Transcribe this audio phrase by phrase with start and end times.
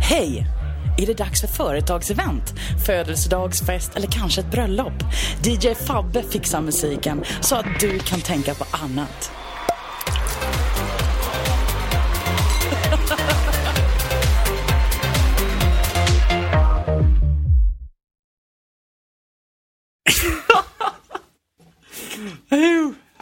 [0.00, 0.46] Hej!
[0.98, 2.54] Är det dags för företagsevent,
[2.86, 4.92] födelsedagsfest eller kanske ett bröllop?
[5.44, 9.32] DJ Fabbe fixar musiken så att du kan tänka på annat.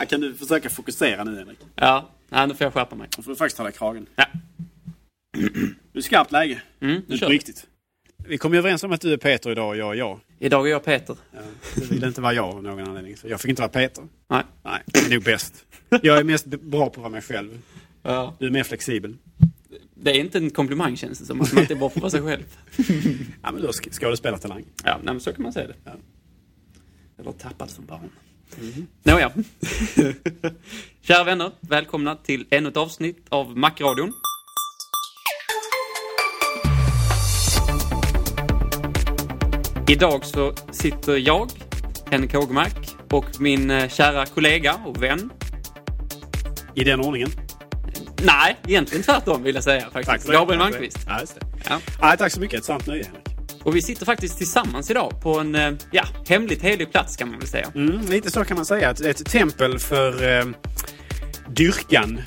[0.09, 1.59] Kan du försöka fokusera nu Henrik?
[1.75, 3.09] Ja, nej, nu får jag skärpa mig.
[3.17, 4.07] Då får du faktiskt i kragen.
[4.17, 4.25] Ja.
[5.93, 6.63] Du är skarpt läge.
[6.81, 7.27] Mm, Nu kör.
[7.27, 7.67] på riktigt.
[8.29, 10.21] Vi kom ju överens om att du är Peter idag och jag är jag.
[10.39, 11.17] Idag är jag Peter.
[11.33, 11.39] Ja,
[11.75, 13.17] du ville inte vara jag av någon anledning.
[13.17, 14.05] Så jag fick inte vara Peter.
[14.29, 14.43] Nej.
[14.65, 15.65] Nej, det är nog bäst.
[16.03, 17.63] Jag är mest bra på att vara mig själv.
[18.03, 18.37] Ja.
[18.39, 19.17] Du är mer flexibel.
[19.95, 21.41] Det är inte en komplimang känns det som.
[21.41, 22.45] Att man inte är bra på att vara sig själv.
[23.43, 24.65] Ja, men du har sk- skådespelartalang.
[24.85, 25.75] Ja, nej, men så kan man säga det.
[25.85, 25.93] Ja.
[27.19, 28.11] Eller tappat som barn.
[29.03, 29.33] Nåja.
[31.03, 34.13] Kära vänner, välkomna till ännu ett avsnitt av Macradion.
[39.89, 41.51] Idag så sitter jag,
[42.11, 45.31] Henrik Hågemark, och min eh, kära kollega och vän.
[46.75, 47.31] I den ordningen.
[48.23, 50.27] Nej, egentligen tvärtom vill jag säga faktiskt.
[50.27, 50.99] för Gabriel Tack Malmqvist.
[51.07, 51.47] Ja, just det.
[51.69, 51.79] Ja.
[52.01, 52.59] Ja, tack så mycket.
[52.59, 53.07] Ett sant nöje.
[53.65, 57.39] Och vi sitter faktiskt tillsammans idag på en, eh, ja, hemligt helig plats kan man
[57.39, 57.73] väl säga.
[57.75, 58.91] Mm, lite så kan man säga.
[58.91, 60.45] Ett, ett tempel för eh,
[61.49, 62.21] dyrkan.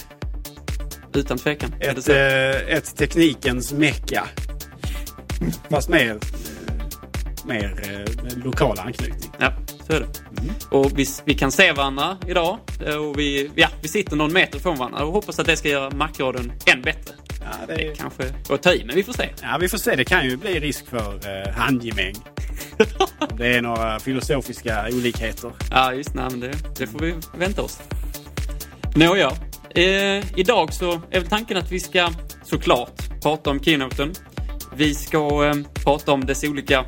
[1.13, 1.73] Utan tvekan.
[1.79, 4.27] Ett, eh, ett teknikens mecka.
[5.69, 6.17] Fast mer,
[7.45, 9.31] mer eh, lokal anknytning.
[9.39, 9.53] Ja,
[9.87, 10.07] så är det.
[10.69, 12.59] Och vi, vi kan se varandra idag.
[12.85, 15.69] eh, Och vi, ja, vi sitter någon meter från varandra och hoppas att det ska
[15.69, 17.13] göra Macradion än bättre.
[17.67, 19.29] Det Det kanske går ta i, men vi får se.
[19.41, 19.95] ja, vi får se.
[19.95, 22.15] Det kan ju bli risk för eh, handgemäng.
[23.37, 25.51] Det är några filosofiska olikheter.
[25.71, 27.79] Ja, just nej, men det, det får vi vänta oss.
[28.95, 29.31] Nåja,
[29.75, 32.09] eh, idag så är väl tanken att vi ska
[32.43, 34.13] såklart prata om keynoten.
[34.75, 36.79] Vi ska eh, prata om dess olika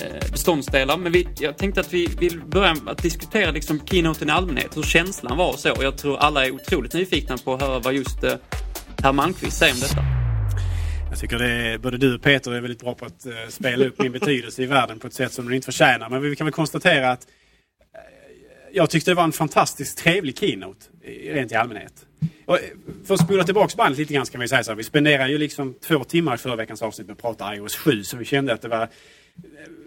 [0.00, 4.28] eh, beståndsdelar, men vi, jag tänkte att vi vill börja med att diskutera liksom keynoten
[4.28, 5.72] i allmänhet, hur känslan var och så.
[5.80, 8.32] Jag tror alla är otroligt nyfikna på att höra vad just eh,
[9.06, 10.04] herr Malmqvist säger om detta.
[11.10, 13.84] Jag tycker det är, både du och Peter är väldigt bra på att eh, spela
[13.84, 16.08] upp min betydelse i världen på ett sätt som den inte förtjänar.
[16.08, 17.26] Men vi kan väl konstatera att
[17.94, 18.00] eh,
[18.72, 20.86] jag tyckte det var en fantastiskt trevlig keynote,
[21.32, 21.92] rent i allmänhet.
[22.46, 22.62] Och, eh,
[23.06, 25.30] för att spola tillbaka bandet lite grann så kan vi säga så här, vi spenderade
[25.30, 28.24] ju liksom två timmar i förra veckans avsnitt med att prata iOS 7 så vi
[28.24, 28.88] kände att det var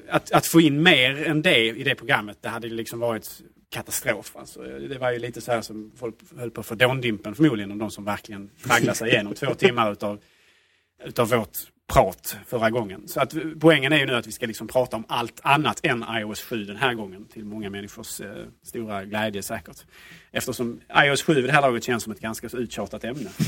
[0.10, 4.36] att, att få in mer än det i det programmet, det hade liksom varit katastrof.
[4.36, 7.72] Alltså, det var ju lite så här som folk höll på att få dåndimpen förmodligen
[7.72, 10.20] om de som verkligen tragglade sig igenom två timmar utav,
[11.06, 11.58] utav vårt
[11.90, 13.08] prat förra gången.
[13.08, 16.06] Så att poängen är ju nu att vi ska liksom prata om allt annat än
[16.10, 17.26] iOS 7 den här gången.
[17.26, 19.86] Till många människors eh, stora glädje säkert.
[20.32, 23.30] Eftersom iOS 7 vid det här laget känns som ett ganska så uttjatat ämne.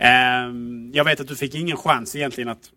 [0.00, 2.70] Ehm, jag vet att du fick ingen chans egentligen att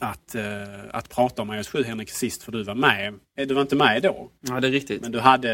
[0.00, 0.42] att, eh,
[0.90, 3.14] att prata om iOS 7 Henrik sist för du var med.
[3.38, 5.02] Eh, Du var inte med då, Ja, det är riktigt.
[5.02, 5.50] men du, hade,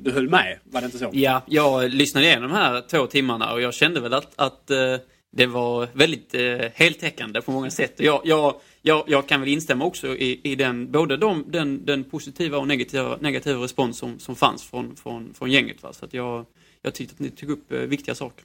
[0.00, 1.10] du höll med, var det inte så?
[1.12, 4.96] Ja, jag lyssnade igenom de här två timmarna och jag kände väl att, att eh,
[5.36, 6.34] Det var väldigt
[6.74, 7.94] heltäckande på många sätt.
[7.96, 12.04] Jag, jag, jag, jag kan väl instämma också i, i den, både de, den, den
[12.04, 15.82] positiva och negativa, negativa respons som, som fanns från, från, från gänget.
[15.82, 15.92] Va?
[15.92, 16.46] Så att jag,
[16.82, 18.44] jag tyckte att ni tog upp viktiga saker.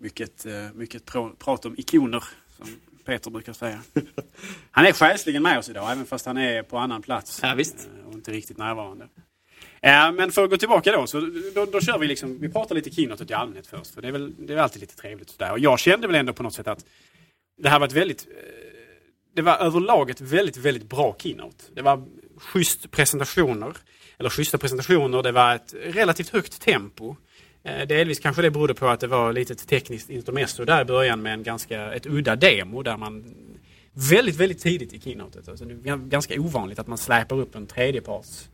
[0.00, 2.24] Mycket, mycket pr prat om ikoner,
[2.56, 2.66] som
[3.08, 3.80] Peter brukar säga.
[4.70, 7.40] Han är själsligen med oss idag, även fast han är på annan plats.
[7.42, 7.88] Ja, visst.
[8.00, 9.08] eh, Och inte riktigt närvarande.
[9.82, 11.20] Eh, Men för att gå tillbaka då, så
[11.54, 13.94] då, då kör vi liksom, vi pratar lite keynotet i allmänhet först.
[13.94, 15.52] För det är väl det är alltid lite trevligt sådär.
[15.52, 16.84] Och jag kände väl ändå på något sätt att
[17.62, 18.34] det här var ett väldigt, eh,
[19.34, 21.64] det var överlag ett väldigt, väldigt bra keynote.
[21.74, 22.04] Det var
[22.36, 23.72] schysst presentationer,
[24.18, 27.16] eller schyssta presentationer, det var ett relativt högt tempo.
[27.68, 30.84] Eh, Delvis kanske det berodde på att det var lite ett tekniskt intermezzo där i
[30.84, 33.34] början med en ganska, ett udda demo där man
[33.92, 35.48] väldigt, väldigt tidigt i keynotet.
[35.48, 38.48] Alltså det är ganska ovanligt att man släpar upp en tredjeparts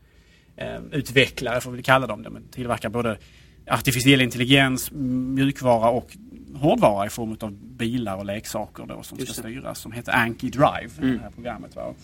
[0.57, 2.23] eh, utvecklare, får vi kalla dem.
[2.23, 3.19] De tillverkar både
[3.67, 6.17] artificiell intelligens, mjukvara och
[6.55, 9.33] hårdvara i form av bilar och leksaker då, som ska det.
[9.33, 9.79] styras.
[9.79, 11.77] Som heter Anki Drive, det här programmet.
[11.77, 11.95] Va?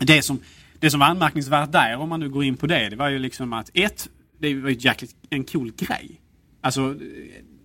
[0.00, 0.40] Det, som,
[0.78, 3.18] det som var anmärkningsvärt där, om man nu går in på det, det var ju
[3.18, 4.08] liksom att ett,
[4.38, 6.20] det var ju jäkligt en cool grej.
[6.64, 6.94] Alltså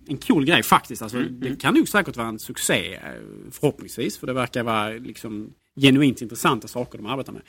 [0.08, 1.02] en cool grej faktiskt.
[1.02, 3.00] Alltså, Det kan nog säkert vara en succé eh,
[3.50, 4.18] förhoppningsvis.
[4.18, 7.42] För det verkar vara liksom genuint intressanta saker de arbetar med.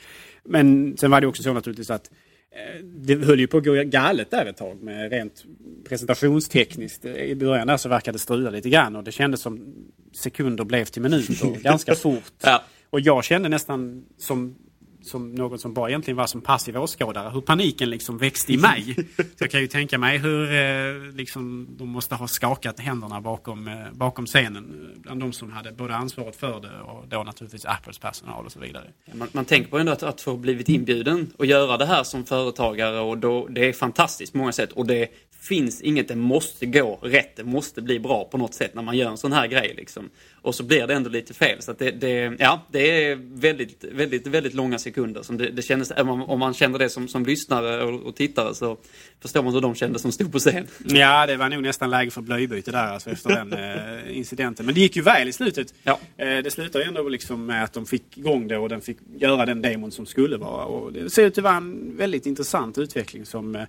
[0.44, 2.10] Men sen var det också så naturligtvis att
[2.50, 5.44] eh, det höll ju på att gå galet där ett tag med rent
[5.88, 7.04] presentationstekniskt.
[7.04, 9.74] I början där så verkade det strula lite grann och det kändes som
[10.12, 12.32] sekunder blev till minuter ganska fort.
[12.42, 12.62] Ja.
[12.90, 14.54] Och jag kände nästan som,
[15.02, 18.94] som någon som bara egentligen var som passiv åskådare hur paniken liksom växte i mig.
[19.16, 23.68] Så jag kan ju tänka mig hur eh, liksom, de måste ha skakat händerna bakom,
[23.68, 24.90] eh, bakom scenen.
[24.96, 28.60] Bland de som hade både ansvaret för det och då naturligtvis Apples personal och så
[28.60, 28.84] vidare.
[29.12, 32.24] Man, man tänker på ändå att, att få blivit inbjuden och göra det här som
[32.24, 35.08] företagare och då, det är fantastiskt på många sätt och det
[35.42, 38.96] finns inget, det måste gå rätt, det måste bli bra på något sätt när man
[38.96, 40.10] gör en sån här grej liksom.
[40.42, 41.62] Och så blir det ändå lite fel.
[41.62, 45.22] Så att det, det, ja, det är väldigt, väldigt, väldigt långa sekunder.
[45.22, 48.76] Som det, det kändes, om man, känner det som, som lyssnare och, och tittare så
[49.20, 50.66] förstår man hur de kände som stod på scen.
[50.84, 53.52] Ja, det var nog nästan läge för blöjbyte där alltså, efter den
[54.08, 54.66] eh, incidenten.
[54.66, 55.74] Men det gick ju väl i slutet.
[55.82, 55.98] Ja.
[56.16, 58.98] Eh, det slutade ju ändå liksom med att de fick igång det och den fick
[59.16, 60.64] göra den demon som skulle vara.
[60.64, 63.62] Och det ser ut att vara en väldigt intressant utveckling som eh,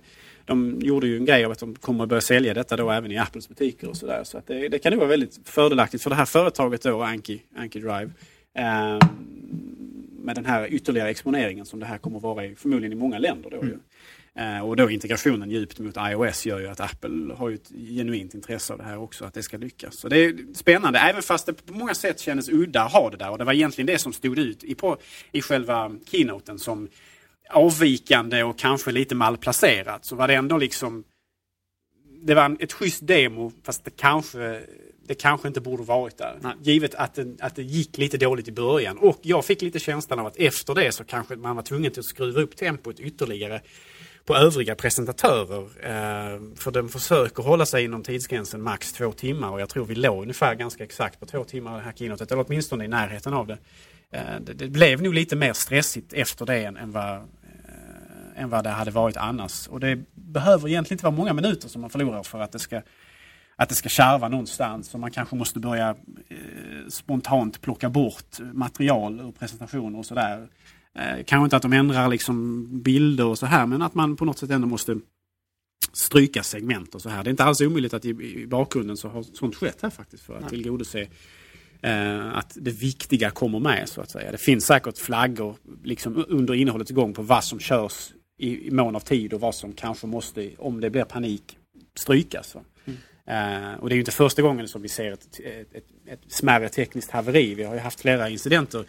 [0.46, 3.12] de gjorde ju en grej av att de kommer att börja sälja detta då även
[3.12, 4.24] i Apples butiker och sådär.
[4.24, 7.42] Så att det, det kan nog vara väldigt fördelaktigt för det här företaget då, Anki,
[7.56, 8.10] Anki Drive.
[8.54, 8.98] Eh,
[10.24, 13.18] med den här ytterligare exponeringen som det här kommer att vara i, förmodligen i många
[13.18, 13.50] länder.
[13.50, 13.78] Då, ju.
[14.42, 18.72] Eh, och då integrationen djupt mot iOS gör ju att Apple har ett genuint intresse
[18.72, 19.96] av det här också, att det ska lyckas.
[19.96, 23.16] Så det är spännande, även fast det på många sätt kändes udda att ha det
[23.16, 23.30] där.
[23.30, 24.96] Och det var egentligen det som stod ut i, på,
[25.32, 26.88] i själva keynoten som
[27.50, 30.04] avvikande och kanske lite malplacerat.
[30.04, 31.04] Så var det ändå liksom
[32.24, 34.60] det var ett schysst demo fast det kanske,
[35.06, 36.38] det kanske inte borde varit där.
[36.40, 36.52] Nej.
[36.62, 38.98] Givet att det, att det gick lite dåligt i början.
[38.98, 42.04] Och jag fick lite känslan av att efter det så kanske man var tvungen att
[42.04, 43.60] skruva upp tempot ytterligare
[44.24, 45.62] på övriga presentatörer.
[45.62, 49.94] Eh, för de försöker hålla sig inom tidsgränsen max två timmar och jag tror vi
[49.94, 53.58] låg ungefär ganska exakt på två timmar här keynotet, eller åtminstone i närheten av det.
[54.10, 57.28] Eh, det, det blev nog lite mer stressigt efter det än, än vad
[58.36, 59.68] än vad det hade varit annars.
[59.68, 62.82] Och det behöver egentligen inte vara många minuter som man förlorar för att det ska,
[63.56, 64.94] att det ska kärva någonstans.
[64.94, 65.90] Och man kanske måste börja
[66.28, 70.48] eh, spontant plocka bort material ur presentationer och sådär.
[70.98, 74.24] Eh, kanske inte att de ändrar liksom bilder och så här men att man på
[74.24, 74.96] något sätt ändå måste
[75.92, 77.24] stryka segment och så här.
[77.24, 80.24] Det är inte alls omöjligt att i, i bakgrunden så har sånt skett här faktiskt
[80.24, 80.50] för att Nej.
[80.50, 81.08] tillgodose
[81.80, 84.32] eh, att det viktiga kommer med så att säga.
[84.32, 88.96] Det finns säkert flaggor liksom under innehållets gång på vad som körs i, i mån
[88.96, 91.58] av tid och vad som kanske måste, om det blir panik,
[91.94, 92.54] strykas.
[92.54, 92.60] Va?
[93.26, 96.20] Eh, och det är ju inte första gången som vi ser ett, ett, ett, ett
[96.28, 97.54] smärre tekniskt haveri.
[97.54, 98.84] Vi har ju haft flera incidenter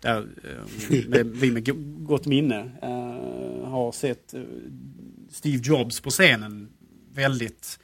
[0.00, 4.34] där eh, med, vi med go- gott minne eh, har sett
[5.30, 6.68] Steve Jobs på scenen
[7.14, 7.78] väldigt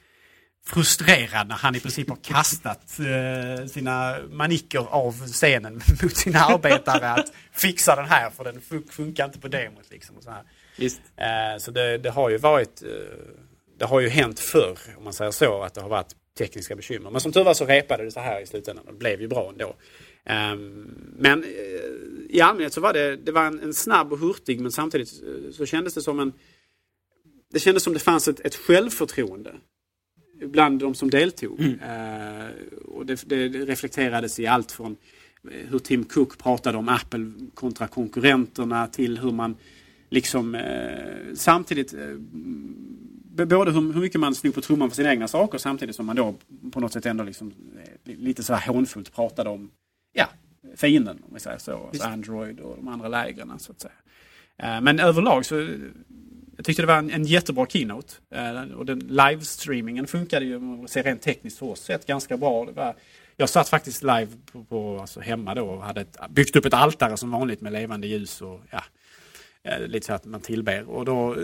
[0.65, 2.99] frustrerad när han i princip har kastat
[3.71, 5.73] sina manicker av scenen
[6.03, 9.91] mot sina arbetare att fixa den här för den fun- funkar inte på demot.
[9.91, 10.43] Liksom, och så här.
[11.17, 12.83] Eh, så det, det har ju varit
[13.77, 17.11] Det har ju hänt förr om man säger så att det har varit tekniska bekymmer.
[17.11, 19.27] Men som tur var så repade det så här i slutändan och det blev ju
[19.27, 19.75] bra ändå.
[20.25, 21.49] Ehm, men eh,
[22.29, 25.51] i allmänhet så var det, det var en, en snabb och hurtig men samtidigt eh,
[25.51, 26.33] så kändes det som en
[27.53, 29.55] Det kändes som det fanns ett, ett självförtroende
[30.41, 31.59] bland de som deltog.
[31.59, 32.47] Eh,
[32.85, 34.95] och det, det reflekterades i allt från
[35.69, 39.55] hur Tim Cook pratade om Apple kontra konkurrenterna till hur man
[40.09, 40.57] liksom
[41.33, 41.93] samtidigt
[43.45, 46.15] Både hur, hur mycket man slog på trumman för sina egna saker samtidigt som man
[46.15, 46.35] då
[46.71, 47.53] på något sätt ändå liksom,
[48.05, 49.71] eh, lite så här hånfullt pratade om
[50.13, 50.27] ja,
[50.75, 51.87] fienden, om vi säger så.
[51.87, 53.93] Alltså Android och de andra lägren så att säga.
[54.57, 55.67] Eh, Men överlag så
[56.57, 58.13] jag tyckte det var en, en jättebra keynote.
[58.31, 62.37] Eh, och den livestreamingen funkade ju, om man ser rent tekniskt för oss sett, ganska
[62.37, 62.65] bra.
[62.65, 62.95] Det var,
[63.35, 66.73] jag satt faktiskt live på, på, alltså hemma då och hade ett, byggt upp ett
[66.73, 68.83] altare som vanligt med levande ljus och ja,
[69.87, 70.89] lite så att man tillber.
[70.89, 71.39] Och då eh,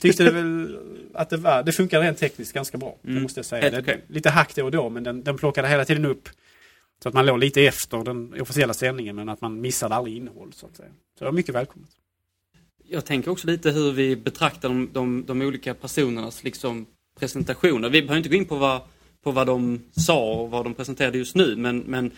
[0.00, 0.78] tyckte det väl
[1.14, 2.96] att det, var, det funkade rent tekniskt ganska bra.
[3.02, 3.22] Det Mm.
[3.22, 3.70] måste jag säga.
[3.70, 4.00] Helt Det.
[4.06, 6.28] Lite hack då och då men den, den plockade hela tiden upp
[7.02, 10.52] så att man låg lite efter den officiella sändningen men att man missade aldrig innehåll
[10.52, 10.88] så att säga.
[11.18, 11.90] Så det var mycket välkommet.
[12.88, 16.86] Jag tänker också lite hur vi betraktar de, de, de olika personernas liksom,
[17.18, 17.90] presentationer.
[17.90, 18.80] Vi behöver inte gå in på vad,
[19.24, 22.12] på vad de sa och vad de presenterade just nu men, men eh,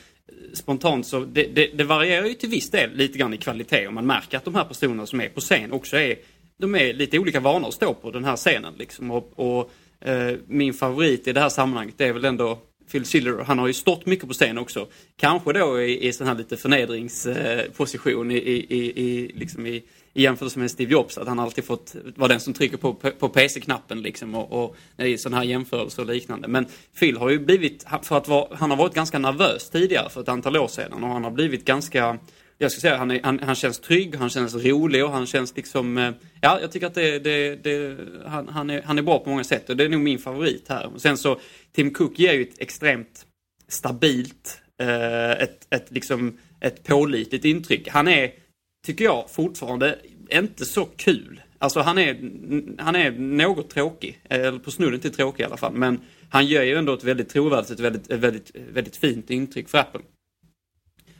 [0.54, 3.92] spontant så det, det, det varierar ju till viss del lite grann i kvalitet och
[3.92, 6.16] man märker att de här personerna som är på scen också är
[6.62, 8.74] de är lite olika vanor att stå på den här scenen.
[8.78, 9.10] Liksom.
[9.10, 9.70] Och, och
[10.08, 12.58] eh, min favorit i det här sammanhanget är väl ändå
[12.92, 13.44] Phil Schiller.
[13.44, 14.86] Han har ju stått mycket på scen också.
[15.16, 19.82] Kanske då i, i sån här lite förnedringsposition i, i, i, i, liksom i,
[20.14, 21.18] i jämförelse med Steve Jobs.
[21.18, 25.18] Att han alltid fått vara den som trycker på, på PC-knappen liksom och, och i
[25.18, 26.48] sådana här jämförelser och liknande.
[26.48, 26.66] Men
[26.98, 30.28] Phil har ju blivit, för att vara, han har varit ganska nervös tidigare för ett
[30.28, 32.18] antal år sedan och han har blivit ganska
[32.62, 35.56] jag skulle säga han, är, han, han känns trygg, han känns rolig och han känns
[35.56, 35.98] liksom...
[35.98, 39.30] Eh, ja, jag tycker att det, det, det, han, han, är, han är bra på
[39.30, 40.94] många sätt och det är nog min favorit här.
[40.94, 41.40] Och sen så,
[41.72, 43.26] Tim Cook ger ju ett extremt
[43.68, 47.88] stabilt, eh, ett, ett, liksom, ett pålitligt intryck.
[47.88, 48.32] Han är,
[48.82, 49.98] tycker jag, fortfarande
[50.30, 51.42] inte så kul.
[51.58, 52.30] Alltså han är,
[52.78, 55.72] han är något tråkig, eller på snudd till tråkig i alla fall.
[55.72, 59.68] Men han gör ju ändå ett väldigt trovärdigt, ett väldigt, ett väldigt, väldigt fint intryck
[59.68, 60.00] för Apple.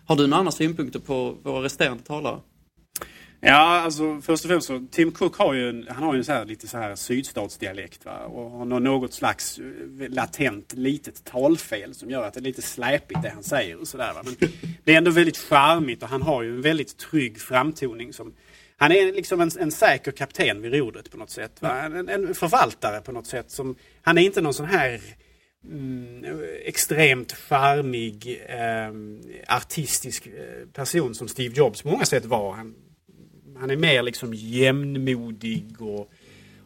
[0.06, 2.40] Har du några andra synpunkter på våra resterande talare?
[3.44, 6.24] Ja, alltså först och främst så Tim Cook har ju en, han har ju en
[6.24, 8.18] så här, lite så här sydstatsdialekt va?
[8.18, 13.22] och har något slags eh, latent litet talfel som gör att det är lite släpigt
[13.22, 14.12] det han säger och sådär.
[14.24, 14.36] Men
[14.84, 18.34] det är ändå väldigt charmigt och han har ju en väldigt trygg framtoning som
[18.76, 21.62] han är liksom en, en säker kapten vid rodret på något sätt.
[21.62, 21.82] Va?
[21.82, 23.50] En, en förvaltare på något sätt.
[23.50, 25.00] Som, han är inte någon sån här
[25.64, 26.24] mm,
[26.64, 32.52] extremt charmig, eh, artistisk eh, person som Steve Jobs på många sätt var.
[32.52, 32.74] Han,
[33.58, 36.10] han är mer liksom jämnmodig och,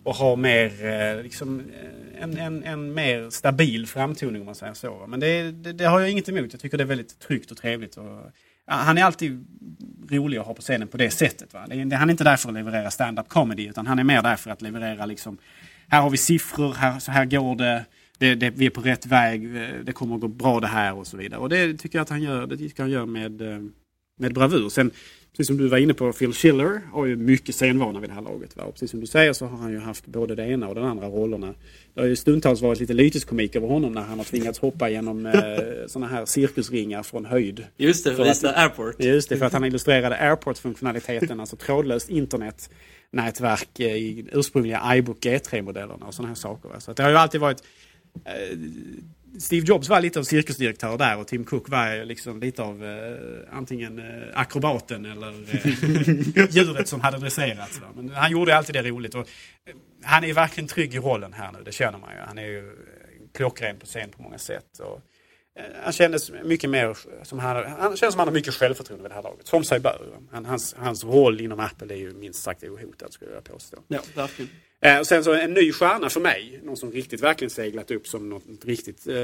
[0.02, 4.74] och har mer eh, liksom, eh, en, en, en mer stabil framtoning om man säger
[4.74, 5.06] så.
[5.08, 6.52] Men det, det, det har jag inget emot.
[6.52, 7.96] Jag tycker det är väldigt tryggt och trevligt.
[7.96, 8.20] Och,
[8.66, 9.46] ja, han är alltid
[10.10, 11.54] rolig att ha på scenen på det sättet.
[11.54, 11.66] Va?
[11.68, 14.22] Det, det, han är inte där för att leverera stand-up comedy utan han är mer
[14.22, 15.38] där för att leverera liksom
[15.88, 17.84] här har vi siffror, här, så här går det.
[18.18, 20.94] Det, det, vi är på rätt väg, eh, det kommer att gå bra det här
[20.94, 21.40] och så vidare.
[21.40, 23.42] Och det tycker jag att han gör, det tycker jag han gör med,
[24.18, 24.68] med bravur.
[24.68, 24.90] Sen,
[25.36, 28.22] precis som du var inne på, Phil Schiller har ju mycket scenvana vid det här
[28.22, 28.56] laget.
[28.56, 28.62] Va?
[28.64, 30.84] Och precis som du säger så har han ju haft både det ena och den
[30.84, 31.54] andra rollerna.
[31.94, 35.26] Det har ju stundtals varit lite lyteskomik över honom när han har tvingats hoppa genom
[35.26, 35.32] eh,
[35.86, 37.64] sådana här cirkusringar från höjd.
[37.76, 39.02] Just det, För att- visa Airport.
[39.02, 46.06] Just det, för att han illustrerade Airport-funktionaliteten, alltså trådlöst internetnätverk eh, i ursprungliga iBook G3-modellerna
[46.06, 46.68] och sådana här saker.
[46.68, 46.80] va.
[46.80, 47.62] Så att det har ju alltid varit
[48.24, 48.58] eh,
[49.40, 53.56] Steve Jobs var lite av cirkusdirektör där och Tim Cook var liksom lite av eh,
[53.56, 57.80] antingen eh, akrobaten eller eh, djuret som hade dresserats.
[57.80, 57.86] va.
[57.94, 59.14] Men han gjorde alltid det roligt.
[59.14, 62.20] Och, eh, han är verkligen trygg i rollen här nu, det känner man ju.
[62.26, 62.74] Han är ju eh,
[63.34, 64.78] klockren på scen på många sätt.
[64.78, 65.00] Och,
[65.58, 69.10] eh, han kändes mycket mer som han, han känns som han har mycket självförtroende vid
[69.10, 69.46] det här laget.
[69.46, 70.18] Som sig bör.
[70.32, 73.76] Han, hans, hans roll inom Apple är ju minst sagt ohotad skulle jag påstå.
[73.88, 74.50] Ja, verkligen.
[74.80, 78.06] Eh, och sen så en ny stjärna för mig, någon som riktigt verkligen seglat upp
[78.06, 79.14] som något riktigt, eh,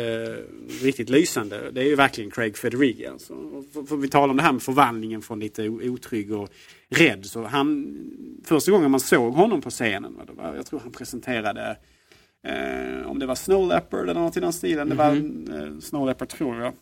[0.82, 1.70] riktigt lysande.
[1.70, 3.06] Det är ju verkligen Craig Federighi.
[3.06, 3.34] Alltså.
[3.72, 6.48] För, för vi talar om det här med förvandlingen från lite otrygg och
[6.88, 7.26] rädd.
[7.26, 7.96] Så han,
[8.44, 11.76] första gången man såg honom på scenen, var, jag tror han presenterade
[12.46, 14.88] eh, om det var Snow Leopard eller något i den stilen.
[14.88, 16.72] Det var eh, Snow Leopard tror jag.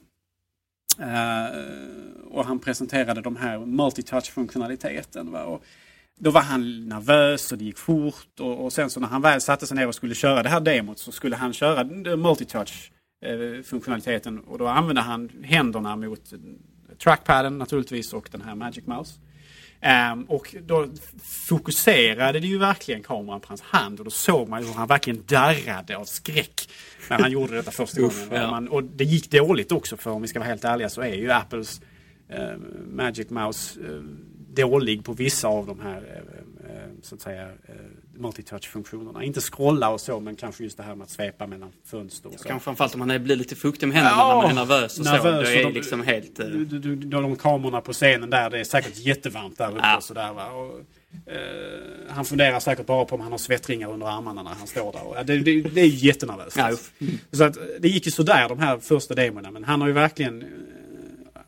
[0.98, 1.46] Eh,
[2.24, 5.34] och han presenterade de här multitouch-funktionaliteten.
[5.34, 5.64] Och
[6.20, 9.40] då var han nervös och det gick fort och, och sen så när han väl
[9.40, 11.84] satte sig ner och skulle köra det här demot så skulle han köra
[12.16, 12.92] multitouch
[13.24, 16.38] eh, funktionaliteten och då använde han händerna mot eh,
[17.02, 19.20] trackpaden naturligtvis och den här Magic Mouse.
[19.80, 20.88] Ehm, och då
[21.22, 24.88] fokuserade det ju verkligen kameran på hans hand och då såg man ju hur han
[24.88, 26.68] verkligen darrade av skräck
[27.10, 28.28] när han gjorde detta första gången.
[28.30, 28.50] ja.
[28.50, 31.14] Man, och det gick dåligt också för om vi ska vara helt ärliga så är
[31.14, 31.80] ju Apples
[32.28, 32.56] eh,
[32.92, 34.02] Magic Mouse eh,
[34.54, 37.74] dålig på vissa av de här eh, eh, så att säga eh,
[38.18, 39.22] multitouch-funktionerna.
[39.24, 42.40] Inte scrolla och så men kanske just det här med att svepa mellan fönster och
[42.40, 42.48] så.
[42.48, 44.98] Kanske framförallt om man är- blir lite fuktig med händerna Ja, när man är nervös
[44.98, 45.12] och så.
[45.12, 46.36] nervös Det är och de- liksom helt...
[46.36, 49.96] Du, du, du, de kamerorna på scenen där, det är säkert jättevarmt där uppe Ja.
[49.96, 50.46] och sådär va.
[50.50, 50.80] Och
[51.32, 51.38] eh,
[52.08, 55.06] han funderar säkert bara på om han har svettringar under armarna när han står där.
[55.06, 56.56] Och, det, det, det är ju jättenervöst.
[56.56, 56.70] Ja,
[57.32, 60.44] Så att, det gick ju sådär de här första demorna men han har ju verkligen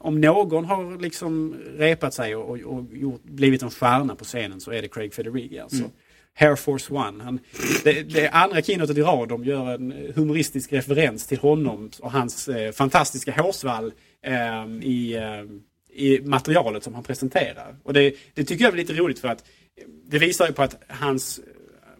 [0.03, 4.61] om någon har liksom repat sig och, och, och gjort, blivit en stjärna på scenen
[4.61, 5.79] så är det Craig Federighi alltså.
[5.79, 5.91] Mm.
[6.39, 7.25] Air Force One.
[7.25, 7.39] Han,
[7.85, 12.49] det, det andra keynotet i rad de gör en humoristisk referens till honom och hans
[12.49, 13.93] eh, fantastiska hårsvall
[14.23, 15.45] eh, i, eh,
[15.95, 17.77] i materialet som han presenterar.
[17.83, 19.45] Och det, det tycker jag är lite roligt för att
[20.05, 21.41] det visar ju på att hans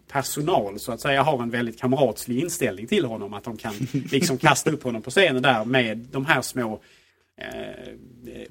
[0.07, 3.33] personal så att säga har en väldigt kamratslig inställning till honom.
[3.33, 3.73] Att de kan
[4.11, 6.81] liksom kasta upp honom på scenen där med de här små
[7.37, 7.93] eh,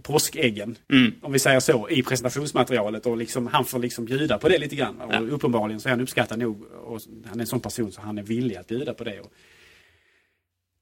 [0.03, 1.13] påskäggen, Mm.
[1.23, 4.77] om vi säger så, i presentationsmaterialet och liksom, han får liksom bjuda på det lite
[4.77, 5.01] grann.
[5.01, 5.21] Och Ja.
[5.21, 8.23] uppenbarligen så är han uppskattad nog och han är en sån person så han är
[8.23, 9.21] villig att bjuda på det.
[9.21, 9.33] Och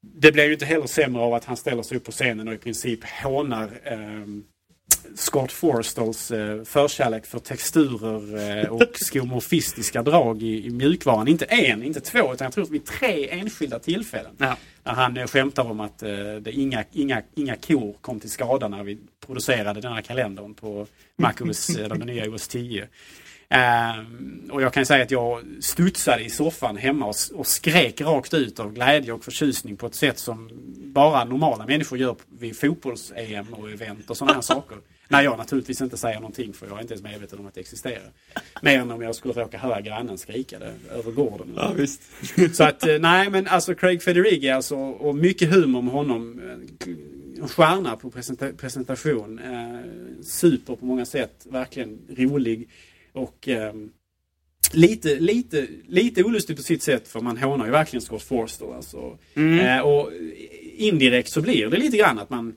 [0.02, 2.54] det blir ju inte heller sämre av att han ställer sig upp på scenen och
[2.54, 4.44] i princip hånar ehm,
[5.14, 11.28] Scott Forstals eh, förkärlek för texturer eh, och skomorfistiska drag i, i mjukvaran.
[11.28, 14.32] Inte en, inte två, utan jag tror vid tre enskilda tillfällen.
[14.38, 14.56] Ja.
[14.84, 16.08] När han eh, skämtar om att eh,
[16.40, 20.86] det inga, inga, inga kor kom till skada när vi producerade den här kalendern på
[21.16, 22.88] MacOS, eller den nya OS 10.
[23.52, 28.34] Ehm, och jag kan säga att jag studsade i soffan hemma och, och skrek rakt
[28.34, 33.46] ut av glädje och förtjusning på ett sätt som bara normala människor gör vid fotbolls-EM
[33.52, 34.78] och event och sådana här saker.
[35.10, 37.60] När jag naturligtvis inte säger någonting för jag är inte ens medveten om att det
[37.60, 38.12] existerar.
[38.62, 41.52] Mer än om jag skulle råka höra grannen skrika det över gården.
[41.56, 42.02] Ja, visst.
[42.56, 46.40] Så att eh, nej men alltså Craig Federighi alltså och mycket humor med honom.
[46.40, 46.92] eh,
[47.42, 49.38] En stjärna på presenta- presentation.
[49.38, 49.80] Eh,
[50.22, 51.46] super på många sätt.
[51.50, 52.68] Verkligen rolig.
[53.12, 53.90] Och ehm,
[54.72, 58.74] lite, lite, lite olustig på sitt sätt för man hånar ju verkligen Scott Forster.
[58.76, 59.18] Alltså.
[59.34, 60.10] Eh, och
[60.76, 62.54] indirekt så blir det lite grann att man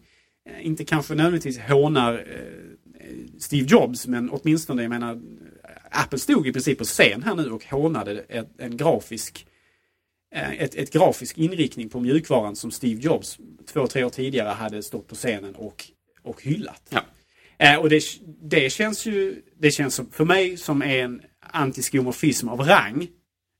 [0.61, 3.07] inte kanske nödvändigtvis hånar eh,
[3.39, 5.21] Steve Jobs men åtminstone, jag menar,
[5.91, 9.47] Apple stod i princip på scen här nu och hånade ett, en grafisk
[10.35, 14.83] eh, ett, ett grafisk inriktning på mjukvaran som Steve Jobs två, tre år tidigare hade
[14.83, 15.85] stått på scenen och,
[16.21, 16.81] och hyllat.
[16.89, 17.01] Ja.
[17.57, 18.03] Eh, och det,
[18.41, 23.07] det känns ju, det känns som, för mig som är en antiskomorfism av rang,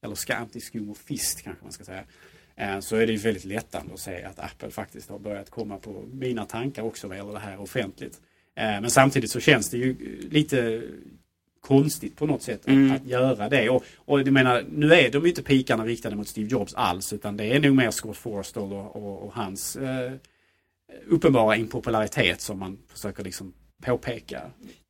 [0.03, 2.05] eller ska antiskomorfist kanske man ska säga, eh,
[2.81, 6.03] så är det ju väldigt lättande att se att Apple faktiskt har börjat komma på
[6.13, 8.21] mina tankar också vad gäller det här offentligt.
[8.55, 9.95] Eh, men samtidigt så känns det ju
[10.31, 10.81] lite
[11.61, 12.91] konstigt på något sätt att, Mm.
[12.91, 13.69] att göra det.
[13.69, 17.13] Och, och jag menar, nu är de ju inte pikarna riktade mot Steve Jobs alls
[17.13, 20.11] utan det är nog mer Scott Forstall och, och, och hans eh,
[21.07, 23.53] uppenbara impopularitet som man försöker liksom
[23.85, 24.41] påpeka.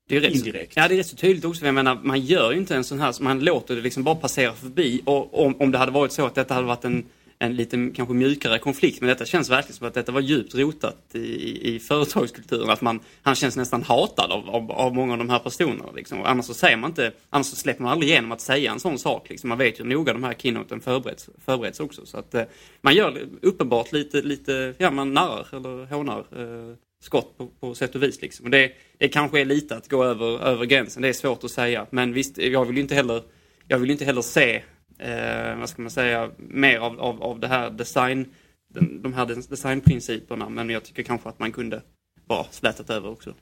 [0.09, 0.73] Det är rätt, Indirekt.
[0.75, 1.65] Ja, det är rätt så tydligt också.
[1.65, 4.53] Jag menar, man gör ju inte en sån här, man låter det liksom bara passera
[4.53, 5.01] förbi.
[5.05, 7.05] Och om, om det hade varit så att detta hade varit en,
[7.43, 10.97] en lite kanske mjukare konflikt, men detta känns verkligen som att detta var djupt rotat
[11.13, 12.69] i, i företagskulturen.
[12.69, 15.91] Att man, han känns nästan hatad av, av, av många av de här personerna.
[15.95, 16.19] Liksom.
[16.19, 18.79] Och annars så säger man inte, annars så släpper man aldrig igenom att säga en
[18.79, 19.29] sån sak.
[19.29, 19.49] Liksom.
[19.49, 22.05] Man vet ju hur noga de här keynoten förbereds, förbereds också.
[22.05, 22.43] Så att eh,
[22.81, 27.95] man gör uppenbart lite, lite, ja man narrar eller hånar eh, skott på, på sätt
[27.95, 28.21] och vis.
[28.21, 28.45] Liksom.
[28.45, 31.51] Och det, det kanske är lite att gå över, över gränsen, det är svårt att
[31.51, 31.85] säga.
[31.89, 33.21] Men visst, jag vill ju inte heller,
[33.67, 34.63] jag vill ju inte heller se,
[34.97, 38.25] eh, vad ska man säga, mer av, av, av det här design,
[38.73, 40.49] den, de här designprinciperna.
[40.49, 41.81] Men jag tycker kanske att man kunde
[42.27, 43.33] bara slätat över också.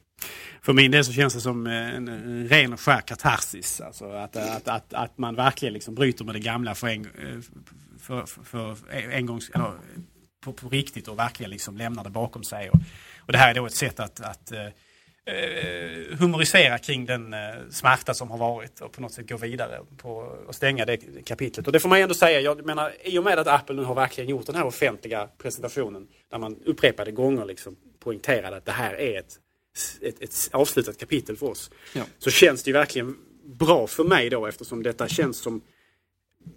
[0.62, 3.82] För min del så känns det som eh, en, ren och skär katarsis.
[3.82, 7.40] Alltså att, att, att, att man verkligen liksom bryter med det gamla för en, eh,
[8.00, 9.72] för, för, för en gång, eller
[10.44, 12.70] på, på riktigt och verkligen liksom lämnar det bakom sig.
[12.70, 12.80] Och,
[13.20, 14.68] och det här är då ett sätt att, att eh,
[15.26, 19.80] eh, humorisera kring den eh, smärta som har varit och på något sätt gå vidare
[19.98, 20.10] på,
[20.48, 21.68] och stänga det kapitlet.
[21.68, 23.96] Och det får man ändå säga, jag menar i och med att Apple nu har
[23.96, 28.94] verkligen gjort den här offentliga presentationen där man upprepade gånger liksom poängterade att det här
[28.94, 29.40] är ett,
[30.02, 31.72] ett, ett avslutat kapitel för oss.
[31.94, 32.04] Ja.
[32.20, 35.62] Så känns det ju verkligen bra för mig då eftersom detta känns som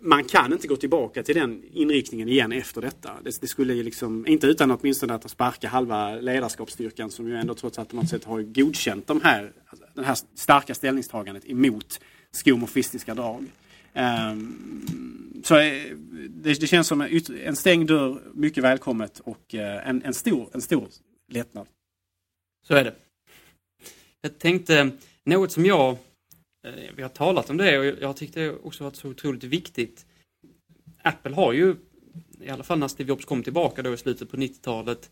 [0.00, 3.12] man kan inte gå tillbaka till den inriktningen igen efter detta.
[3.22, 7.54] Det, det skulle ju liksom, inte utan åtminstone att sparka halva ledarskapsstyrkan som ju ändå
[7.54, 12.00] trots allt på något sätt har godkänt de här, alltså det här starka ställningstagandet emot
[12.30, 13.44] skomorfistiska drag.
[13.94, 15.82] Um, så eh,
[16.28, 20.14] det, det känns som en, yt- en stängd dörr, mycket välkommet och eh, en, en,
[20.14, 20.88] stor, en stor
[21.28, 21.66] lättnad.
[22.66, 22.94] Så är det.
[24.20, 24.90] Jag tänkte,
[25.24, 25.96] något som jag,
[26.64, 30.06] Eh, vi har talat om det och jag tyckte det också varit så otroligt viktigt.
[31.02, 31.76] Apple har ju,
[32.40, 35.10] i alla fall när Steve Jobs kom tillbaka då i slutet på 90-talet,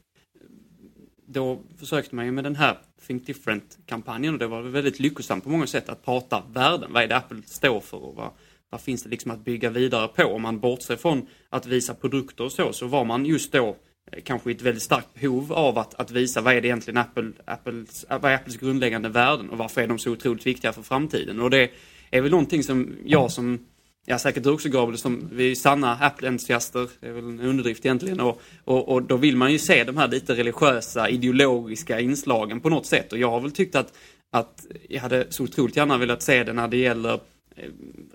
[1.27, 5.51] då försökte man ju med den här Think Different-kampanjen och det var väldigt lyckosamt på
[5.51, 6.93] många sätt att prata värden.
[6.93, 8.31] Vad är det Apple står för och vad,
[8.71, 10.25] vad finns det liksom att bygga vidare på?
[10.25, 13.77] Om man bortser från att visa produkter och så, så var man just då
[14.13, 16.99] Eh, kanske i ett väldigt starkt behov av att, att visa vad är det egentligen
[16.99, 20.73] Apple, Apples, eh, vad är Apples grundläggande värden och varför är de så otroligt viktiga
[20.73, 21.41] för framtiden.
[21.41, 21.71] Och det,
[22.13, 23.67] är väl någonting som jag som
[24.05, 27.87] Ja, säkert du också Gabriel, som vi är sanna Apple-entusiaster, det är väl en underdrift
[27.87, 28.21] egentligen.
[28.21, 32.69] Och, och, och, då vill man ju se de här lite religiösa, ideologiska inslagen på
[32.69, 33.13] något sätt.
[33.13, 33.93] Och jag har väl tyckt att,
[34.31, 37.15] att jag hade så otroligt gärna velat se det när det gäller
[37.57, 37.71] eh,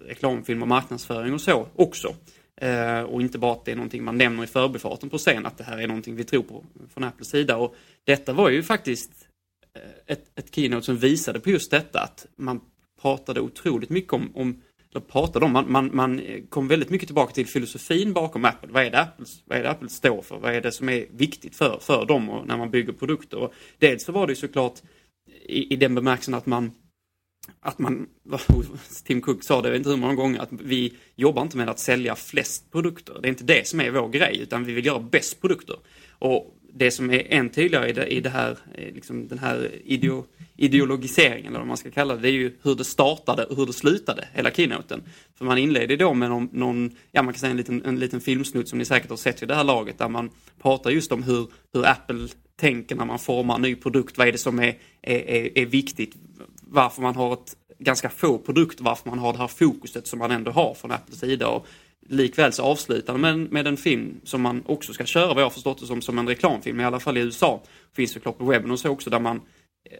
[0.08, 2.15] reklamfilm och marknadsföring och så också.
[2.61, 5.57] Eh, och inte bara att det är någonting man nämner i förbifarten på scen, att
[5.57, 7.57] det här är någonting vi tror på från Apples sida.
[7.57, 9.11] Och detta var ju faktiskt
[9.75, 12.61] eh, ett, ett keynote som visade på just detta, att man
[13.01, 17.33] pratade otroligt mycket om, om eller pratade om, man, man, man kom väldigt mycket tillbaka
[17.33, 18.69] till filosofin bakom Apple.
[18.71, 20.37] Vad är det Apple, vad är det Apple står för?
[20.37, 23.37] Vad är det som är viktigt för, för dem och när man bygger produkter?
[23.37, 24.81] Och dels så var det såklart
[25.45, 26.71] i, i den bemärkelsen att man
[27.60, 28.07] att man,
[29.03, 31.69] Tim Cook sa det, jag vet inte hur många gånger, att vi jobbar inte med
[31.69, 33.19] att sälja flest produkter.
[33.21, 35.75] Det är inte det som är vår grej, utan vi vill göra bäst produkter.
[36.19, 39.71] Och det som är än tydligare i, det, i det här, eh, liksom den här
[39.83, 43.55] ideo, ideologiseringen, eller vad man ska kalla det, det är ju hur det startade och
[43.57, 45.03] hur det slutade, hela keynoten.
[45.36, 48.21] För man inledde då med någon, någon, ja man kan säga en liten, en liten
[48.21, 50.29] filmsnutt som ni säkert har sett vid det här laget, där man
[50.62, 54.31] pratar just om hur, hur Apple tänker när man formar en ny produkt, vad är
[54.31, 56.15] det som är, är, är, är viktigt,
[56.69, 60.32] varför man har ett ganska få produkter, varför man har det här fokuset som man
[60.32, 61.47] ändå har från Apples sida.
[61.47, 61.67] Och
[62.10, 65.45] likväl så avslutar man med, med en film som man också ska köra, vad jag
[65.45, 67.63] har förstått det som, som en reklamfilm, i alla fall i USA.
[67.95, 69.41] Finns såklart på webben och så också, där man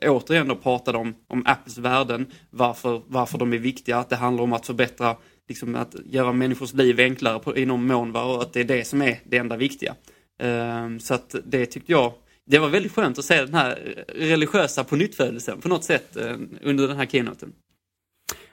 [0.01, 4.43] återigen då pratade om, om Apples värden, varför, varför de är viktiga, att det handlar
[4.43, 5.15] om att förbättra,
[5.47, 9.01] liksom att göra människors liv enklare på, inom mån och att det är det som
[9.01, 9.95] är det enda viktiga.
[10.43, 12.13] Um, så att det tyckte jag
[12.47, 16.88] det var väldigt skönt att se den här religiösa pånyttfödelsen på något sätt uh, under
[16.88, 17.53] den här keynoten.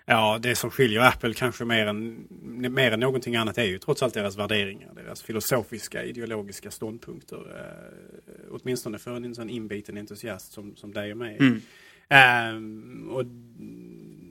[0.06, 2.26] Ja, det som skiljer Apple kanske mer än,
[2.74, 7.36] mer än någonting annat är ju trots allt deras värderingar, deras filosofiska, ideologiska ståndpunkter.
[7.36, 11.38] Eh, åtminstone för en sån inbiten entusiast som, som dig och mig.
[11.40, 11.60] Mm.
[12.08, 13.24] Eh, och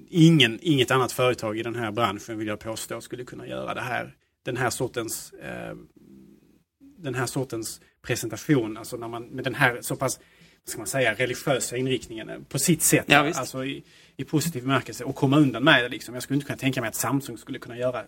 [0.09, 3.81] ingen, inget annat företag i den här branschen vill jag påstå skulle kunna göra det
[3.81, 4.15] här.
[4.43, 5.75] Den här sortens, eh,
[6.97, 10.19] den här sortens presentation, alltså när man med den här så pass
[10.65, 13.05] ska man säga, religiösa inriktningen eh, på sitt sätt.
[13.07, 13.83] Ja, alltså i,
[14.17, 15.89] i positiv bemärkelse och komma undan med det.
[15.89, 16.13] Liksom.
[16.13, 18.03] Jag skulle inte kunna tänka mig att Samsung skulle kunna göra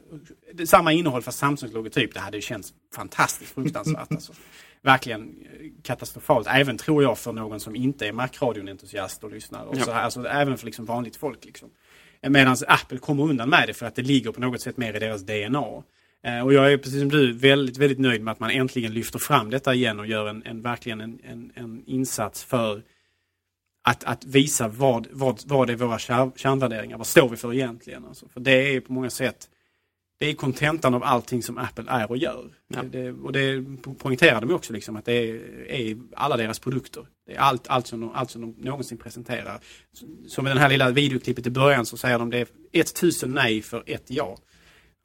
[0.66, 2.14] samma innehåll fast Samsungs logotyp.
[2.14, 4.12] Det hade ju känts fantastiskt fruktansvärt.
[4.12, 4.34] alltså.
[4.82, 6.48] Verkligen eh, katastrofalt.
[6.48, 9.66] Även tror jag för någon som inte är Mac-radion-entusiast och lyssnar.
[9.66, 9.84] Och ja.
[9.86, 11.46] så här, alltså, även för liksom vanligt folk.
[11.46, 11.70] Liksom.
[12.22, 15.00] Medan Apple kommer undan med det för att det ligger på något sätt mer i
[15.00, 15.84] deras DNA.
[16.26, 19.20] Eh, och jag är precis som du väldigt, väldigt nöjd med att man äntligen lyfter
[19.20, 22.82] fram detta igen och gör en, en verkligen en, en, en insats för
[23.84, 28.06] att, att visa vad, vad, vad är våra kärnvärderingar, vad står vi för egentligen?
[28.06, 29.50] Alltså, för det är på många sätt
[30.20, 32.46] det är kontentan av allting som Apple är och gör.
[32.68, 32.84] Ja.
[32.84, 33.66] Det, och det
[33.98, 37.08] poängterade de också, liksom, att det är, är, alla deras produkter.
[37.28, 39.60] Det är allt, allt, som de, allt som de någonsin presenterar.
[40.28, 42.40] Som med den här lilla videoklippet i början så säger de det
[42.72, 44.38] är 1000 nej för ett ja.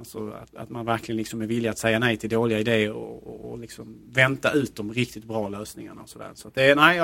[0.00, 3.26] Alltså att, att, man verkligen liksom är villig att säga nej till dåliga idéer och,
[3.26, 6.02] och, och liksom vänta ut de riktigt bra lösningarna.
[6.02, 6.30] Och så där.
[6.34, 6.98] Så det är nej,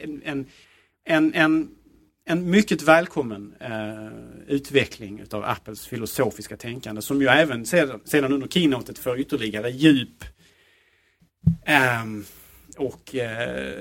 [0.00, 0.46] en,
[1.04, 1.68] en, en,
[2.24, 4.08] en, mycket välkommen eh,
[4.46, 10.24] utveckling utav Apples filosofiska tänkande som ju även sedan, sedan under keynotet får ytterligare djup.
[11.66, 12.04] Eh,
[12.76, 13.74] och eh,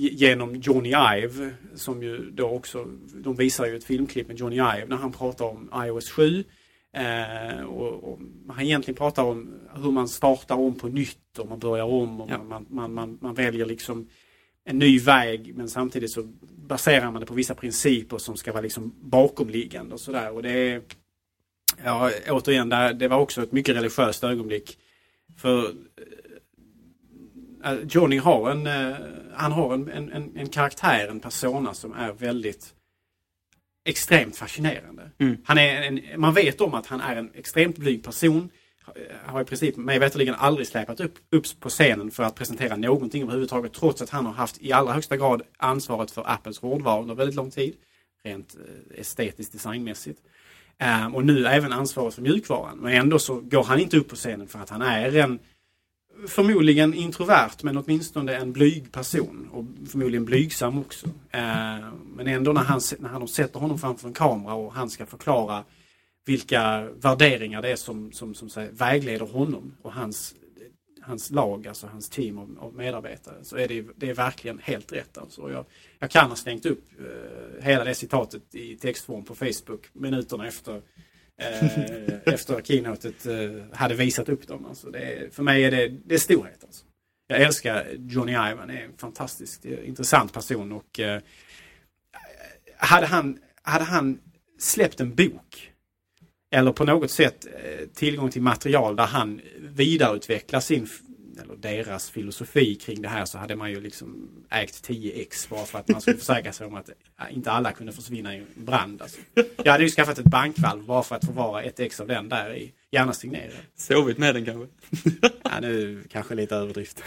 [0.00, 2.84] genom Johnny Ive som ju då också,
[3.14, 6.44] de visar ju ett filmklipp med Johnny Ive när han pratar om iOS 7.
[6.92, 11.58] Eh, och, och, han egentligen pratar om hur man startar om på nytt och man
[11.58, 12.42] börjar om och ja.
[12.42, 14.08] man, man, man, man, väljer liksom
[14.64, 16.22] en ny väg men samtidigt så
[16.56, 20.32] baserar man det på vissa principer som ska vara liksom bakomliggande och sådär.
[20.32, 20.82] Och det är,
[21.84, 24.78] ja återigen, det var också ett mycket religiöst ögonblick.
[25.36, 25.74] För
[27.88, 28.96] Johnny har en, eh,
[29.34, 32.74] han har en, en, en karaktär, en persona som är väldigt
[33.84, 35.10] extremt fascinerande.
[35.18, 35.36] Mm.
[35.44, 38.50] Han är en, man vet om att han är en extremt blyg person.
[39.24, 43.22] Har i princip mig veterligen aldrig släpat upp, upp på scenen för att presentera någonting
[43.22, 47.14] överhuvudtaget trots att han har haft i allra högsta grad ansvaret för Apples hårdvara under
[47.14, 47.74] väldigt lång tid.
[48.24, 50.20] Rent eh, estetiskt designmässigt.
[51.04, 52.78] Um, och nu även ansvaret för mjukvaran.
[52.78, 55.38] Men ändå så går han inte upp på scenen för att han är en
[56.28, 61.06] förmodligen introvert men åtminstone en blyg person och förmodligen blygsam också.
[61.30, 65.06] Eh, men ändå när han, när han sätter honom framför en kamera och han ska
[65.06, 65.64] förklara
[66.26, 70.34] vilka värderingar det är som, som, som säger, vägleder honom och hans,
[71.02, 73.36] hans lag, alltså hans team av, av medarbetare.
[73.42, 75.18] Så är det, det är verkligen helt rätt.
[75.18, 75.52] Alltså.
[75.52, 75.64] Jag,
[75.98, 80.82] jag kan ha slängt upp eh, hela det citatet i textform på Facebook minuterna efter
[81.40, 84.66] eh, efter keynotet eh, hade visat upp dem.
[84.66, 86.64] Alltså det, för mig är det, det är storhet.
[86.64, 86.84] Alltså.
[87.28, 91.20] Jag älskar Johnny Ivan, är en fantastiskt eh, intressant person och eh,
[92.76, 94.20] hade han, hade han
[94.58, 95.72] släppt en bok.
[96.52, 100.88] Eller på något sätt eh, tillgång till material där han vidareutvecklar sin
[101.40, 105.78] eller deras filosofi kring det här så hade man ju liksom ägt 10x bara för
[105.78, 106.90] att man skulle försäkra sig om att
[107.30, 109.02] inte alla kunde försvinna i en brand.
[109.02, 109.20] Alltså.
[109.64, 112.54] Jag hade ju skaffat ett bankvalv bara för att förvara ett ex av den där
[112.56, 113.52] i, gärna signerad.
[113.76, 114.66] Sovit med den kanske?
[115.42, 117.02] ja, nu kanske lite överdrift.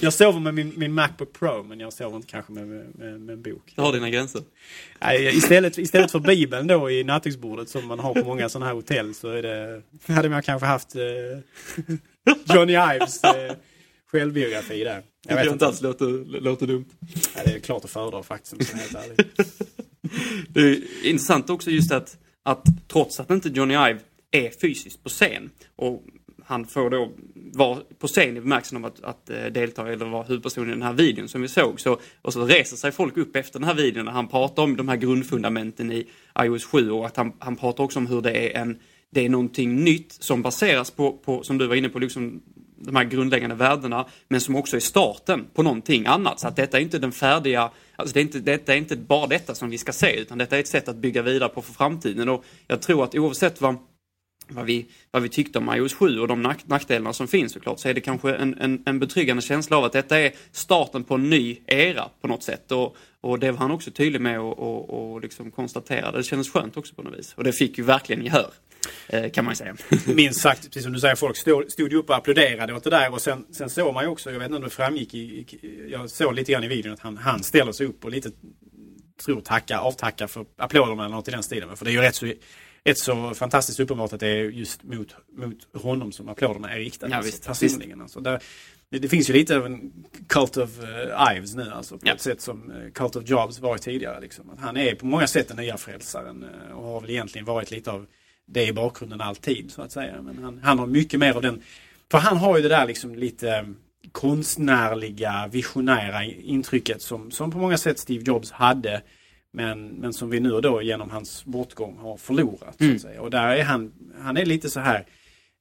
[0.00, 3.32] jag sover med min, min Macbook Pro men jag sover inte kanske med, med, med
[3.32, 3.72] en bok.
[3.76, 4.42] Du har dina gränser?
[5.00, 8.74] Nej, istället, istället för Bibeln då i nattduksbordet som man har på många sådana här
[8.74, 11.02] hotell så är det, hade man kanske haft eh,
[12.54, 13.56] Johnny Ives eh,
[14.06, 15.02] självbiografi där.
[15.28, 16.88] Jag vet inte alls låter, låter dumt.
[17.36, 19.26] Ja, det är klart att föredra faktiskt om jag helt ärlig.
[20.48, 23.98] Det är intressant också just att, att trots att inte Johnny Ive
[24.30, 26.04] är fysiskt på scen och
[26.46, 30.22] han får då vara på scen i bemärkelsen av att, att uh, delta eller vara
[30.22, 31.80] huvudperson i den här videon som vi såg.
[31.80, 34.76] Så, och så reser sig folk upp efter den här videon när han pratar om
[34.76, 36.06] de här grundfundamenten i
[36.42, 38.78] iOS 7 och att han, han pratar också om hur det är en
[39.14, 42.42] det är någonting nytt som baseras på, på som du var inne på, liksom
[42.76, 46.40] de här grundläggande värdena, men som också är starten på någonting annat.
[46.40, 49.26] Så att detta är inte den färdiga, alltså det är inte, detta är inte bara
[49.26, 51.72] detta som vi ska se, utan detta är ett sätt att bygga vidare på för
[51.72, 52.28] framtiden.
[52.28, 53.76] Och jag tror att oavsett vad,
[54.48, 57.88] vad, vi, vad vi tyckte om iOS 7 och de nackdelarna som finns såklart, så
[57.88, 61.30] är det kanske en, en, en betryggande känsla av att detta är starten på en
[61.30, 62.72] ny era på något sätt.
[62.72, 66.18] Och, och det var han också tydlig med och, och, och liksom konstaterade.
[66.18, 67.34] Det kändes skönt också på något vis.
[67.36, 68.50] Och det fick ju verkligen gehör.
[69.08, 69.76] Eh, kan man ju säga.
[70.14, 72.90] Minst sagt, precis som du säger, folk stod, stod ju upp och applåderade åt det
[72.90, 75.46] där och sen, sen såg man ju också, jag vet inte om det framgick i,
[75.90, 78.30] jag såg lite grann i videon att han, han ställer sig upp och lite
[79.24, 81.76] tror tacka, avtacka för applåderna eller något i den stilen.
[81.76, 82.32] För det är ju rätt så,
[82.84, 87.12] rätt så fantastiskt uppenbart att det är just mot, mot honom som applåderna är riktade.
[87.12, 88.00] Ja, alltså, visst, personligen.
[88.00, 88.42] Alltså, där,
[88.88, 89.92] det, finns ju lite av en
[90.28, 92.14] Cult of uh, Ives nu alltså på Ja.
[92.14, 94.20] ett sätt som uh, Cult of Jobs var tidigare.
[94.20, 94.50] Liksom.
[94.50, 97.70] Att han är på många sätt den nya frälsaren uh, och har väl egentligen varit
[97.70, 98.06] lite av
[98.46, 100.22] det i bakgrunden alltid så att säga.
[100.22, 101.62] Men han, han har mycket mer av den,
[102.10, 103.74] för han har ju det där liksom lite
[104.12, 109.02] konstnärliga, visionära intrycket som, som på många sätt Steve Jobs hade.
[109.54, 112.74] Men, men som vi nu då genom hans bortgång har förlorat.
[112.78, 112.96] Så Mm.
[112.96, 113.22] att säga.
[113.22, 115.06] Och där är han, han är lite så här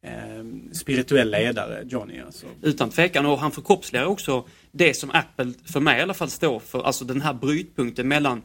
[0.05, 2.19] eh, spirituell ledare, Johnny.
[2.19, 2.45] Alltså.
[2.61, 3.25] Utan tvekan.
[3.25, 6.83] Och han förkroppsligar också det som Apple, för mig i alla fall, står för.
[6.83, 8.41] Alltså den här brytpunkten mellan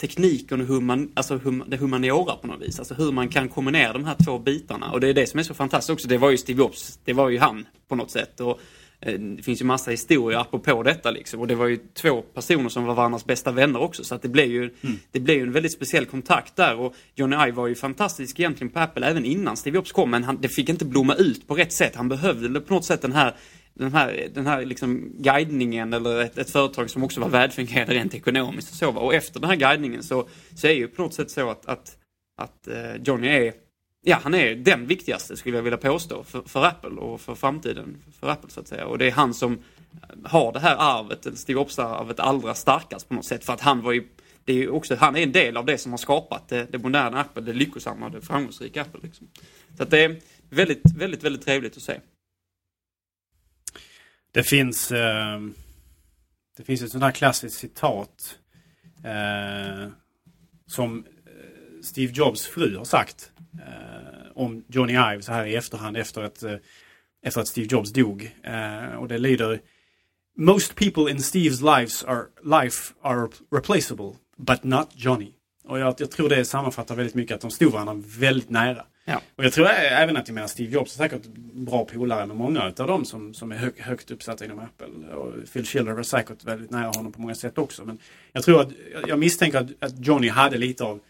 [0.00, 2.78] tekniken och human, alltså hum, det humaniora på något vis.
[2.78, 4.90] Alltså hur man kan kombinera de här två bitarna.
[4.90, 6.08] Och det är det som är så fantastiskt också.
[6.08, 8.40] Det var ju Steve Jobs, det var ju han på något sätt.
[8.40, 8.60] Och,
[9.04, 11.40] det finns ju massa historier apropå detta liksom.
[11.40, 14.04] Och det var ju två personer som var varandras bästa vänner också.
[14.04, 14.70] Så att det blev ju,
[15.10, 16.76] det blev ju en väldigt speciell kontakt där.
[16.76, 20.10] Och Johnny Ive var ju fantastisk egentligen på Apple även innan Steve Jobs kom.
[20.10, 21.96] Men han, det fick inte blomma ut på rätt sätt.
[21.96, 23.34] Han behövde på något sätt den här
[23.74, 28.14] den här, den här liksom guidningen eller ett, ett företag som också var välfungerande rent
[28.14, 28.90] ekonomiskt och så.
[28.90, 31.96] Och efter den här guidningen så, så är ju på något sätt så att, att,
[32.36, 33.52] att eh, Johnny är,
[34.04, 38.02] ja han är den viktigaste skulle jag vilja påstå för, för Apple och för framtiden
[38.20, 38.86] för Apple så att säga.
[38.86, 39.58] Och det är han som eh,
[40.24, 43.44] har det här arvet, Steve Jobs-arvet allra starkast på något sätt.
[43.44, 44.08] För att han var ju,
[44.44, 46.78] det är ju också, han är en del av det som har skapat det, det
[46.78, 49.00] moderna Apple, det lyckosamma, det framgångsrika Apple.
[49.02, 49.28] Liksom.
[49.76, 52.00] Så att det är väldigt, väldigt, väldigt trevligt att se.
[54.32, 55.40] Det finns, eh,
[56.56, 58.38] det finns ett sånt här klassiskt citat
[59.04, 59.88] eh,
[60.66, 63.32] som eh, Steve Jobs fru har sagt
[63.66, 63.93] eh,
[64.34, 66.56] om Johnny Ive så här i efterhand efter att, eh,
[67.22, 68.30] efter att Steve Jobs dog.
[68.42, 69.60] Eh, och det lyder
[70.36, 75.32] Most people in Steve's lives are, life are replaceable, but not Johnny.
[75.64, 78.84] Och jag, jag tror det sammanfattar väldigt mycket att de stod varandra väldigt nära.
[79.04, 79.20] Ja.
[79.36, 82.62] Och jag tror även att jag menar, Steve Jobs är säkert bra polare med många
[82.78, 85.14] av dem som, som är hög, högt uppsatta inom Apple.
[85.14, 87.84] Och Phil Schiller var säkert väldigt nära honom på många sätt också.
[87.84, 87.98] Men
[88.32, 88.68] jag tror att,
[89.06, 91.00] jag misstänker att, att Johnny hade lite av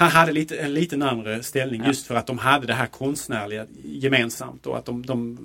[0.00, 1.86] han hade lite, en lite närmare ställning Ja.
[1.88, 5.38] just för att de hade det här konstnärliga gemensamt och att de, de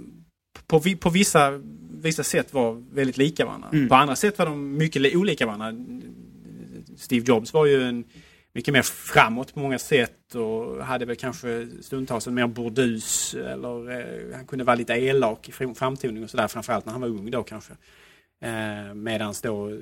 [0.67, 1.51] på, på vissa,
[2.01, 3.69] vissa sätt var väldigt lika varandra.
[3.73, 3.87] Mm.
[3.89, 5.73] På andra sätt var de mycket li- olika varandra.
[6.97, 8.03] Steve Jobs var ju en
[8.53, 13.99] mycket mer framåt på många sätt och hade väl kanske stundtals en mer burdus eller
[13.99, 17.07] eh, han kunde vara lite elak i fram- framtoning och sådär framförallt när han var
[17.07, 17.73] ung då kanske.
[18.43, 19.75] Eh, Medan då eh,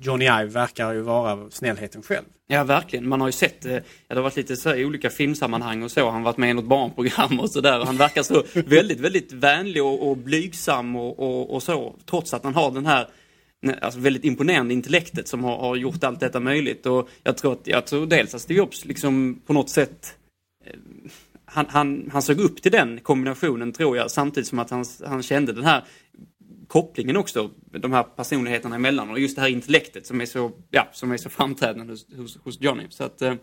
[0.00, 2.24] Johnny Ive verkar ju vara snällheten själv.
[2.46, 3.08] Ja, verkligen.
[3.08, 5.82] Man har ju sett, eh, ja, det har varit lite så här i olika filmsammanhang
[5.82, 6.04] och så.
[6.04, 7.84] Han har varit med i något barnprogram och sådär.
[7.84, 11.94] Han verkar så väldigt, väldigt vänlig och, och blygsam och, och, och så.
[12.06, 13.08] Trots att han har den här
[13.80, 16.86] Alltså väldigt imponerande intellektet som har, har gjort allt detta möjligt.
[16.86, 20.14] Och jag tror, att, jag tror dels att Steve Jobs liksom på något sätt
[20.64, 20.72] eh,
[21.44, 25.22] han, han, han såg upp till den kombinationen tror jag samtidigt som att han, han
[25.22, 25.84] kände den här
[26.72, 30.88] kopplingen också, de här personligheterna emellan och just det här intellektet som är så, ja,
[30.92, 32.86] som är så framträdande hos, hos, hos Johnny.
[32.88, 33.34] Så att, eh,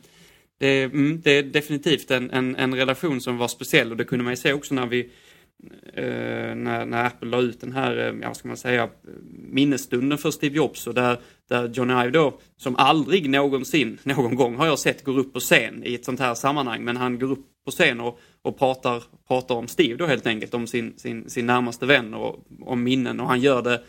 [0.59, 4.23] det, mm, det är definitivt en, en, en relation som var speciell och det kunde
[4.23, 4.99] man ju se också när vi
[5.93, 8.89] eh, när, när Apple la ut den här, eh, ja, ska man säga,
[9.49, 11.17] minnesstunden för Steve Jobs och där,
[11.49, 15.39] där Johnny Ive då, som aldrig någonsin, någon gång har jag sett, går upp på
[15.39, 19.03] scen i ett sånt här sammanhang, men han går upp på scen och, och pratar,
[19.27, 23.19] pratar om Steve då helt enkelt, om sin, sin, sin närmaste vän och om minnen
[23.19, 23.83] och han gör det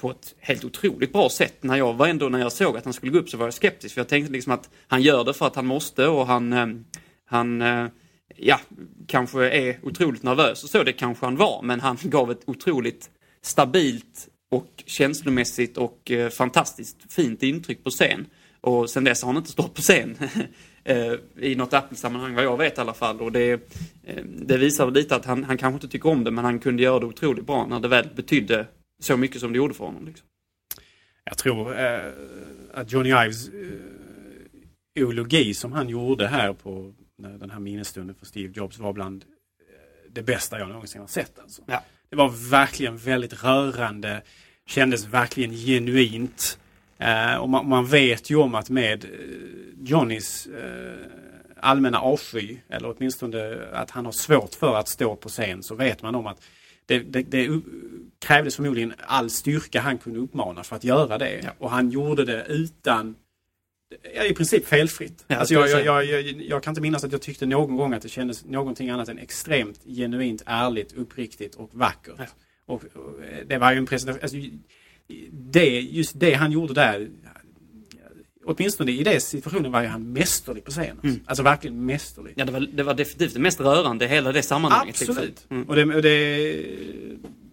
[0.00, 1.62] på ett helt otroligt bra sätt.
[1.62, 3.54] När jag var ändå, när jag såg att han skulle gå upp så var jag
[3.54, 6.52] skeptisk för jag tänkte liksom att han gör det för att han måste och han,
[6.52, 6.66] eh,
[7.24, 7.86] han eh,
[8.36, 8.60] ja,
[9.08, 13.10] kanske är otroligt nervös och så, det kanske han var, men han gav ett otroligt
[13.42, 18.26] stabilt och känslomässigt och eh, fantastiskt fint intryck på scen.
[18.60, 20.16] Och sen dess har han inte stått på scen
[21.40, 23.20] i något Apple-sammanhang vad jag vet i alla fall.
[23.20, 23.72] Och det,
[24.24, 26.98] det visar lite att han, han kanske inte tycker om det men han kunde göra
[26.98, 28.66] det otroligt bra när det väl betydde
[29.02, 30.06] så mycket som det gjorde för honom.
[30.06, 30.26] Liksom.
[31.24, 32.12] Jag tror eh,
[32.74, 38.52] att Johnny Ives eh, ologi som han gjorde här på den här minnesstunden för Steve
[38.56, 41.38] Jobs var bland eh, det bästa jag någonsin har sett.
[41.38, 41.62] Alltså.
[41.66, 41.82] Ja.
[42.08, 44.22] Det var verkligen väldigt rörande,
[44.66, 46.58] kändes verkligen genuint.
[46.98, 49.10] Eh, och man, man, vet ju om att med eh,
[49.84, 51.06] Johnnys eh,
[51.60, 56.02] allmänna avsky, eller åtminstone att han har svårt för att stå på scen, så vet
[56.02, 56.42] man om att
[56.86, 57.60] det, det, det
[58.26, 61.40] krävdes förmodligen all styrka han kunde uppmana för att göra det.
[61.44, 61.50] Ja.
[61.58, 63.14] Och han gjorde det utan
[64.30, 65.24] i princip felfritt.
[65.28, 68.02] Ja, alltså jag, jag, jag, jag, kan inte minnas att jag tyckte någon gång att
[68.02, 72.14] det kändes någonting annat än extremt genuint, ärligt, uppriktigt och vackert.
[72.18, 72.24] Ja.
[72.66, 74.22] Och, och, det var ju en presentation.
[74.22, 74.38] Alltså,
[75.32, 77.10] det, just det han gjorde där.
[78.46, 81.00] Åtminstone i den situationen var ju han mästerlig på scenen.
[81.04, 81.20] Mm.
[81.26, 82.32] Alltså verkligen mästerlig.
[82.36, 85.00] Ja, det var, det var definitivt det mest rörande hela det sammanhanget.
[85.00, 85.16] Liksom.
[85.16, 85.30] Absolut.
[85.30, 85.56] Liksom.
[85.56, 85.68] Mm.
[85.68, 86.64] Och, det, och det,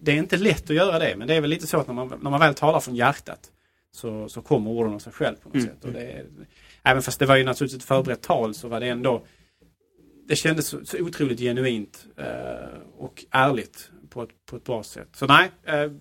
[0.01, 1.93] det, är inte lätt att göra det, men det är väl lite så att när
[1.93, 3.51] man, när man väl talar från hjärtat
[3.91, 5.67] så, så kommer orden av sig själv på något mm.
[5.67, 5.85] sätt.
[5.85, 6.25] Och det,
[6.83, 9.23] även fast det var ju naturligtvis ett förberett tal så var det ändå
[10.31, 15.09] det kändes så, så otroligt genuint eh, och ärligt på ett, på ett bra sätt.
[15.13, 15.91] Så nej, eh,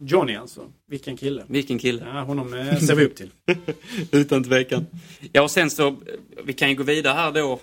[0.00, 0.72] Johnny alltså.
[0.88, 1.44] Vilken kille.
[1.48, 2.06] Vilken kille.
[2.14, 3.30] Ja, honom eh, ser vi upp till.
[4.10, 4.86] Utan tvekan.
[5.32, 5.96] Ja, och sen så,
[6.44, 7.60] vi kan ju gå vidare här då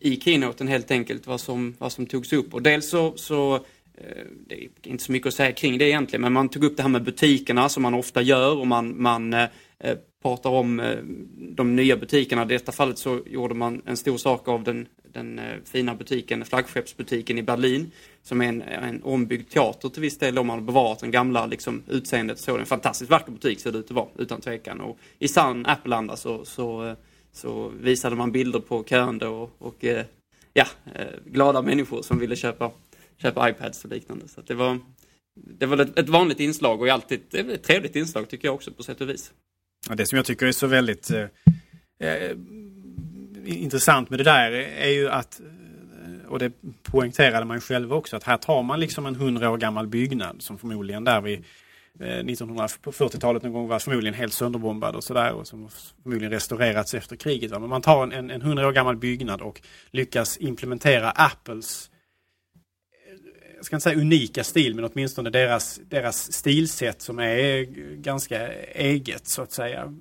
[0.00, 2.54] i keynoten helt enkelt, vad som, vad som togs upp.
[2.54, 3.64] Och dels så, så
[3.98, 6.76] Eh, det är inte så mycket att säga kring det egentligen, men man tog upp
[6.76, 10.80] det här med butikerna som man ofta gör och man, man eh, eh pratar om
[10.80, 10.96] eh,
[11.36, 12.42] de nya butikerna.
[12.42, 16.44] I detta fallet så gjorde man en stor sak av den, den eh, fina butiken,
[16.44, 17.90] flaggskeppsbutiken i Berlin,
[18.22, 20.34] som är en, en ombyggd teater till viss del.
[20.34, 22.38] De har bevarat den gamla liksom, utseendet.
[22.38, 24.80] Så det är en fantastiskt vacker butik ser det ut att vara, utan tvekan.
[24.80, 26.94] Och I sann Apple-anda så, så, eh,
[27.32, 30.04] så, visade man bilder på köande och, och eh,
[30.52, 30.66] ja,
[31.24, 32.70] glada människor som ville köpa
[33.16, 34.28] köpa iPads och liknande.
[34.28, 34.80] Så det var,
[35.34, 39.00] det var ett, vanligt inslag och alltid ett trevligt inslag tycker jag också på sätt
[39.00, 39.32] och vis.
[39.88, 42.36] Ja, det som jag tycker är så väldigt eh, eh,
[43.46, 45.40] intressant med det där är ju att
[46.28, 46.52] och det
[46.82, 50.42] poängterade man ju själv också, att här tar man liksom en hundra år gammal byggnad
[50.42, 51.44] som förmodligen där vid
[52.00, 55.68] eh, 1940-talet någon gång var förmodligen helt sönderbombad och sådär och som
[56.02, 57.50] förmodligen restaurerats efter kriget.
[57.50, 61.90] Men man tar en, en 100 år gammal byggnad och lyckas implementera Apples
[63.08, 63.18] eh,
[63.56, 67.62] jag ska inte säga unika stil, men åtminstone deras, deras stilsätt som är
[67.96, 69.94] ganska eget så att säga.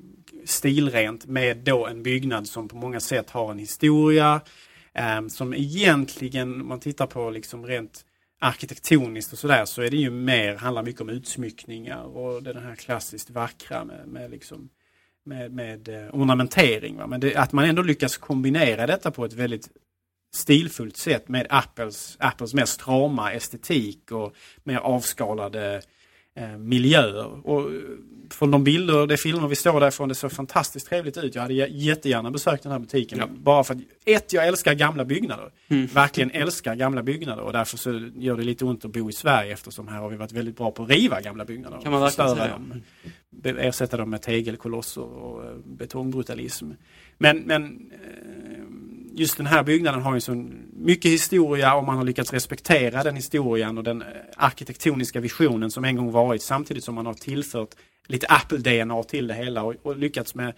[0.46, 4.42] Stilrent med då en byggnad som på många sätt har en historia.
[4.94, 8.06] Eh, som egentligen, om man tittar på liksom rent
[8.40, 12.76] arkitektoniskt och sådär, så är det ju mer, handlar mycket om utsmyckningar och det här
[12.76, 14.70] klassiskt vackra med, med liksom
[15.26, 16.98] med, med eh, ornamentering.
[16.98, 17.08] Va?
[17.08, 19.70] Men det, att man ändå lyckas kombinera detta på ett väldigt
[20.36, 25.82] stilfullt sätt med Apples, Apples mer strama estetik och mer avskalade
[26.36, 27.48] eh, miljöer.
[27.48, 27.80] Och eh,
[28.30, 31.36] från de bilder och de filmer vi står därifrån, det såg fantastiskt trevligt ut.
[31.36, 33.20] Jag hade jättegärna besökt den här butiken.
[33.20, 33.28] Ja.
[33.28, 35.52] Bara för att, ett, jag älskar gamla byggnader.
[35.68, 35.86] Mm.
[35.86, 39.54] Verkligen älskar gamla byggnader och därför så gör det lite ont att bo i Sverige
[39.54, 41.82] eftersom här har vi varit väldigt bra på att riva gamla byggnader.
[41.82, 42.62] Kan man verkligen säga.
[43.32, 46.72] Dem, ersätta dem med tegelkolosser och eh, betongbrutalism.
[47.18, 47.92] Men, men
[49.16, 53.16] just den här byggnaden har ju så mycket historia och man har lyckats respektera den
[53.16, 57.70] historien och den eh, arkitektoniska visionen som en gång varit samtidigt som man har tillfört
[58.08, 60.54] lite Apple-DNA till det hela och, och, lyckats med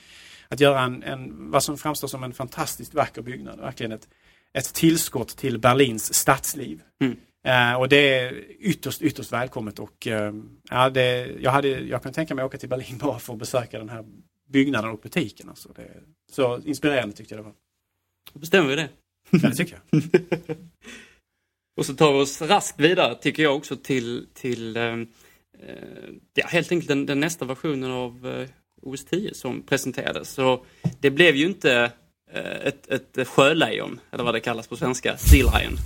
[0.47, 3.59] att göra en, en, vad som framstår som en fantastiskt vacker byggnad.
[3.59, 4.07] Verkligen ett,
[4.53, 6.81] ett tillskott till Berlins stadsliv.
[7.01, 7.15] Mm.
[7.47, 10.31] Uh, och det är ytterst, ytterst välkommet och uh,
[10.69, 13.39] ja, det, jag, hade, jag kan tänka mig att åka till Berlin bara för att
[13.39, 14.05] besöka den här
[14.49, 15.49] byggnaden och butiken.
[15.49, 15.91] Alltså det,
[16.31, 17.64] så inspirerande tyckte jag det var.
[18.33, 18.89] Då bestämmer vi det.
[19.29, 20.01] Ja, det tycker jag.
[21.77, 24.97] och så tar vi oss raskt vidare, tycker jag också, till, till eh, eh,
[26.33, 28.49] ja, helt enkelt den, den nästa versionen av eh,
[28.81, 30.29] OS 10 som presenterades.
[30.29, 30.65] Så
[30.99, 31.91] det blev ju inte
[32.31, 35.77] eh, ett, ett sjölejon, eller vad det kallas på svenska, Sea Lion.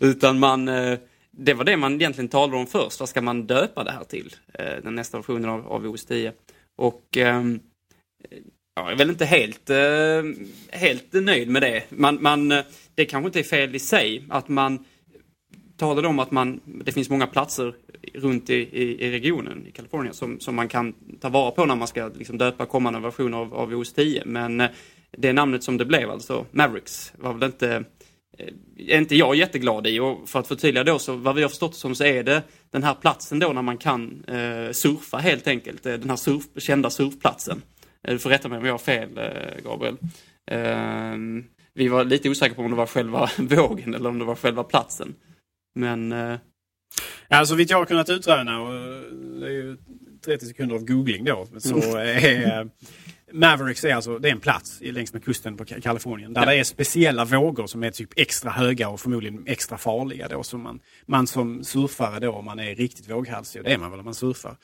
[0.10, 0.98] Utan man, eh,
[1.30, 3.00] det var det man egentligen talade om först.
[3.00, 4.36] Vad ska man döpa det här till?
[4.54, 6.32] Eh, den nästa versionen av, av OS 10.
[6.76, 7.60] Och ehm,
[8.80, 10.22] jag är väl inte helt, eh,
[10.80, 11.82] helt nöjd med det.
[11.88, 12.64] Man, man, eh,
[12.94, 14.84] det kanske inte är fel i sig att man
[15.76, 17.74] talade om att man, det finns många platser
[18.14, 21.76] runt i, i, i regionen i Kalifornien som, som man kan ta vara på när
[21.76, 24.22] man ska liksom döpa kommande versioner av, av OS 10.
[24.26, 24.68] Men eh,
[25.10, 27.84] det namnet som det blev, alltså Mavericks, var väl inte
[28.76, 31.74] är inte jag jätteglad i och för att förtydliga då så vad vi har förstått
[31.74, 35.82] som så är det den här platsen då när man kan eh, surfa helt enkelt.
[35.82, 37.62] Den här surf, kända surfplatsen.
[38.08, 39.96] Du får rätta mig om jag har fel, eh, Gabriel.
[40.46, 41.44] Ehm,
[41.74, 44.64] vi var lite osäkra på om det var själva vågen eller om det var själva
[44.64, 45.14] platsen.
[45.74, 46.12] Men...
[46.12, 46.38] Eh,
[47.28, 48.72] ja, så vitt jag har kunnat utröna, och
[49.40, 49.76] det är ju
[50.24, 52.68] 30 sekunder av googling då, så är
[53.32, 56.50] Mavericks är alltså det är en plats längs med kusten på Kalifornien där ja.
[56.50, 60.42] det är speciella vågor som är typ extra höga och förmodligen extra farliga då.
[60.42, 63.90] Som man, man som surfare då, om man är riktigt våghalsig, och det är man
[63.90, 64.56] väl om man surfar,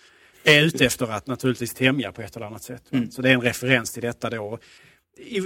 [0.47, 2.83] är ute efter att naturligtvis tämja på ett eller annat sätt.
[2.91, 3.11] Mm.
[3.11, 4.59] Så det är en referens till detta då.
[5.19, 5.41] I,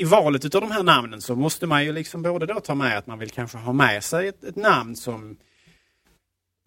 [0.00, 2.98] I, valet utav de här namnen så måste man ju liksom både då ta med
[2.98, 5.36] att man vill kanske ha med sig ett, ett namn som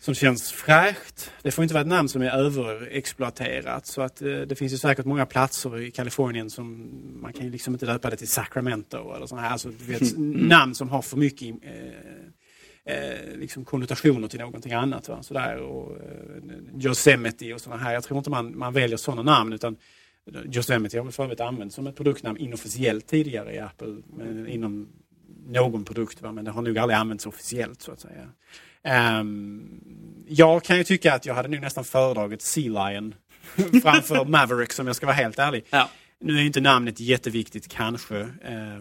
[0.03, 1.31] som känns fräscht.
[1.41, 3.85] Det får inte vara ett namn som är överexploaterat.
[3.85, 6.91] Så att eh, det finns ju säkert många platser i Kalifornien som
[7.21, 9.51] man kan ju liksom inte döpa det till Sacramento eller sådana här.
[9.53, 10.31] Alltså, vet, mm.
[10.31, 11.47] namn som har för mycket
[12.85, 15.09] eh, liksom konnotationer till någonting annat.
[15.09, 15.23] Va?
[15.23, 17.93] Sådär, och, eh, Yosemite och sådana här.
[17.93, 19.77] Jag tror inte man, man väljer sådana namn utan
[20.55, 24.01] Yosemite har för övrigt använts som ett produktnamn inofficiellt tidigare i Apple.
[24.17, 24.87] Men, inom
[25.47, 26.31] någon produkt, va?
[26.31, 28.29] men det har nog aldrig använts officiellt så att säga.
[29.19, 29.81] Um,
[30.27, 33.15] jag kan ju tycka att jag hade nu nästan föredragit Sea Lion
[33.83, 35.65] framför Maverick om jag ska vara helt ärlig.
[35.69, 35.89] Ja.
[36.19, 38.79] Nu är inte namnet jätteviktigt kanske, eh,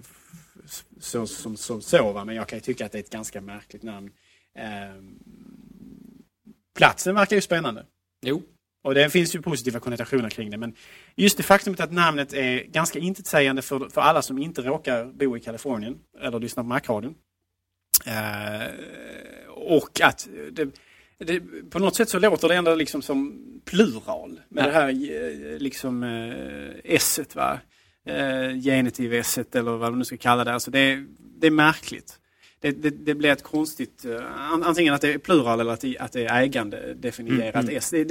[1.01, 2.25] så, som, som så, va?
[2.25, 4.11] men jag kan ju tycka att det är ett ganska märkligt namn.
[4.59, 5.03] Eh,
[6.77, 7.87] platsen verkar ju spännande.
[8.23, 8.43] Jo.
[8.83, 10.57] Och det finns ju positiva konnotationer kring det.
[10.57, 10.75] Men
[11.17, 15.37] just det faktumet att namnet är ganska intetsägande för, för alla som inte råkar bo
[15.37, 17.15] i Kalifornien eller lyssna på Macradion.
[18.07, 18.69] Eh,
[19.49, 20.69] och att det,
[21.19, 21.41] det,
[21.71, 24.67] på något sätt så låter det ändå liksom som plural med ja.
[24.67, 27.61] det här eh, liksom eh, esset va.
[28.05, 30.55] Eh, genitiv esset eller vad man nu ska kalla det.
[30.55, 32.19] Alltså det, det är märkligt.
[32.61, 34.21] Det, det, det, blir ett konstigt, uh,
[34.63, 37.77] antingen att det är plural eller att det, att det är ägande definierat mm, mm.
[37.77, 37.91] S.
[37.91, 38.05] Det,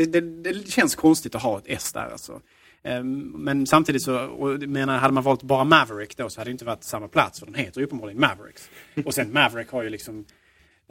[0.43, 2.41] det, känns konstigt att ha ett S där alltså.
[2.83, 6.51] Um, men samtidigt så, och menar, hade man valt bara Maverick då så hade det
[6.51, 8.69] inte varit samma plats för den heter ju uppenbarligen Mavericks.
[9.05, 10.40] Och sen Maverick har ju liksom Eh,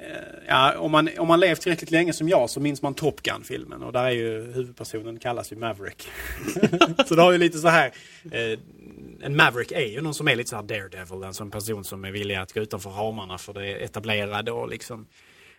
[0.00, 3.22] Eh, ja, om man, om man levt tillräckligt länge som jag så minns man Top
[3.22, 6.08] Gun-filmen och där är ju huvudpersonen kallas ju Maverick.
[7.06, 7.92] så det har ju lite så här
[8.30, 8.58] eh,
[9.22, 11.84] en Maverick är ju någon som är lite så här Daredevil, alltså en sån person
[11.84, 15.06] som är villig att gå utanför ramarna för det etablerade och liksom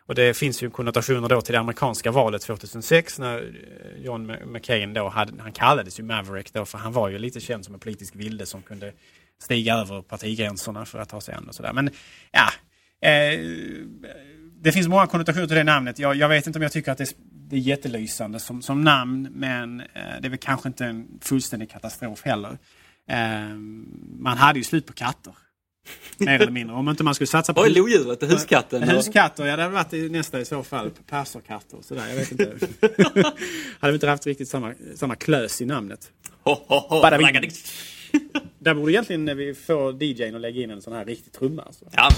[0.05, 4.93] och det finns ju konnotationer då till det amerikanska valet 2006 när eh, John McCain
[4.93, 7.79] då hade, han kallades ju Maverick då för han var ju lite känd som en
[7.79, 8.93] politisk vilde som kunde
[9.41, 11.73] stiga över partigränserna för att ta sig an och sådär.
[11.73, 11.89] Men
[12.31, 12.49] ja,
[13.07, 13.39] eh,
[14.61, 15.99] det finns många konnotationer till det namnet.
[15.99, 17.09] Jag, jag, vet inte om jag tycker att det är,
[17.49, 21.71] det är jättelysande som, som namn men eh, det är väl kanske inte en fullständig
[21.71, 22.57] katastrof heller.
[23.09, 23.55] Eh,
[24.19, 25.33] man hade ju slut på katter.
[26.17, 26.75] Mer eller mindre.
[26.75, 27.61] Om inte man skulle satsa på...
[27.61, 28.83] Oj, lodjuret, huskatten.
[28.83, 30.91] Huskatter, ja det hade varit nästa i så fall.
[31.09, 32.07] Perserkatter och sådär.
[32.09, 32.43] Jag vet inte.
[33.79, 36.11] hade vi inte haft riktigt samma, samma klös i namnet.
[36.43, 37.01] Ho, ho, ho.
[38.59, 41.61] Där borde egentligen när vi får DJn att lägga in en sån här riktig trumma.
[41.61, 41.85] Alltså.
[41.91, 42.09] Ja,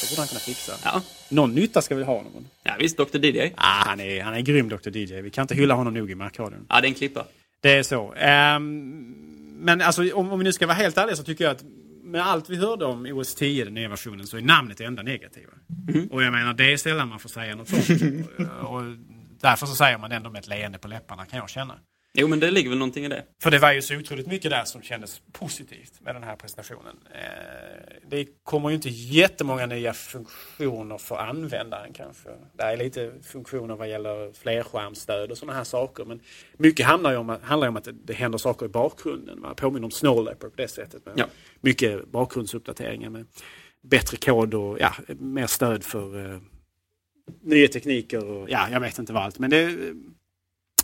[0.00, 0.72] det borde han kunna fixa.
[0.84, 1.02] Ja.
[1.28, 2.46] Någon nytta ska vi ha honom.
[2.62, 3.52] Ja visst, Dr DJ.
[3.56, 5.20] Ah, han, är, han är grym Dr DJ.
[5.20, 6.66] Vi kan inte hylla honom nog i Markradion.
[6.68, 7.24] Ja, det är en klippa.
[7.60, 8.14] Det är så.
[8.14, 9.14] Um,
[9.60, 11.64] men alltså om, om vi nu ska vara helt ärliga så tycker jag att
[12.02, 15.02] med allt vi hörde om OS 10, den nya versionen, så är namnet det enda
[15.02, 15.52] negativa.
[15.88, 16.06] Mm.
[16.06, 18.02] Och jag menar, det är sällan man får säga något sånt.
[18.62, 18.82] och, och
[19.40, 21.74] därför så säger man det ändå med ett leende på läpparna, kan jag känna.
[22.20, 23.24] Jo, men det ligger väl någonting i det.
[23.42, 26.96] För det var ju så otroligt mycket där som kändes positivt med den här presentationen.
[27.14, 32.28] Eh, det kommer ju inte jättemånga nya funktioner för användaren kanske.
[32.56, 36.04] Det är lite funktioner vad gäller flerskärmsstöd och sådana här saker.
[36.04, 36.20] Men
[36.56, 39.40] mycket handlar ju om, att, handlar om att det händer saker i bakgrunden.
[39.40, 41.02] Man påminner om Snow Leopard på det sättet.
[41.14, 41.26] Ja.
[41.60, 43.26] Mycket bakgrundsuppdateringar med
[43.82, 46.38] bättre kod och ja, mer stöd för uh,
[47.42, 49.38] nya tekniker och ja, jag vet inte vad allt.
[49.38, 49.78] Men det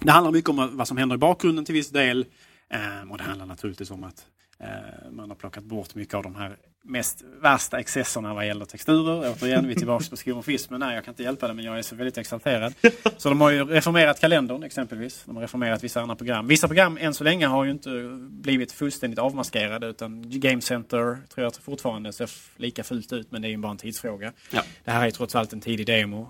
[0.01, 2.27] det handlar mycket om vad som händer i bakgrunden till viss del.
[2.71, 4.27] Eh, och det handlar naturligtvis om att
[4.59, 9.33] eh, man har plockat bort mycket av de här mest värsta excesserna vad gäller texturer.
[9.33, 10.81] Återigen, vi är tillbaka på skomorfismen.
[10.81, 12.75] Nej, jag kan inte hjälpa det, men jag är så väldigt exalterad.
[13.17, 15.23] Så de har ju reformerat kalendern exempelvis.
[15.27, 16.47] De har reformerat vissa andra program.
[16.47, 17.91] Vissa program än så länge har ju inte
[18.31, 23.49] blivit fullständigt avmaskerade utan Game Center tror jag fortfarande ser lika fult ut, men det
[23.49, 24.33] är ju bara en tidsfråga.
[24.51, 24.63] Ja.
[24.85, 26.29] Det här är trots allt en tidig demo.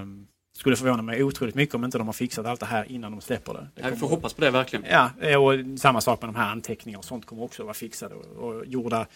[0.00, 0.26] Um,
[0.60, 3.20] skulle förvåna mig otroligt mycket om inte de har fixat allt det här innan de
[3.20, 3.68] släpper det.
[3.74, 4.84] det Ja, vi får hoppas på det verkligen.
[4.90, 8.24] Ja, och samma sak med de här anteckningarna och sånt kommer också vara fixade och,
[8.24, 9.06] och gjorda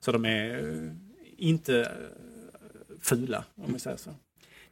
[0.00, 0.92] så de är eh,
[1.36, 1.86] inte eh,
[3.00, 4.10] fula, om vi säger så.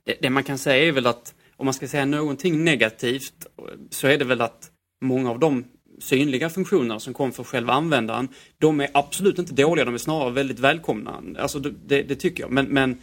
[0.04, 3.46] Det, det man kan säga är väl att om man ska säga någonting negativt
[3.90, 4.70] så är det väl att
[5.00, 5.64] många av de
[5.98, 8.28] synliga funktioner som kom för själva användaren,
[8.58, 11.22] de är absolut inte dåliga, de är snarare väldigt välkomna.
[11.38, 12.50] Alltså det, det tycker jag.
[12.50, 12.98] Men, men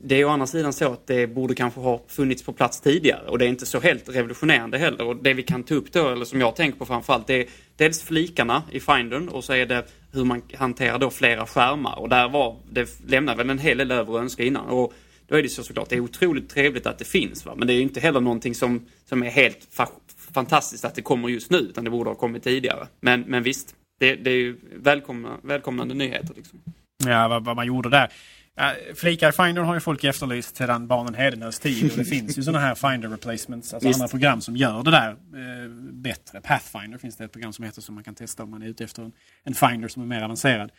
[0.00, 3.28] det är å andra sidan så att det borde kanske ha funnits på plats tidigare
[3.28, 5.06] och det är inte så helt revolutionerande heller.
[5.06, 7.46] Och det vi kan ta upp då, eller som jag tänker på framförallt, det är
[7.76, 11.98] dels flikarna i Findern och så är det hur man hanterar då flera skärmar.
[11.98, 14.66] Och där var, det lämnar väl en hel del över att önska innan.
[14.66, 14.92] Och
[15.26, 17.46] då är det så såklart, det är otroligt trevligt att det finns.
[17.46, 17.54] Va?
[17.56, 19.88] Men det är ju inte heller någonting som, som är helt fa
[20.34, 22.86] fantastiskt att det kommer just nu, utan det borde ha kommit tidigare.
[23.00, 26.34] Men, men visst, det, det är ju välkomna, välkomnande nyheter.
[26.36, 26.58] Liksom.
[27.04, 28.12] Ja, vad, vad man gjorde där.
[28.56, 31.90] Ja, flikar i Finder har ju folk efterlyst sedan barnen Hedenös tid.
[31.92, 34.00] Och det finns ju sådana här Finder replacements, alltså Visst.
[34.00, 36.40] andra program som gör det där eh, bättre.
[36.40, 38.84] Pathfinder finns det ett program som heter som man kan testa om man är ute
[38.84, 39.12] efter en,
[39.44, 40.70] en Finder som är mer avancerad.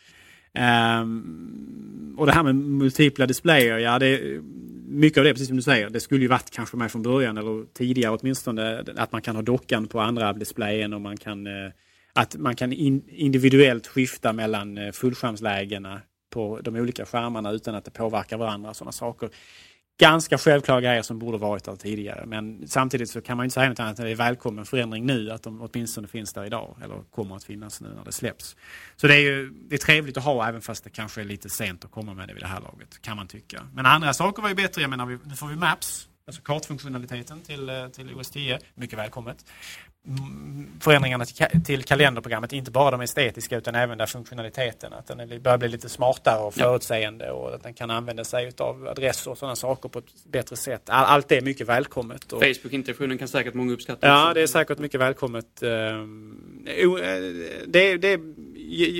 [0.52, 4.40] Ehm, och det här med multipla displayer, ja det
[4.88, 7.38] mycket av det, precis som du säger, det skulle ju varit kanske med från början
[7.38, 11.72] eller tidigare åtminstone att man kan ha dockan på andra displayen och man kan eh,
[12.12, 16.00] att man kan in, individuellt skifta mellan eh, fullskärmslägena
[16.30, 18.74] på de olika skärmarna utan att det påverkar varandra.
[18.74, 19.30] Sådana saker.
[19.98, 22.26] Ganska självklara grejer som borde varit där tidigare.
[22.26, 25.06] Men samtidigt så kan man inte säga något annat än att det är välkommen förändring
[25.06, 25.30] nu.
[25.30, 26.76] Att de åtminstone finns där idag.
[26.84, 28.56] Eller kommer att finnas nu när det släpps.
[28.96, 31.48] Så det är ju det är trevligt att ha även fast det kanske är lite
[31.48, 33.02] sent att komma med det vid det här laget.
[33.02, 33.62] Kan man tycka.
[33.74, 34.82] Men andra saker var ju bättre.
[34.82, 36.08] Jag menar, nu får vi Maps.
[36.28, 38.58] Alltså kartfunktionaliteten till, eh, till OS 10.
[38.74, 39.44] Mycket välkommet
[40.80, 45.42] förändringarna till, ka till kalenderprogrammet, inte bara de estetiska utan även där funktionaliteten, att den
[45.42, 49.38] börjar bli lite smartare och förutseende och att den kan använda sig av adresser och
[49.38, 50.90] sådana saker på ett bättre sätt.
[50.90, 52.32] All, allt det är mycket välkommet.
[52.32, 54.06] Och, Facebook-interaktionen kan säkert många uppskatta.
[54.06, 55.46] Ja, det är säkert mycket välkommet.
[57.66, 58.20] Det, det är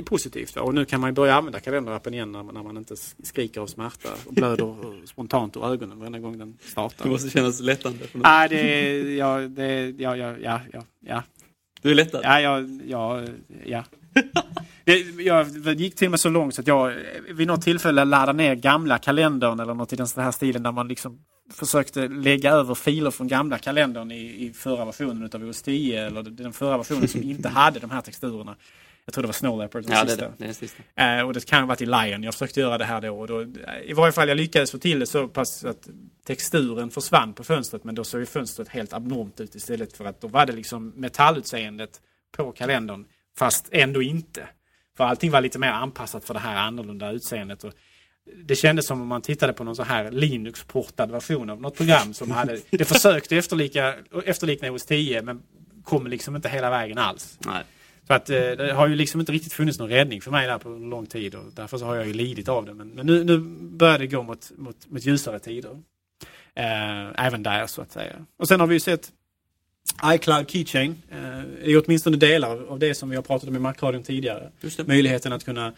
[0.05, 3.67] positivt och nu kan man börja använda kalenderappen igen när, när man inte skriker av
[3.67, 7.05] smärta och blöder spontant ur ögonen varje gång den startar.
[7.05, 8.05] Det måste kännas lättande.
[8.13, 11.23] Nej, det, ja, det, ja, ja, ja, ja, ja.
[11.83, 12.21] Du är lättad?
[12.25, 13.23] Ja, ja, ja.
[13.65, 13.85] ja.
[14.85, 16.95] Det, jag gick till och med så långt så att jag
[17.31, 20.89] vid något tillfälle laddade ner gamla kalendern eller något i den här stilen där man
[20.89, 21.19] liksom
[21.53, 26.23] försökte lägga över filer från gamla kalendern i, i förra versionen av OS 10 eller
[26.23, 28.57] den förra versionen som inte hade de här texturerna.
[29.07, 30.29] Jag tror det var Snow Leopard den ja, sista.
[30.39, 30.83] Det, det, sista.
[30.95, 32.23] Eh, och det kan ha varit i Lion.
[32.23, 33.43] Jag försökte göra det här då, och då.
[33.85, 35.89] I varje fall jag lyckades få till det så pass att
[36.27, 40.21] texturen försvann på fönstret men då såg ju fönstret helt abnormt ut istället för att
[40.21, 42.01] då var det liksom metallutseendet
[42.37, 43.05] på kalendern
[43.39, 44.49] fast ändå inte.
[44.97, 47.65] För allting var lite mer anpassat för det här annorlunda utseendet.
[47.65, 47.73] Och
[48.45, 52.15] det kändes som om man tittade på någon så här Linux-portad version av något program
[52.15, 53.95] som hade, det försökte efterlika,
[54.25, 55.43] efterlikna OS 10 men
[55.85, 57.39] kom liksom inte hela vägen alls.
[57.47, 57.65] Nej.
[58.07, 60.59] Så att eh, det har ju liksom inte riktigt funnits någon räddning för mig där
[60.59, 62.75] på lång tid och därför så har jag ju lidit av det.
[62.75, 63.39] Men, men nu, nu
[63.77, 65.71] börjar det gå mot, mot, mot ljusare tider.
[66.55, 68.15] Eh, även där så att säga.
[68.39, 69.13] Och sen har vi ju sett
[70.05, 71.03] iCloud Keychain.
[71.11, 74.51] Eh, är åtminstone delar av det som vi har pratat om i Macradion tidigare.
[74.87, 75.73] Möjligheten att kunna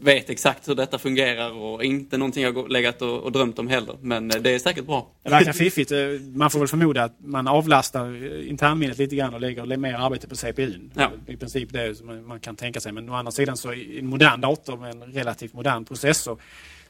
[0.00, 3.68] vet exakt hur detta fungerar och inte någonting jag har legat och, och drömt om
[3.68, 3.96] heller.
[4.00, 5.10] Men eh, det är säkert bra.
[5.22, 5.92] Det verkar fiffigt.
[5.92, 5.98] Eh,
[6.34, 10.36] Man får väl förmoda att man avlastar internminnet lite grann och lägger mer arbete på
[10.36, 10.90] CPUn.
[10.94, 11.10] Ja.
[11.26, 12.92] I princip det som man- man kan tänka sig.
[12.92, 16.38] Men å andra sidan så i en modern dator med en relativt modern processor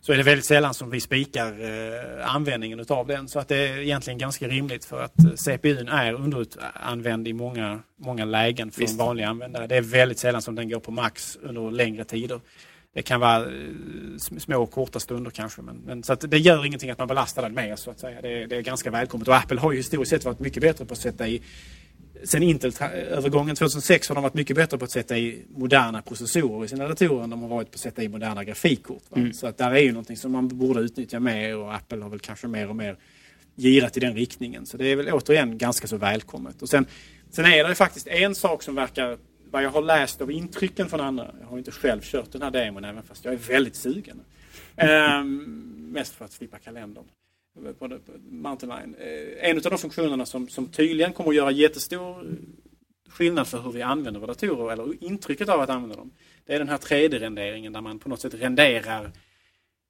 [0.06, 3.28] så är det väldigt sällan som vi spikar eh, användningen utav den.
[3.28, 7.80] Så att det är egentligen ganska rimligt för att eh, CPUn är underanvänd i många,
[7.96, 8.98] många lägen för en Visst.
[8.98, 9.66] vanlig användare.
[9.66, 12.40] Det är väldigt sällan som den går på max under längre tider.
[12.94, 13.48] Det kan vara eh,
[14.16, 15.62] sm- små och korta stunder kanske.
[15.62, 18.20] Men, men, så det gör ingenting att man belastar den mer så att säga.
[18.22, 19.28] Det, är- det är ganska välkommet.
[19.28, 21.42] Och Apple har ju historiskt sett varit mycket bättre på att sätta i
[22.24, 26.68] Sen Intel-övergången 2006 har de varit mycket bättre på att sätta i moderna processorer i
[26.68, 29.02] sina datorer än de har varit på att sätta i moderna grafikkort.
[29.08, 29.32] Va?
[29.32, 32.20] Så att där är ju någonting som man borde utnyttja mer och Apple har väl
[32.20, 32.96] kanske mer och mer
[33.56, 34.66] girat i den riktningen.
[34.66, 36.62] Så det är väl återigen ganska så välkommet.
[36.62, 36.86] Och sen,
[37.30, 39.18] sen är det faktiskt en sak som verkar,
[39.50, 42.50] vad jag har läst av intrycken från andra, jag har inte själv kört den här
[42.50, 44.20] demon även fast jag är väldigt sugen.
[44.76, 47.04] Ehm, mest för att slippa kalendern
[47.54, 47.98] på, på
[48.30, 48.94] Mountain Lion.
[48.94, 52.26] Eh, en av de funktionerna som, som tydligen kommer att göra jättestor
[53.08, 56.10] skillnad för hur vi använder våra datorer, eller intrycket av att använda dem,
[56.46, 59.12] det är den här 3D-renderingen där man på något sätt renderar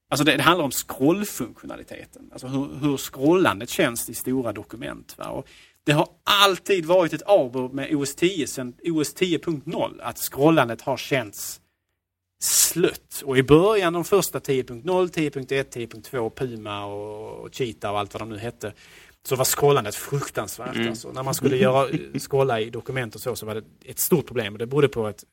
[0.09, 2.29] Alltså det, det handlar om scrollfunktionaliteten.
[2.33, 5.15] Alltså hur, hur scrollandet känns i stora dokument.
[5.19, 5.29] Va?
[5.29, 5.49] Och
[5.85, 10.97] det har alltid varit ett aber med OS 10 sedan OS 10.0 att scrollandet har
[10.97, 11.61] känts
[12.45, 13.23] slött.
[13.25, 18.29] Och i början, de första 10.0, 10.1, 10.2, Puma och Cheetah och allt vad de
[18.29, 18.73] nu hette,
[19.29, 20.77] så var scrollandet fruktansvärt.
[20.89, 21.89] Alltså, när man skulle göra,
[22.19, 24.53] scrolla i dokument och så, så var det ett stort problem.
[24.53, 25.25] Och det berodde på att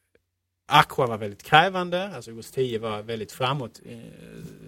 [0.72, 3.98] Aqua var väldigt krävande, alltså OS 10 var väldigt framåt eh,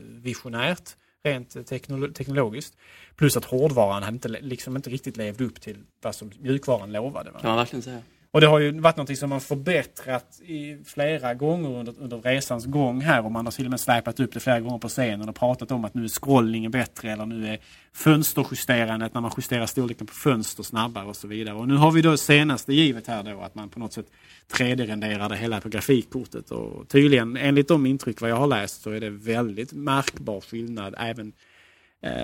[0.10, 2.78] visionärt rent teknolo- teknologiskt.
[3.16, 7.32] Plus att hårdvaran hade inte, liksom inte riktigt levt upp till vad som mjukvaran lovade.
[7.32, 7.40] Va?
[7.40, 8.02] Kan man verkligen säga.
[8.34, 12.66] Och det har ju varit något som man förbättrat i flera gånger under, under resans
[12.66, 15.30] gång här och man har till och med släpat upp det flera gånger på scenen
[15.30, 17.60] och pratat om att nu är scrollningen bättre eller nu är
[17.94, 21.56] fönsterjusterandet när man justerar storleken på fönster snabbare och så vidare.
[21.56, 24.08] Och nu har vi då senaste givet här då att man på något sätt
[24.54, 28.90] 3D-renderar det hela på grafikkortet och tydligen enligt de intryck vad jag har läst så
[28.90, 31.34] är det väldigt märkbar skillnad även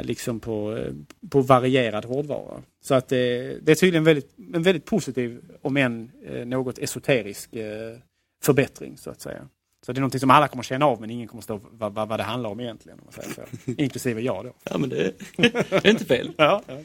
[0.02, 0.94] liksom på, eh,
[1.30, 2.62] på varierad hårdvara.
[2.82, 7.54] Så att det, det är tydligen väldigt, en väldigt positiv, om än eh, något esoterisk
[7.54, 7.98] eh,
[8.44, 9.48] förbättring så att säga.
[9.86, 12.08] Så det är någonting som alla kommer känna av men ingen kommer förstå vad, vad,
[12.08, 13.00] vad det handlar om egentligen.
[13.00, 13.72] Om man säger så.
[13.82, 14.54] Inklusive jag då.
[14.64, 16.32] Ja, men det, det är inte fel.
[16.38, 16.78] Ja, ja.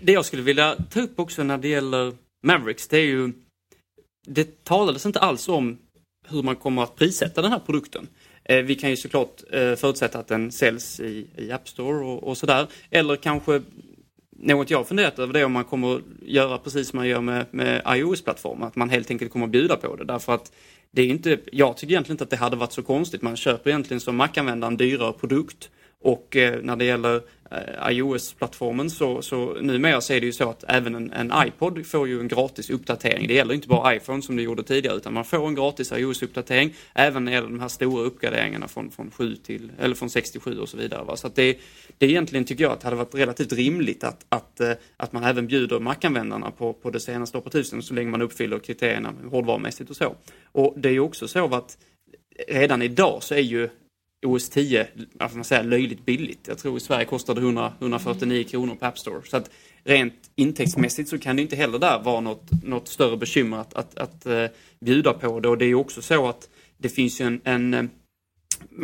[0.00, 2.12] Det jag skulle vilja ta upp också när det gäller
[2.42, 3.32] Mavericks, det är ju...
[4.26, 5.78] Det talades inte alls om
[6.28, 8.08] hur man kommer att prissätta den här produkten.
[8.48, 12.24] Eh, vi kan ju såklart eh, förutsätta att den säljs i, i App Store och,
[12.24, 12.66] och sådär.
[12.90, 13.62] Eller kanske
[14.38, 17.46] något jag funderat över det är om man kommer göra precis som man gör med,
[17.50, 20.04] med iOS-plattformen, att man helt enkelt kommer bjuda på det.
[20.04, 20.52] Därför att
[20.90, 23.22] det är inte, jag tycker egentligen inte att det hade varit så konstigt.
[23.22, 25.70] Man köper egentligen som Mac-användare en dyrare produkt
[26.02, 30.50] och eh, när det gäller Eh, iOS-plattformen så, så numera så är det ju så
[30.50, 33.28] att även en, en iPod får ju en gratis uppdatering.
[33.28, 36.74] Det gäller inte bara iPhone som det gjorde tidigare utan man får en gratis iOS-uppdatering
[36.94, 40.58] även när det gäller de här stora uppgraderingarna från, från, 7 till, eller från 67
[40.58, 41.04] och så vidare.
[41.04, 41.16] Va?
[41.16, 41.58] Så att det,
[41.98, 45.24] det egentligen tycker jag att det hade varit relativt rimligt att, att, eh, att man
[45.24, 49.96] även bjuder Mac-användarna på, på det senaste operativsystemet så länge man uppfyller kriterierna hårdvarumässigt och
[49.96, 50.16] så.
[50.52, 51.78] Och det är ju också så att
[52.48, 53.68] redan idag så är ju
[54.26, 54.86] OS 10
[55.18, 56.48] alltså man säger, löjligt billigt.
[56.48, 59.22] Jag tror i Sverige kostar det 100, 149 kronor på App Store.
[59.24, 59.50] Så att
[59.84, 63.98] rent intäktsmässigt så kan det inte heller där vara något, något större bekymmer att, att,
[63.98, 64.46] att uh,
[64.80, 65.48] bjuda på det.
[65.48, 66.48] Och det är ju också så att
[66.78, 67.84] det finns ju en, en eh,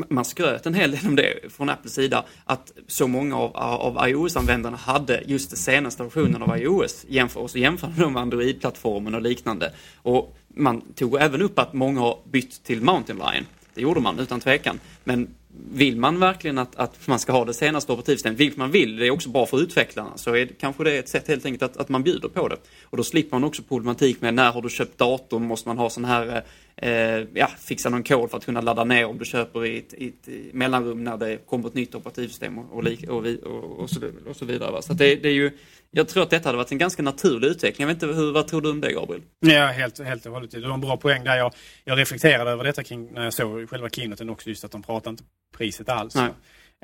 [0.09, 4.09] man skröt en hel del om det från Apples sida, att så många av, av
[4.09, 9.15] iOS-användarna hade just den senaste versionen av iOS jämför, och så jämförde de med Android-plattformen
[9.15, 9.73] och liknande.
[9.97, 13.47] Och man tog även upp att många har bytt till Mountain Lion.
[13.75, 14.81] Det gjorde man utan tvekan.
[15.05, 15.35] Men
[15.73, 19.07] vill man verkligen att, att man ska ha det senaste operativsystemet, vilket man vill, det
[19.07, 21.63] är också bra för utvecklarna, så är det, kanske det är ett sätt helt enkelt
[21.63, 22.57] att, att man bjuder på det.
[22.85, 25.91] Och då slipper man också problematik med när har du köpt datorn, måste man ha
[25.91, 26.43] sån här, eh,
[26.77, 29.95] eh, ja, fixa någon kod för att kunna ladda ner om du köper i ett,
[29.95, 34.37] i ett mellanrum när det kommer ett nytt operativsystem och, och, och, och, så, och
[34.37, 34.71] så vidare.
[34.73, 34.83] Va?
[34.83, 35.51] Så det, det är ju,
[35.91, 37.89] jag tror att detta hade varit en ganska naturlig utveckling.
[37.89, 39.23] Jag vet inte, hur, vad tror du om det Gabriel?
[39.41, 40.51] Ja, helt, helt och hållet.
[40.51, 41.37] Det var en bra poäng där.
[41.37, 41.53] Jag,
[41.85, 45.11] jag reflekterade över detta kring, när jag såg själva keynoten också, just att de pratar
[45.11, 45.25] inte
[45.57, 46.15] priset alls.
[46.15, 46.31] Nej.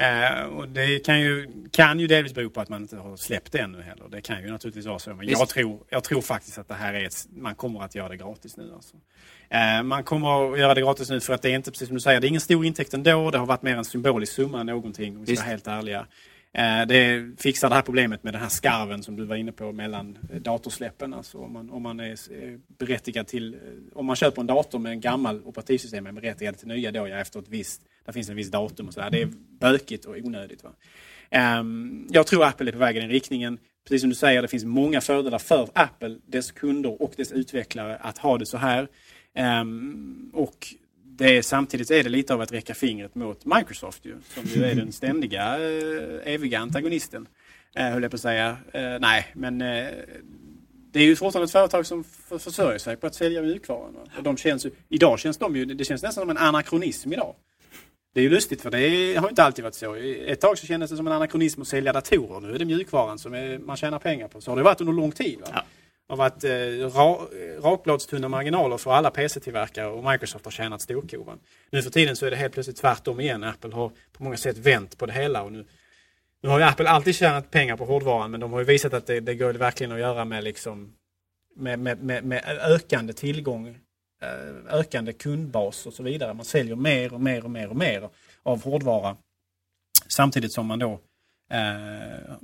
[0.01, 3.53] Eh, och det kan ju, kan ju delvis bero på att man inte har släppt
[3.53, 4.09] det ännu heller.
[4.11, 5.15] Det kan ju naturligtvis vara så.
[5.15, 8.09] Men jag tror, jag tror faktiskt att det här är ett, man kommer att göra
[8.09, 8.73] det gratis nu.
[8.75, 8.97] Alltså.
[9.51, 11.95] Eh, man kommer att göra det gratis nu för att det är inte, precis som
[11.95, 13.31] du säger, det är ingen stor intäkt ändå.
[13.31, 16.07] Det har varit mer en symbolisk summa än någonting om vi ska vara helt ärliga.
[16.53, 19.73] Eh, det fixar det här problemet med den här skarven som du var inne på
[19.73, 21.15] mellan eh, datorsläppen.
[21.15, 22.17] Alltså om man, om man är
[22.79, 23.57] berättigad till,
[23.95, 27.17] om man köper en dator med en gammal operativsystem är berättigad till nya då ja,
[27.17, 29.11] efter ett visst, där finns en viss datum och sådär.
[29.11, 29.29] Det är
[29.61, 30.65] bökigt och onödigt.
[30.65, 30.71] Va?
[31.31, 33.59] Ehm, jag tror Apple är på väg i den riktningen.
[33.85, 37.97] Precis som du säger, det finns många fördelar för Apple, dess kunder och dess utvecklare
[37.97, 38.89] att ha det så här.
[39.39, 40.75] Um, och
[41.19, 44.65] det är, samtidigt är det lite av att räcka fingret mot Microsoft ju, som ju
[44.65, 47.29] är den ständiga, eh, eviga antagonisten.
[47.75, 48.57] Eh, höll jag på att säga.
[48.73, 49.87] Eh, nej, men eh,
[50.93, 52.05] det är ju fortfarande ett företag som
[52.39, 53.97] försörjer sig på att sälja mjukvaran.
[54.17, 57.35] Och de känns, idag känns de ju, det känns nästan som en anakronism idag.
[58.15, 59.95] Det är ju lustigt för det har inte alltid varit så.
[59.95, 62.41] Ett tag så kändes det som en anakronism att sälja datorer.
[62.41, 64.41] Nu är det mjukvaran som är, man tjänar pengar på.
[64.41, 65.41] Så har det varit under lång tid.
[65.41, 65.47] Va?
[65.53, 65.65] Ja
[66.09, 66.51] har varit eh,
[66.99, 71.39] ra, eh, rakbladstunna marginaler för alla PC-tillverkare och Microsoft har tjänat storkovan.
[71.71, 73.45] Nu för tiden så är det helt plötsligt tvärtom igen.
[73.45, 75.43] Apple har på många sätt vänt på det hela.
[75.43, 75.67] Och nu,
[76.43, 79.07] nu har ju Apple alltid tjänat pengar på hårdvaran men de har ju visat att
[79.07, 80.93] det, det går verkligen att göra med, liksom,
[81.57, 83.69] med, med, med, med ökande tillgång,
[84.23, 86.35] eh, ökande kundbas och så vidare.
[86.35, 88.09] Man säljer mer och mer och mer och mer
[88.43, 89.17] av hårdvara.
[90.09, 91.01] Samtidigt som man då
[91.51, 92.35] Eh,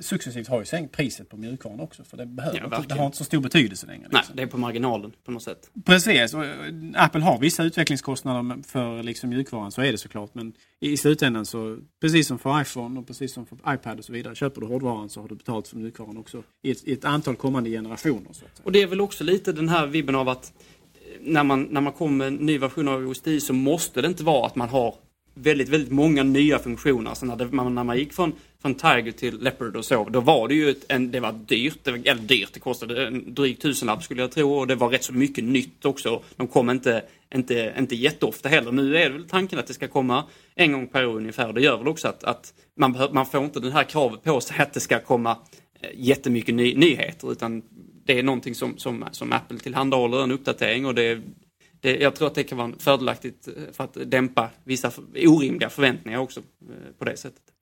[0.00, 3.18] successivt har ju sänkt priset på mjukvaran också för det, behöver ja, det har inte
[3.18, 4.02] så stor betydelse längre.
[4.02, 4.20] Liksom.
[4.28, 5.70] Nej, det är på marginalen på något sätt.
[5.84, 6.34] Precis.
[6.34, 6.52] Och eh,
[6.94, 10.34] Apple har vissa utvecklingskostnader för liksom mjukvaran, så är det såklart.
[10.34, 14.12] Men i slutändan så, precis som för iPhone och precis som för iPad och så
[14.12, 17.04] vidare, köper du hårdvaran så har du betalt för mjukvaran också i ett, i ett
[17.04, 18.30] antal kommande generationer.
[18.62, 20.52] Och det är väl också lite den här vibben av att
[20.94, 24.02] eh, när man, när man kommer med en ny version av OS 10 så måste
[24.02, 24.94] det inte vara att man har
[25.34, 27.10] väldigt, väldigt många nya funktioner.
[27.10, 28.32] Alltså när, det, när man gick från,
[28.64, 31.78] från Tiger till Leopard och så, då var det ju ett, en, det var dyrt,
[31.82, 34.88] det var, eller dyrt, det kostade en dryg tusenlapp skulle jag tro och det var
[34.88, 36.22] rätt så mycket nytt också.
[36.36, 37.02] De kom inte,
[37.34, 38.72] inte, inte jätteofta heller.
[38.72, 41.60] Nu är det väl tanken att det ska komma en gång per år ungefär det
[41.60, 44.56] gör väl också att, att man, behör, man får inte det här kravet på sig
[44.58, 45.36] att det ska komma
[45.80, 47.62] eh, jättemycket ny, nyheter utan
[48.04, 51.20] det är någonting som, som, som Apple tillhandahåller, en uppdatering och det
[51.80, 54.92] det, jag tror att det kan vara fördelaktigt eh, för att dämpa vissa
[55.26, 57.53] orimliga förväntningar också eh, på det sättet.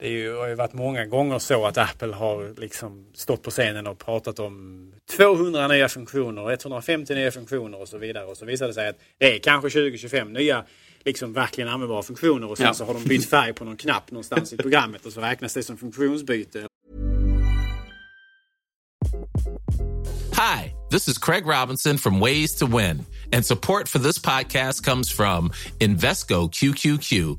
[0.00, 3.86] Det ju, har ju varit många gånger så att Apple har liksom stått på scenen
[3.86, 8.24] och pratat om 200 nya funktioner, 150 nya funktioner och så vidare.
[8.24, 10.64] Och så visar det sig att det är kanske 20-25 nya
[11.04, 12.74] liksom verkligen användbara funktioner och sen ja.
[12.74, 15.62] så har de bytt färg på någon knapp någonstans i programmet och så räknas det
[15.62, 16.66] som funktionsbyte.
[20.32, 23.04] Hi, this is Craig Robinson from Ways to Win.
[23.32, 27.38] And support for this podcast comes from Invesco QQQ,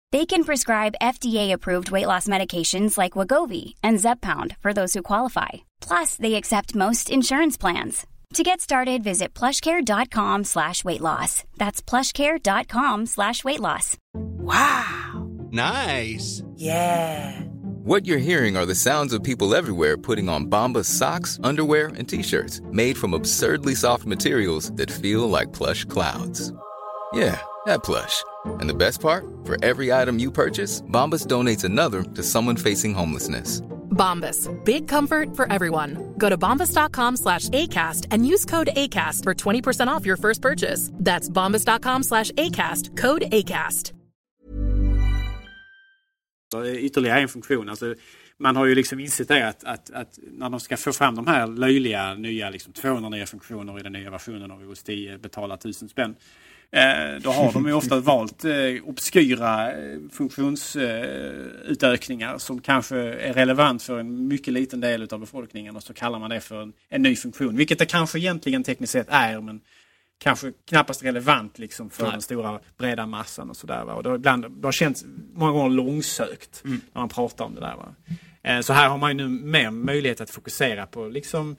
[0.11, 5.49] They can prescribe FDA-approved weight loss medications like Wagovi and Zepbound for those who qualify.
[5.79, 8.05] Plus, they accept most insurance plans.
[8.33, 11.43] To get started, visit plushcare.com slash weight loss.
[11.57, 13.97] That's plushcare.com slash weight loss.
[14.13, 15.29] Wow!
[15.51, 16.43] Nice!
[16.55, 17.41] Yeah!
[17.83, 22.07] What you're hearing are the sounds of people everywhere putting on Bombas socks, underwear, and
[22.07, 26.53] t-shirts made from absurdly soft materials that feel like plush clouds.
[27.13, 28.23] Yeah, that plush.
[28.45, 29.25] And the best part?
[29.43, 33.61] For every item you purchase, Bombas donates another to someone facing homelessness.
[33.91, 34.49] Bombas.
[34.63, 36.13] Big comfort for everyone.
[36.17, 40.89] Go to bombas.com slash ACAST and use code ACAST for 20% off your first purchase.
[40.93, 42.97] That's bombas.com slash ACAST.
[42.97, 43.93] Code ACAST.
[46.75, 47.69] Ytterligare en funktion.
[47.69, 47.95] Alltså,
[48.37, 51.27] man har ju liksom insett det att, att, att, när de ska få fram de
[51.27, 55.53] här löjliga nya, liksom 200 nya funktioner i den nya versionen av OS 10, betala
[55.53, 56.15] 1000 spänn.
[56.73, 58.51] Eh, då har de ju ofta valt eh,
[58.83, 65.83] obskyra eh, funktionsutökningar som kanske är relevant för en mycket liten del av befolkningen och
[65.83, 67.57] så kallar man det för en, en ny funktion.
[67.57, 69.61] Vilket det kanske egentligen tekniskt sett är men
[70.17, 72.11] kanske knappast relevant liksom för Nej.
[72.11, 73.83] den stora breda massan och sådär.
[73.83, 76.81] Och det har, ibland, det har känts många gånger långsökt Mm.
[76.93, 77.75] när man pratar om det där.
[77.75, 77.95] Va?
[78.61, 81.55] Så här har man ju nu mer möjlighet att fokusera på liksom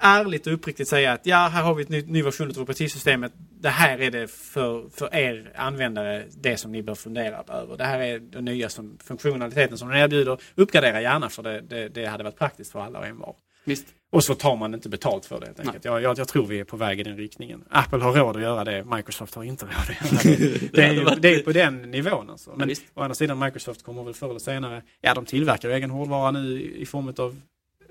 [0.00, 3.32] ärligt och uppriktigt säga att ja, här har vi ett ny, ny version av operativsystemet.
[3.60, 7.76] Det här är det för, för er användare, det som ni bör fundera över.
[7.76, 10.38] Det här är det nya som funktionaliteten som den erbjuder.
[10.54, 13.34] Uppgradera gärna för det, det, det hade varit praktiskt för alla och envar.
[13.64, 13.86] Visst.
[14.12, 15.84] Och så tar man inte betalt för det helt enkelt.
[15.84, 17.64] Jag, jag, jag tror vi är på väg i den riktningen.
[17.70, 20.70] Apple har råd att göra det, Microsoft har inte råd att göra det.
[20.72, 22.54] Det är, ju, det är på den nivån alltså.
[22.56, 22.84] Men visst.
[22.94, 26.30] å andra sidan Microsoft kommer väl förr eller senare, ja de tillverkar ju egen hårdvara
[26.30, 27.40] nu i form av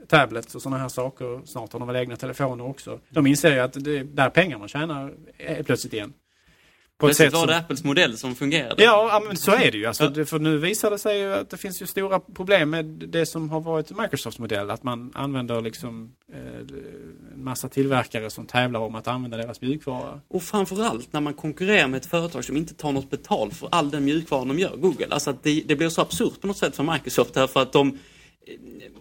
[0.10, 1.42] tablets och sådana här saker.
[1.46, 3.00] Snart har de väl egna telefoner också.
[3.10, 6.14] De inser ju att det är där man tjänar är plötsligt igen.
[7.00, 8.84] På Plötsligt var som- det Apples modell som fungerade.
[8.84, 9.86] Ja, men så är det ju.
[9.86, 13.26] Alltså, för nu visar det sig ju att det finns ju stora problem med det
[13.26, 14.70] som har varit Microsofts modell.
[14.72, 16.40] Att man använder liksom eh,
[17.34, 20.22] en massa tillverkare som tävlar om att använda deras mjukvara.
[20.28, 23.90] Och framförallt när man konkurrerar med ett företag som inte tar något betalt för all
[23.92, 25.08] den mjukvara de gör, Google.
[25.10, 27.98] Alltså det, det blir så absurt på något sätt för Microsoft därför att de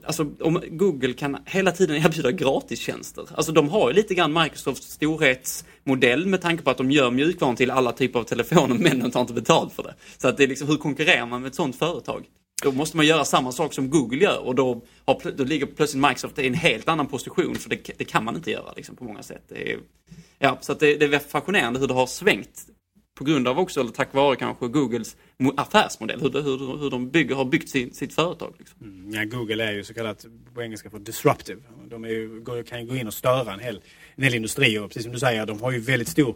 [0.05, 3.29] Alltså om Google kan hela tiden erbjuda gratistjänster.
[3.35, 7.57] Alltså de har ju lite grann Microsofts storhetsmodell med tanke på att de gör mjukvaran
[7.57, 9.95] till alla typer av telefoner men de tar inte betalt för det.
[10.19, 12.25] Så att det är liksom, hur konkurrerar man med ett sånt företag?
[12.63, 16.03] Då måste man göra samma sak som Google gör och då, har, då ligger plötsligt
[16.03, 19.05] Microsoft i en helt annan position för det, det kan man inte göra liksom, på
[19.05, 19.43] många sätt.
[19.49, 19.79] Det är,
[20.39, 22.67] ja, så att det, det är fascinerande hur det har svängt
[23.19, 27.11] på grund av också, eller tack vare kanske Googles mo- affärsmodell, hur, hur, hur de
[27.11, 28.55] bygger, har byggt sin, sitt företag.
[28.59, 29.11] Liksom.
[29.13, 31.61] Ja, Google är ju så kallat på engelska för disruptive.
[31.91, 33.81] De ju, kan ju gå in och störa en hel,
[34.15, 36.35] en hel industri och precis som du säger, de har ju väldigt stor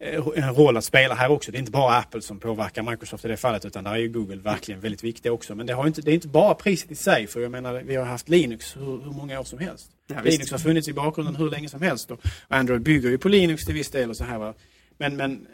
[0.00, 1.52] eh, en roll att spela här också.
[1.52, 4.08] Det är inte bara Apple som påverkar Microsoft i det fallet utan där är ju
[4.08, 5.54] Google verkligen väldigt viktig också.
[5.54, 7.96] Men det, har inte, det är inte bara priset i sig för jag menar vi
[7.96, 9.90] har haft Linux hur, hur många år som helst.
[10.06, 10.32] Ja, visst.
[10.32, 13.64] Linux har funnits i bakgrunden hur länge som helst och Android bygger ju på Linux
[13.64, 14.54] till viss del och så här va.
[14.98, 15.46] Men, men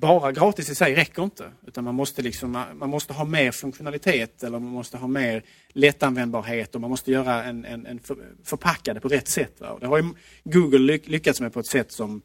[0.00, 1.44] bara gratis i sig räcker inte.
[1.66, 5.42] Utan man måste, liksom, man måste ha mer funktionalitet eller man måste ha mer
[5.72, 9.60] lättanvändbarhet och man måste göra en, en, en för, förpacka det på rätt sätt.
[9.60, 9.70] Va?
[9.70, 10.04] Och det har ju
[10.44, 12.22] Google lyck, lyckats med på ett sätt som,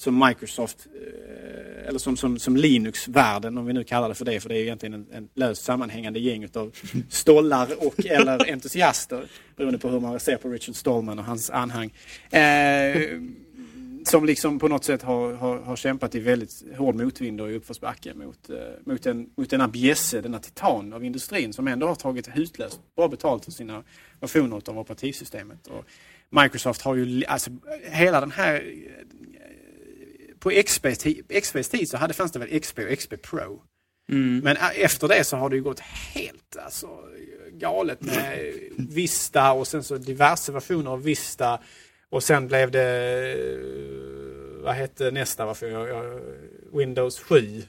[0.00, 4.40] som Microsoft eh, eller som, som, som Linux-världen, om vi nu kallar det för det,
[4.40, 6.72] för det är egentligen en, en löst sammanhängande gäng utav
[7.08, 9.24] stollar och eller entusiaster
[9.56, 11.92] beroende på hur man ser på Richard Stallman och hans anhang.
[12.30, 13.20] Eh,
[14.08, 17.54] som liksom på något sätt har, har, har kämpat i väldigt hård motvind och i
[17.54, 21.94] uppförsbacke mot, eh, mot, en, mot denna bjässe, denna titan av industrin som ändå har
[21.94, 23.82] tagit hutlöst bra betalt för sina
[24.20, 25.66] versioner av operativsystemet.
[25.66, 25.84] Och
[26.30, 27.50] Microsoft har ju, alltså
[27.82, 29.04] hela den här eh,
[30.38, 33.62] på XPs tid, XPs tid så hade, fanns det väl XP och XP Pro.
[34.42, 36.88] Men ä- efter det så har det ju gått helt alltså,
[37.52, 41.58] galet med Vista och sen så diverse versioner av Vista.
[42.14, 43.36] Och sen blev det,
[44.62, 45.70] vad hette nästa version?
[45.70, 46.20] Jag- jag-
[46.72, 47.62] Windows 7.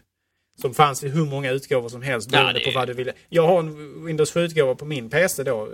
[0.61, 3.13] Som fanns i hur många utgåvor som helst Ja, beroende det- på vad du ville.
[3.29, 5.69] Jag har en Windows 7-utgåva på min PC då.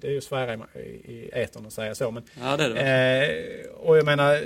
[0.00, 2.10] Det är ju svära i, i etern att säga så.
[2.10, 2.80] Men, Ja, det det.
[2.80, 4.42] Eh, och jag menar,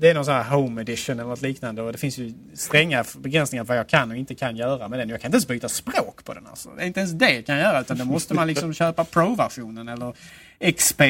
[0.00, 3.04] det är någon sån här home edition eller något liknande och det finns ju stränga
[3.18, 5.08] begränsningar för vad jag kan och inte kan göra med den.
[5.08, 6.68] Jag kan inte ens byta språk på den alltså.
[6.76, 9.88] Det är inte ens det kan jag göra utan då måste man liksom köpa Pro-versionen
[9.88, 10.14] eller
[10.60, 11.00] XP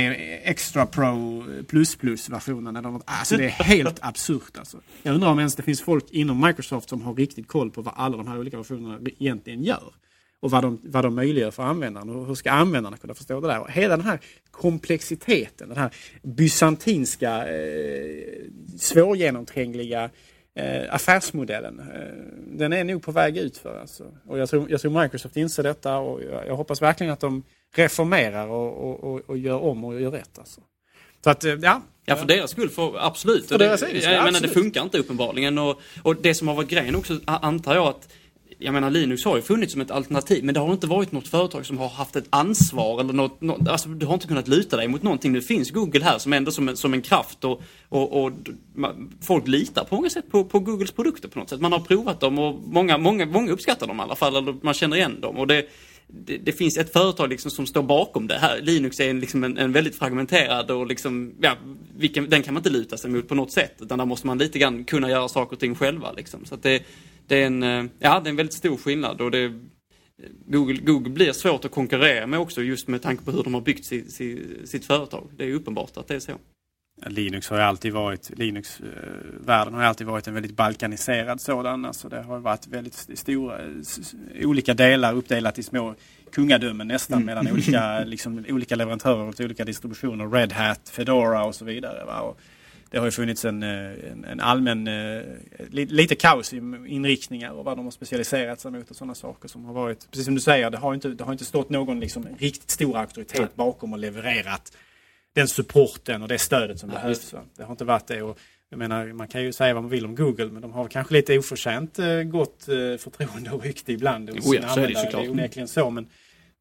[0.42, 3.00] Extra Pro Plus Plus-versionen.
[3.04, 4.80] Alltså det är helt absurt alltså.
[5.02, 7.94] Jag undrar om ens det finns folk inom Microsoft som har riktigt koll på vad
[7.96, 9.92] alla de här olika versionerna egentligen gör
[10.40, 13.48] och vad de, vad de möjliggör för användaren och hur ska användarna kunna förstå det
[13.48, 13.60] där.
[13.60, 14.20] Och hela den här
[14.50, 18.24] komplexiteten, den här bysantinska, eh,
[18.78, 20.10] svårgenomträngliga
[20.54, 21.80] eh, affärsmodellen.
[21.80, 24.04] Eh, den är nog på väg ut för alltså.
[24.26, 27.42] Och jag tror, jag tror Microsoft inser detta och jag, jag hoppas verkligen att de
[27.74, 30.38] reformerar och, och, och, och gör om och gör rätt.
[30.38, 30.60] Alltså.
[31.24, 31.82] Så att, eh, ja.
[32.04, 33.48] Ja, för deras skull, för, absolut.
[33.48, 34.52] För det, deras skull, jag menar, det absolut.
[34.52, 35.58] funkar inte uppenbarligen.
[35.58, 38.08] Och, och det som har varit grejen också, antar jag att
[38.62, 41.28] jag menar Linux har ju funnits som ett alternativ men det har inte varit något
[41.28, 44.76] företag som har haft ett ansvar eller något, något alltså du har inte kunnat luta
[44.76, 45.32] dig mot någonting.
[45.32, 48.32] Nu finns Google här som ändå som en, som en kraft och, och, och
[48.74, 51.60] man, folk litar på många sätt på, på Googles produkter på något sätt.
[51.60, 54.74] Man har provat dem och många, många, många uppskattar dem i alla fall, eller man
[54.74, 55.36] känner igen dem.
[55.36, 55.66] Och det,
[56.06, 58.60] det, det finns ett företag liksom som står bakom det här.
[58.62, 61.56] Linux är en, liksom en, en väldigt fragmenterad och liksom, ja,
[61.96, 63.74] vilken, den kan man inte luta sig mot på något sätt.
[63.80, 66.12] Utan där måste man lite grann kunna göra saker och ting själva.
[66.12, 66.44] Liksom.
[66.44, 66.82] Så att det,
[67.26, 69.20] det, är en, eh, ja, det är en väldigt stor skillnad.
[69.20, 69.52] Och det,
[70.46, 73.60] Google, Google blir svårt att konkurrera med också just med tanke på hur de har
[73.60, 75.30] byggt sitt, sitt, sitt företag.
[75.36, 76.32] Det är uppenbart att det är så.
[77.06, 81.84] Linux har alltid varit, Linux-världen har alltid varit en väldigt balkaniserad sådan.
[81.84, 83.60] Alltså det har varit väldigt stora,
[84.42, 85.94] olika delar uppdelat i små
[86.32, 90.28] kungadömen nästan mellan olika, liksom, olika leverantörer till olika distributioner.
[90.28, 92.04] Red Hat, Fedora och så vidare.
[92.04, 92.20] Va?
[92.20, 92.40] Och
[92.90, 95.22] det har ju funnits en, eh, en, en allmän, eh,
[95.70, 99.48] li, lite kaos i inriktningar och vad de har specialiserat sig mot och sådana saker
[99.48, 102.00] som har varit, precis som du säger, det har inte, det har inte stått någon
[102.00, 104.76] liksom, riktigt stor auktoritet bakom och levererat
[105.34, 107.34] den supporten och det stödet som Ja, behövs.
[107.56, 108.22] Det har inte varit det.
[108.22, 108.38] Och
[108.68, 111.14] jag menar, man kan ju säga vad man vill om Google men de har kanske
[111.14, 112.64] lite oförtjänt eh, gott
[112.98, 114.30] förtroende och rykte ibland.
[114.34, 115.22] Jo, ja, så är det såklart.
[115.22, 115.90] Det är onekligen så.
[115.90, 116.06] Men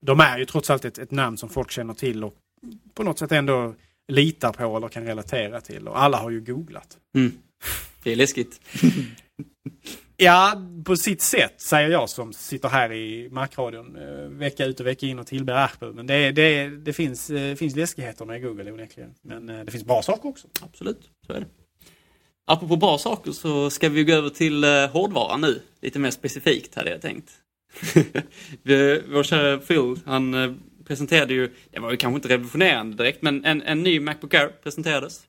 [0.02, 2.34] de är ju trots allt ett, ett namn som folk känner till och
[2.94, 3.76] på något sätt ändå
[4.10, 5.88] litar på eller kan relatera till.
[5.88, 6.98] Och alla har ju googlat.
[7.16, 7.32] Mm.
[8.04, 8.62] Det är läskigt.
[10.22, 14.86] Ja, på sitt sätt säger jag som sitter här i markradion eh, vecka ut och
[14.86, 15.92] vecka in och tillber Apple.
[15.92, 19.14] Men det, det, det finns, eh, finns läskigheter med Google onekligen.
[19.22, 20.48] Men eh, det finns bra saker också.
[20.62, 21.46] Absolut, så är det.
[22.48, 25.62] Apropå bra saker så ska vi gå över till hårdvaran nu.
[25.82, 27.32] Lite mer specifikt hade jag tänkt.
[29.08, 30.34] Vår kära Phil, han
[30.90, 34.48] presenterade ju, det var ju kanske inte revolutionerande direkt, men en, en ny Macbook Air
[34.64, 35.22] presenterades.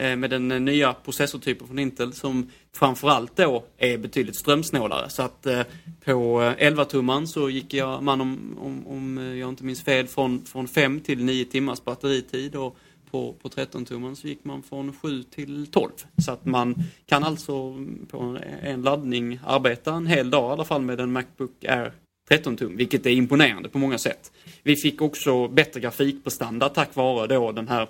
[0.00, 5.10] eh, Med den eh, nya processortypen från Intel som framförallt då är betydligt strömsnålare.
[5.10, 5.62] Så att eh,
[6.04, 10.06] på eh, 11-tumman så gick jag, man om, om, om eh, jag inte minns fel,
[10.06, 12.56] från, från 5 till 9 timmars batteritid.
[12.56, 12.76] Och
[13.10, 15.90] på, på 13-tumman så gick man från 7 till 12.
[16.24, 16.74] Så att man
[17.06, 17.76] kan alltså
[18.10, 21.92] på en laddning arbeta en hel dag i alla fall med en Macbook Air
[22.28, 24.32] 13 tum, vilket är imponerande på många sätt.
[24.62, 27.88] Vi fick också bättre grafikprestanda tack vare då den här,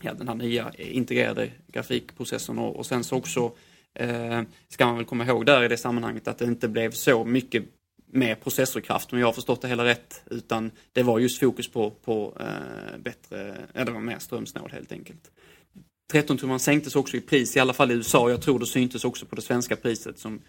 [0.00, 3.52] ja, den här nya integrerade grafikprocessorn och, och sen så också
[3.94, 7.24] eh, ska man väl komma ihåg där i det sammanhanget att det inte blev så
[7.24, 7.64] mycket
[8.12, 10.22] mer processorkraft om jag har förstått det hela rätt.
[10.30, 14.92] Utan det var just fokus på, på eh, bättre, ja det var mer strömsnål helt
[14.92, 15.30] enkelt.
[16.12, 18.30] 13-tummaren sänktes också i pris, i alla fall i USA.
[18.30, 20.40] Jag tror det syntes också på det svenska priset som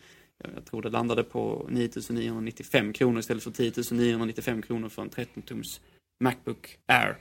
[0.55, 5.81] jag tror det landade på 9995 kronor istället för 10 995 kronor för en 13-tums
[6.23, 7.17] Macbook Air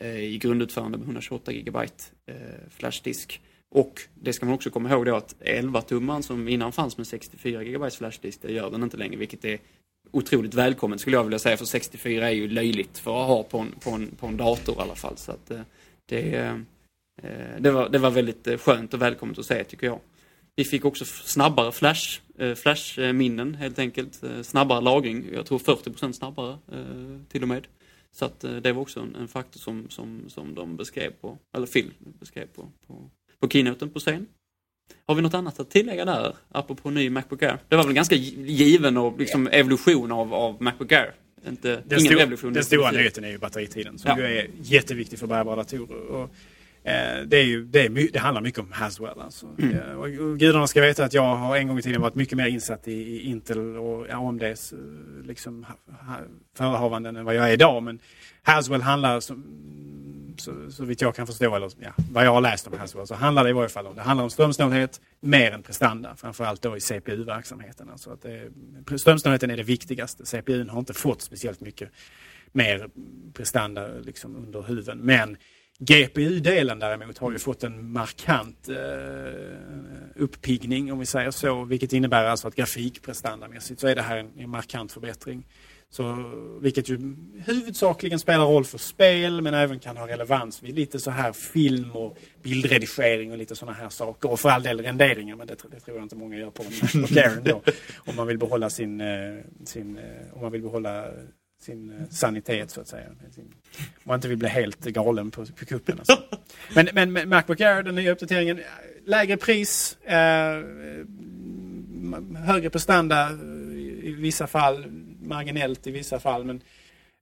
[0.00, 2.34] eh, i grundutförande med 128 GB eh,
[2.70, 3.40] flashdisk.
[3.74, 7.64] Och det ska man också komma ihåg då att 11-tumman som innan fanns med 64
[7.64, 9.58] GB flashdisk, det gör den inte längre, vilket är
[10.10, 13.58] otroligt välkommet skulle jag vilja säga, för 64 är ju löjligt för att ha på
[13.58, 15.16] en, på en, på en dator i alla fall.
[15.16, 15.60] Så att, eh,
[16.06, 16.60] det,
[17.58, 20.00] det, var, det var väldigt skönt och välkommet att se tycker jag.
[20.56, 24.22] Vi fick också snabbare flash, eh, flashminnen helt enkelt.
[24.22, 27.66] Eh, Snabbare lagring, jag tror 40% snabbare eh, till och med.
[28.12, 31.38] Så att eh, det var också en, en faktor som, som, som de beskrev på,
[31.56, 31.90] eller Phil
[32.20, 34.26] beskrev på, på, på keynoten på scen.
[35.06, 37.58] Har vi något annat att tillägga där, apropå ny Macbook Air?
[37.68, 41.12] Det var väl ganska gi- given och liksom evolution av, av Macbook Air.
[41.48, 42.52] Inte, Den, ingen stor, revolution.
[42.52, 44.18] den stora nyheten är ju batteritiden som Ja.
[44.18, 45.96] ju är jätteviktig för bärbara datorer.
[46.06, 46.28] Och, eh,
[47.26, 49.20] det, är ju, det, är, det handlar mycket om Haswell.
[49.20, 49.46] Alltså.
[49.58, 49.78] Mm.
[49.78, 52.46] Eh, och, gudarna ska veta att jag har en gång i tiden varit mycket mer
[52.46, 54.78] insatt i, i Intel och AMDs eh,
[55.24, 55.74] liksom, ha,
[56.06, 56.20] ha,
[56.56, 57.82] förehavanden än vad jag är idag.
[57.82, 57.98] Men
[58.42, 59.44] Haswell handlar, som,
[60.38, 63.14] så, så vitt jag kan förstå, eller ja, vad jag har läst om Haswell, så
[63.14, 66.16] handlar det i varje fall om, det handlar om strömsnålhet mer än prestanda.
[66.16, 67.90] Framförallt då i CPU-verksamheten.
[67.90, 70.24] Alltså att det, strömsnålheten är det viktigaste.
[70.26, 71.90] CPUn har inte fått speciellt mycket
[72.52, 72.88] mer
[73.32, 74.98] prestanda liksom under huven.
[74.98, 75.36] Men
[75.82, 78.74] GPU-delen däremot har ju fått en markant eh,
[80.16, 81.64] uppiggning om vi säger så.
[81.64, 85.46] Vilket innebär alltså att grafikprestandamässigt så är det här en, en markant förbättring.
[85.92, 91.00] Så, vilket ju huvudsakligen spelar roll för spel men även kan ha relevans vid lite
[91.00, 94.30] så här film och bildredigering och lite sådana här saker.
[94.30, 96.72] Och för all del renderingar men det, det tror jag inte många gör på en
[96.82, 97.62] Macbook Air ändå.
[98.06, 101.04] Om man vill behålla sin, eh, sin eh, om man vill behålla
[101.60, 103.08] sin eh, sanitet så att säga.
[103.30, 105.98] Sin, om man inte vill bli helt galen på, på kuppen.
[105.98, 106.18] Alltså.
[106.74, 108.60] Men, men, men Macbook Air, den nya uppdateringen,
[109.06, 110.16] lägre pris, eh,
[112.36, 113.30] högre prestanda
[114.02, 114.86] i vissa fall,
[115.22, 116.44] marginellt i vissa fall.
[116.44, 116.62] Men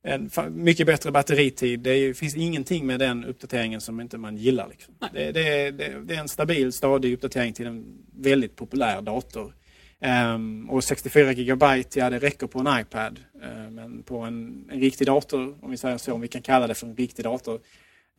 [0.03, 1.81] en mycket bättre batteritid.
[1.81, 4.69] Det är, finns ingenting med den uppdateringen som inte man gillar.
[4.69, 4.95] Liksom.
[5.13, 9.55] Det, det, det, det, är en stabil, stadig uppdatering till en väldigt populär dator.
[10.01, 13.21] Um, och 64 GB, ja det räcker på en iPad.
[13.43, 16.67] Uh, men på en, en, riktig dator, om vi säger så, om vi kan kalla
[16.67, 17.61] det för en riktig dator.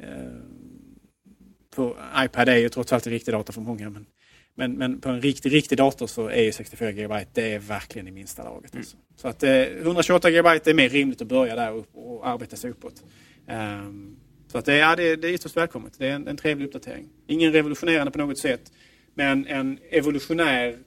[0.03, 0.41] Uh,
[1.75, 3.89] på iPad är ju trots allt en riktig dator för många.
[3.89, 4.05] Men,
[4.55, 8.07] men, men på en riktig, riktig dator så är ju 64 GB det är verkligen
[8.07, 8.73] i minsta laget.
[8.73, 8.81] Mm.
[8.81, 8.97] Alltså.
[9.15, 12.71] Så att eh, 128 GB är mer rimligt att börja där och, och arbeta sig
[12.71, 13.03] uppåt.
[13.47, 15.93] Um, så att det, ja, det, det är ytterst välkommet.
[15.97, 17.09] Det är en, en trevlig uppdatering.
[17.27, 18.71] Ingen revolutionerande på något sätt.
[19.13, 20.77] Men en evolutionär,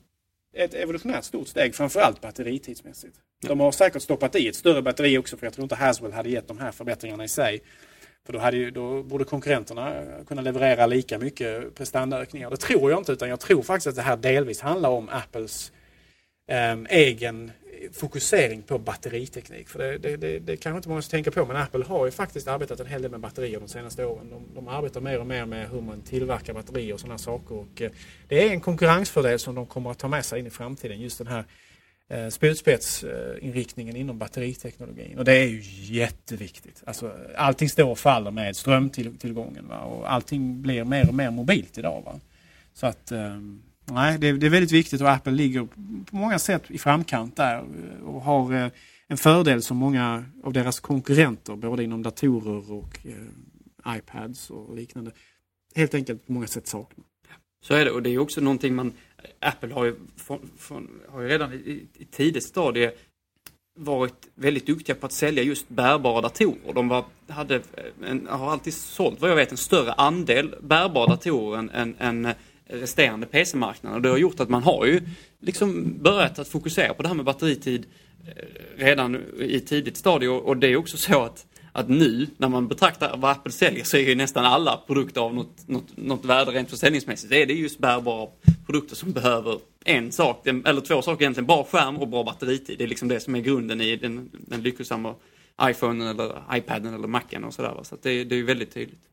[0.53, 3.17] ett evolutionärt stort steg, framförallt batteritidsmässigt.
[3.41, 6.29] De har säkert stoppat i ett större batteri också för jag tror inte Haswell hade
[6.31, 7.63] gett de här förbättringarna i sig.
[8.27, 12.51] För då, hade ju, då borde konkurrenterna kunna leverera lika mycket prestandaökningar.
[12.51, 15.73] Det tror jag inte utan jag tror faktiskt att det här delvis handlar om Apples
[16.49, 17.53] eh, egen
[17.93, 19.69] fokusering på batteriteknik.
[19.69, 22.49] För det, det, det, det kanske inte många tänker på men Apple har ju faktiskt
[22.49, 24.31] arbetat en hel del med batterier de senaste åren.
[24.31, 27.55] De, de arbetar mer och mer med hur man tillverkar batterier och sådana saker.
[27.55, 27.91] Och, eh,
[28.29, 31.01] det är en konkurrensfördel som de kommer att ta med sig in i framtiden.
[31.01, 31.45] Just den här
[32.09, 35.19] eh, spjutspetsinriktningen inom batteriteknologin.
[35.19, 35.61] Och det är ju
[35.95, 36.83] jätteviktigt.
[36.87, 39.81] Alltså, allting står och faller med strömtillgången va?
[39.81, 42.03] och allting blir mer och mer mobilt idag.
[42.05, 42.21] Va?
[42.75, 43.37] Så att eh,
[43.85, 45.69] nej, det, det, är väldigt viktigt och Apple ligger
[46.05, 47.65] på många sätt i framkant där
[48.05, 48.69] och har eh,
[49.09, 55.11] en fördel som många av deras konkurrenter både inom datorer och eh, iPads och liknande
[55.75, 57.07] helt enkelt på många sätt saknar.
[57.65, 58.93] Så är det och det är också någonting man
[59.41, 62.93] Apple har ju, från, från, har ju redan i, i tidigt stadie
[63.79, 66.73] varit väldigt duktiga på att sälja just bärbara datorer.
[66.75, 67.63] De var, hade
[68.07, 72.35] en, har alltid sålt, vad jag vet, en större andel bärbara datorer än, än, än
[72.73, 73.97] resterande PC-marknaden.
[73.97, 75.01] Och det har gjort att man har ju
[75.41, 77.87] liksom börjat att fokusera på det här med batteritid
[78.27, 78.45] eh,
[78.77, 83.17] redan i tidigt stadie och det är också så att att nu när man betraktar
[83.17, 86.71] vad Apple säljer så är ju nästan alla produkter av något, något, något värde rent
[86.71, 87.31] försäljningsmässigt.
[87.31, 88.29] Det är det just bärbara
[88.67, 91.47] produkter som behöver en sak, eller två saker egentligen.
[91.47, 92.79] Bra skärm och bra batteritid.
[92.79, 95.15] Det är liksom det som är grunden i den, den lyckosamma
[95.63, 97.81] iPhonen eller iPaden eller Macen och sådär.
[97.83, 99.12] Så det, det är ju väldigt tydligt.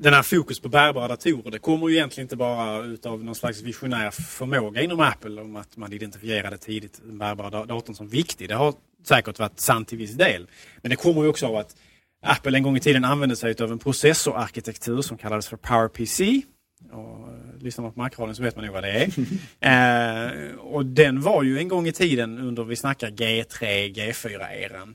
[0.00, 3.62] Den här fokus på bärbara datorer det kommer ju egentligen inte bara utav någon slags
[3.62, 8.48] visionär förmåga inom Apple om att man identifierade tidigt den bärbara datorn som viktig.
[8.48, 8.74] Det har
[9.04, 10.46] säkert varit sant till viss del.
[10.82, 11.76] Men det kommer ju också av att
[12.22, 16.42] Apple en gång i tiden använde sig av en processorarkitektur som kallades för PowerPC.
[16.92, 19.08] Och eh, lyssnar man på Macradion så vet man nog vad det är.
[20.50, 24.94] eh, och den var ju en gång i tiden under, vi snackar G3, G4-eran,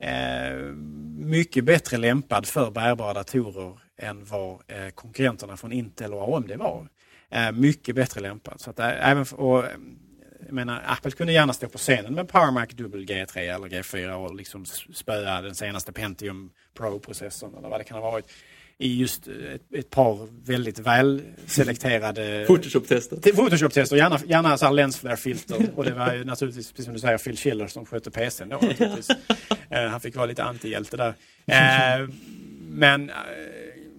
[0.00, 0.74] eh,
[1.26, 6.88] mycket bättre lämpad för bärbara datorer än vad eh, konkurrenterna från Intel och AMD var.
[7.30, 8.60] Eh, mycket bättre lämpad.
[8.60, 9.64] Så att, eh, även, och,
[10.46, 14.12] jag menar, Apple kunde gärna stå på scenen med Power Mac Dual G3 eller G4
[14.12, 14.64] och liksom
[14.94, 18.26] spöa den senaste Pentium Pro-processorn eller vad det kan ha varit
[18.78, 23.16] i just ett, ett par väldigt välselekterade Photoshop-tester.
[23.32, 25.66] Photoshop-tester, gärna, gärna så lensflare-filter.
[25.74, 28.56] Och det var ju naturligtvis, precis som du säger, Phil Schiller som skötte PCn då.
[28.56, 28.70] uh,
[29.90, 31.14] han fick vara lite antihjälte där.
[31.98, 32.08] Uh,
[32.68, 33.10] men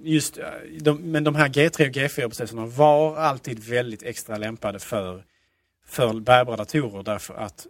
[0.05, 0.39] just
[0.79, 5.23] de, men de här G3 och G4-processorna var alltid väldigt extra lämpade för
[5.85, 7.67] för bärbara datorer därför att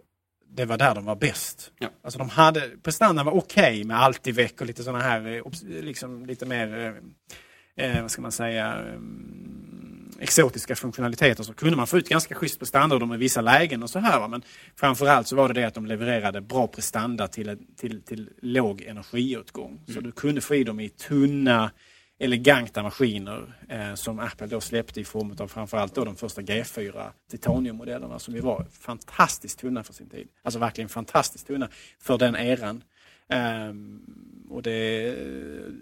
[0.48, 1.72] det var där de var bäst.
[1.78, 1.88] Ja.
[2.02, 5.42] Alltså de hade, prestandan var okej okay med Altivec och lite sådana här, eh,
[5.82, 6.94] liksom lite mer,
[7.76, 9.00] eh, eh, vad ska man säga, eh,
[10.20, 13.98] exotiska funktionaliteter så kunde man få ut ganska schysst prestanda med vissa lägen och så
[13.98, 14.28] här.
[14.28, 14.42] Men
[14.76, 19.70] framförallt så var det det att de levererade bra prestanda till, till, till låg energiåtgång.
[19.70, 19.94] Mm.
[19.94, 21.70] Så du kunde få i dem i tunna
[22.18, 27.10] eleganta maskiner eh, som Apple då släppte i form av framförallt då de första G4
[27.30, 30.28] Titanium-modellerna som ju var fantastiskt tunna för sin tid.
[30.42, 32.82] Alltså verkligen fantastiskt tunna för den eran.
[33.68, 35.14] Um, och det,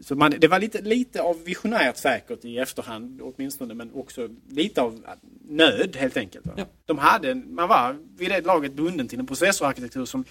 [0.02, 4.82] så man, det var lite, lite av visionärt säkert i efterhand åtminstone men också lite
[4.82, 5.04] av
[5.48, 6.46] nöd helt enkelt.
[6.56, 6.66] Ja.
[6.84, 10.24] De hade, man var vid det laget bunden till en processorarkitektur som,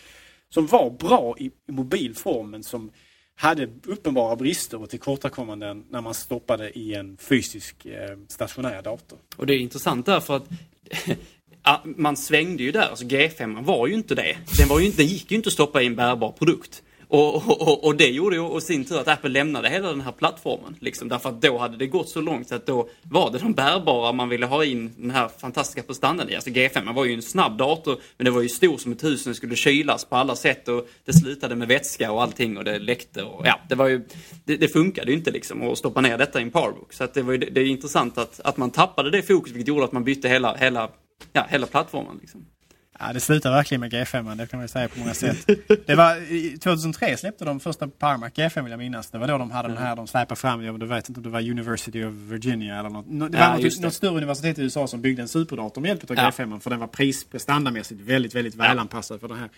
[0.49, 2.91] som var bra i, i mobilform men som
[3.35, 9.19] hade uppenbara brister och tillkortakommanden när man stoppade i en fysisk eh, stationär dator.
[9.35, 10.49] Och det är intressant därför att
[11.97, 14.37] man svängde ju där, alltså G5 var ju inte det.
[14.57, 16.83] Den, var ju, den gick ju inte att stoppa i en bärbar produkt.
[17.13, 20.11] Och, och, och, det gjorde ju och sin tur att Apple lämnade hela den här
[20.11, 20.75] plattformen.
[20.79, 23.53] Liksom, därför att då hade det gått så långt så att då var det de
[23.53, 26.35] bärbara man ville ha in den här fantastiska prestandan i.
[26.35, 29.21] Alltså G5 var ju en snabb dator men det var ju stor som ett hus
[29.21, 32.63] och den skulle kylas på alla sätt och det slutade med vätska och allting och
[32.63, 34.01] det läckte och ja, det var ju,
[34.45, 36.93] det, det funkade ju inte liksom att stoppa ner detta i en powerbook.
[36.93, 39.67] Så att det, var ju, det är intressant att, att man tappade det fokus vilket
[39.67, 40.89] gjorde att man bytte hela, hela,
[41.33, 42.17] ja, hela plattformen.
[42.21, 42.45] Liksom.
[42.99, 45.47] Ja, det slutar verkligen med G5, det kan man säga på många sätt.
[45.85, 49.09] Det var, 2003 släppte de första PowerMac G5 vill jag minnas.
[49.09, 51.29] Det var då de hade den här, de släpade fram, jag vet inte om det
[51.29, 53.05] var University of Virginia eller något.
[53.31, 56.11] Det var ja, något, något, större universitet i USA som byggde en superdator med hjälp
[56.11, 56.29] av ja.
[56.29, 59.49] G5 för den var prisprestandamässigt väldigt, väldigt välanpassad för den här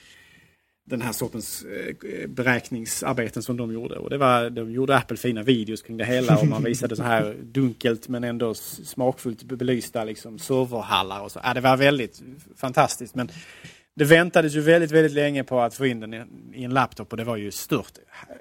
[0.85, 3.95] den här sortens eh, beräkningsarbeten som de gjorde.
[3.95, 7.03] Och det var, de gjorde Apple fina videos kring det hela och man visade så
[7.03, 11.39] här dunkelt men ändå smakfullt belysta liksom serverhallar och så.
[11.43, 12.23] Ja, det var väldigt
[12.55, 13.15] fantastiskt.
[13.15, 13.29] Men
[13.97, 16.13] det väntades ju väldigt, väldigt länge på att få in den
[16.53, 17.91] i en laptop och det var ju stört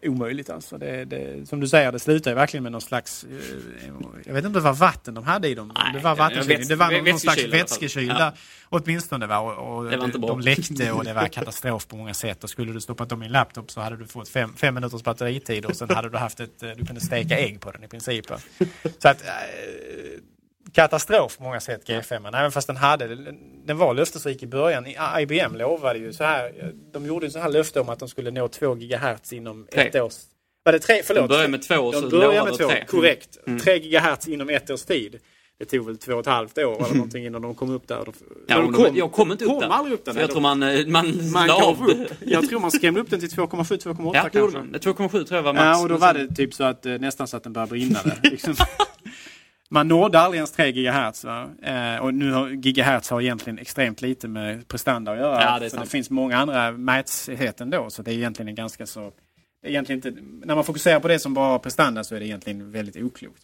[0.03, 0.79] omöjligt alltså.
[0.79, 3.89] Det, det, som du säger, det slutar ju verkligen med någon slags, eh,
[4.25, 5.73] jag vet inte om det var vatten de hade i dem.
[5.75, 6.69] Nej, det var vattenkyl.
[6.69, 8.33] Det var någon, någon slags vätskekyl ja.
[8.69, 9.27] åtminstone.
[9.27, 10.29] Var, och, det var inte bra.
[10.29, 12.45] De läckte och det var katastrof på många sätt.
[12.45, 15.03] Och skulle du stoppat dem i en laptop så hade du fått fem, fem minuters
[15.03, 18.27] batteritid och sen hade du haft ett, du kunde steka ägg på den i princip.
[18.99, 19.25] Så att,
[20.75, 22.37] katastrof på många sätt G5.
[22.39, 23.17] Även fast den hade,
[23.65, 24.87] den var löftesrik i början.
[25.21, 28.31] IBM lovade ju så här, de gjorde en så här löfte om att de skulle
[28.31, 29.83] nå 2 GHz inom tre.
[29.83, 30.15] ett års...
[30.65, 31.03] Var det tre?
[31.05, 31.23] Förlåt.
[31.23, 32.69] De började med två och så lovade med två.
[32.69, 32.85] tre.
[32.89, 33.39] Korrekt.
[33.47, 33.61] Mm.
[33.61, 35.21] 3 GHz inom ett års tid.
[35.59, 38.05] Det tog väl två och ett halvt år eller någonting innan de kom upp där.
[38.47, 39.69] Ja, de kom, jag kom inte upp kom där.
[39.69, 40.21] aldrig upp där.
[40.21, 42.09] Jag tror man, eh, man, man gav upp.
[42.21, 44.59] Jag tror man skrämde upp den till 2,7-2,8 ja, kanske.
[44.59, 45.65] 2,7 tror jag var max.
[45.65, 48.01] Ja, och då var det typ så att eh, nästan så att den började brinna
[48.05, 48.19] där.
[48.31, 48.55] Liksom.
[49.71, 51.25] Man nådde aldrig ens 3 GHz.
[51.25, 55.43] Eh, och nu har gigahertz har egentligen extremt lite med prestanda att göra.
[55.43, 57.91] Ja, det, det finns många andra mätsätt ändå.
[57.91, 59.13] Så det är egentligen en ganska så...
[59.67, 62.97] Egentligen inte, när man fokuserar på det som bara prestanda så är det egentligen väldigt
[62.97, 63.43] oklokt.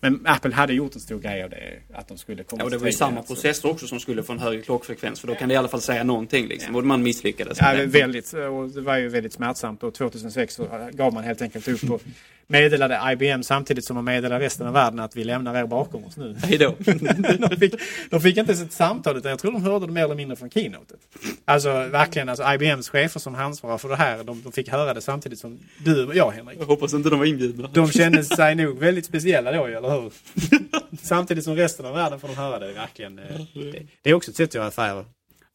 [0.00, 1.78] Men Apple hade gjort en stor grej av det.
[1.94, 4.32] Att de skulle komma ja, och det var ju samma processor också som skulle få
[4.32, 5.20] en högre klockfrekvens.
[5.20, 6.74] För då kan det i alla fall säga någonting liksom.
[6.74, 6.78] Ja.
[6.78, 7.58] Och man misslyckades.
[7.60, 8.32] Ja, väldigt.
[8.32, 9.82] Och det var ju väldigt smärtsamt.
[9.82, 12.02] Och 2006 så gav man helt enkelt upp och
[12.48, 16.16] meddelade IBM samtidigt som man meddelade resten av världen att vi lämnar er bakom oss
[16.16, 16.36] nu.
[16.42, 16.74] Hejdå.
[17.50, 17.74] de, fick,
[18.10, 20.36] de fick inte ens ett samtal utan jag tror de hörde det mer eller mindre
[20.36, 20.98] från keynotet.
[21.44, 25.00] Alltså verkligen, alltså IBMs chefer som ansvarar för det här, de, de fick höra det
[25.00, 26.58] samtidigt som du och jag Henrik.
[26.60, 27.68] Jag hoppas inte de var inbjudna.
[27.72, 30.12] De kände sig nog väldigt speciella då, eller hur?
[31.02, 33.18] samtidigt som resten av världen får de höra det verkligen.
[33.18, 35.04] Eh, det, det är också ett sätt att göra affärer.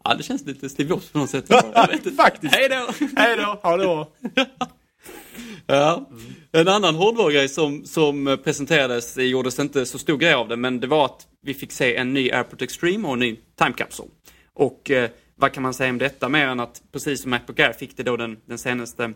[0.03, 1.48] Ja, det känns lite Steve Jobs på något sätt.
[2.18, 2.56] Faktiskt.
[2.56, 3.07] Hej då!
[3.15, 3.60] Hej då!
[3.61, 4.07] Ha det bra!
[5.68, 6.10] Ja.
[6.58, 10.80] En annan hårdvarugrej som, som presenterades, det gjordes inte så stor grej av det, men
[10.80, 14.10] det var att vi fick se en ny AirPort Extreme och en ny Time Capsule.
[14.54, 17.74] Och eh, vad kan man säga om detta mer än att precis som Macbook Air
[17.74, 19.14] fick det då den, den senaste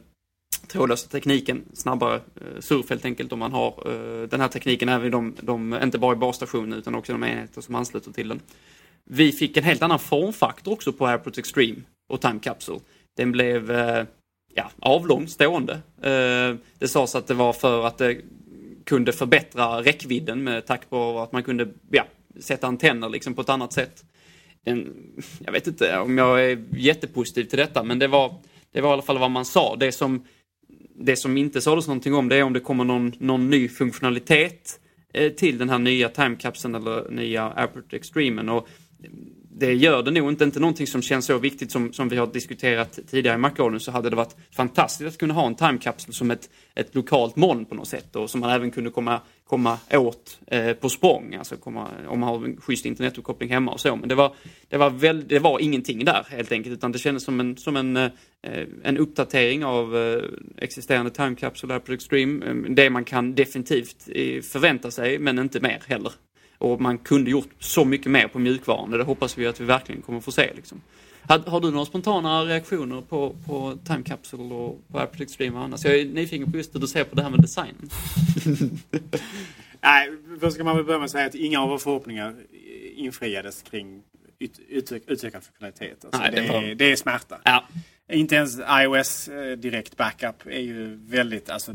[0.67, 5.11] trådlösa tekniken, snabbare eh, surf helt enkelt om man har eh, den här tekniken även
[5.11, 8.39] de, de, inte bara i basstationen utan också de enheter som ansluter till den.
[9.03, 12.79] Vi fick en helt annan formfaktor också på AirPort Extreme och Time Capsule.
[13.17, 14.05] Den blev eh,
[14.57, 15.73] ja, avlång, stående.
[16.01, 18.21] Eh, det sades att det var för att det
[18.83, 22.05] kunde förbättra räckvidden med tack på att man kunde ja,
[22.39, 24.03] sätta antenner liksom på ett annat sätt.
[24.63, 24.93] En,
[25.45, 28.35] jag vet inte om jag är jättepositiv till detta men det var,
[28.71, 29.75] det var i alla fall vad man sa.
[29.75, 30.25] Det som,
[30.95, 34.79] det som inte sades någonting om det är om det kommer någon, någon ny funktionalitet
[35.13, 38.49] eh, till den här nya timecapseln eller nya Airport Extremen.
[38.49, 38.67] Och
[39.59, 40.43] det gör det nog inte.
[40.43, 43.91] Inte någonting som känns så viktigt som, som vi har diskuterat tidigare i Macradion så
[43.91, 47.75] hade det varit fantastiskt att kunna ha en timekapsel som ett, ett lokalt moln på
[47.75, 51.35] något sätt och som man även kunde komma, komma åt eh, på språng.
[51.35, 53.95] Alltså komma, om man har en schysst internetuppkoppling hemma och så.
[53.95, 54.33] Men det var,
[54.69, 57.77] det var, väl, det var ingenting där helt enkelt utan det kändes som en, som
[57.77, 58.09] en, eh,
[58.83, 60.23] en uppdatering av eh,
[60.57, 62.45] existerande timekapsel där på Extreme.
[62.45, 66.11] Eh, det man kan definitivt eh, förvänta sig men inte mer heller.
[66.57, 70.01] Och man kunde gjort så mycket mer på mjukvaran det hoppas vi att vi verkligen
[70.01, 70.53] kommer få se.
[70.55, 70.81] Liksom.
[71.21, 75.85] Har, har, du några spontana reaktioner på, på Time Capsule och på Airport Extreme annars?
[75.85, 77.89] Jag är nyfiken på just hur du ser på det här med designen.
[79.81, 82.35] Nej, först ska man väl börja med att säga att inga av våra förhoppningar
[82.95, 84.01] infriades kring
[84.39, 86.05] ut, utök, utökad funktionalitet.
[86.05, 87.41] Alltså Nej, det, det, är, det är smärta.
[87.43, 87.67] Ja.
[88.11, 91.71] Inte ens iOS eh, direkt backup är ju väldigt, alltså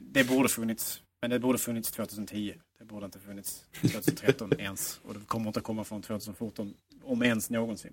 [0.00, 1.00] det borde funnits.
[1.20, 2.54] Men det borde funnits 2010.
[2.84, 5.00] Det borde inte funnits 2013 ens.
[5.04, 7.92] Och det kommer inte att komma från 2014, om ens någonsin.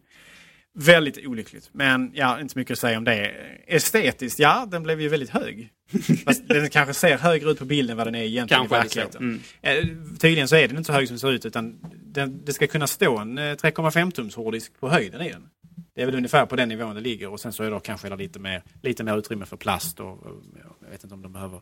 [0.73, 1.69] Väldigt olyckligt.
[1.71, 3.33] Men ja, inte mycket att säga om det.
[3.67, 5.69] Estetiskt, ja, den blev ju väldigt hög.
[6.25, 9.41] Fast den kanske ser högre ut på bilden vad den är egentligen kanske i verkligheten.
[9.63, 10.17] Mm.
[10.17, 12.67] Tydligen så är den inte så hög som den ser ut utan den, det ska
[12.67, 15.49] kunna stå en 3,5 tums hårddisk på höjden i den.
[15.95, 18.15] Det är väl ungefär på den nivån det ligger och sen så är det kanske
[18.15, 20.43] lite mer, lite mer utrymme för plast och, och
[20.83, 21.61] jag vet inte om de behöver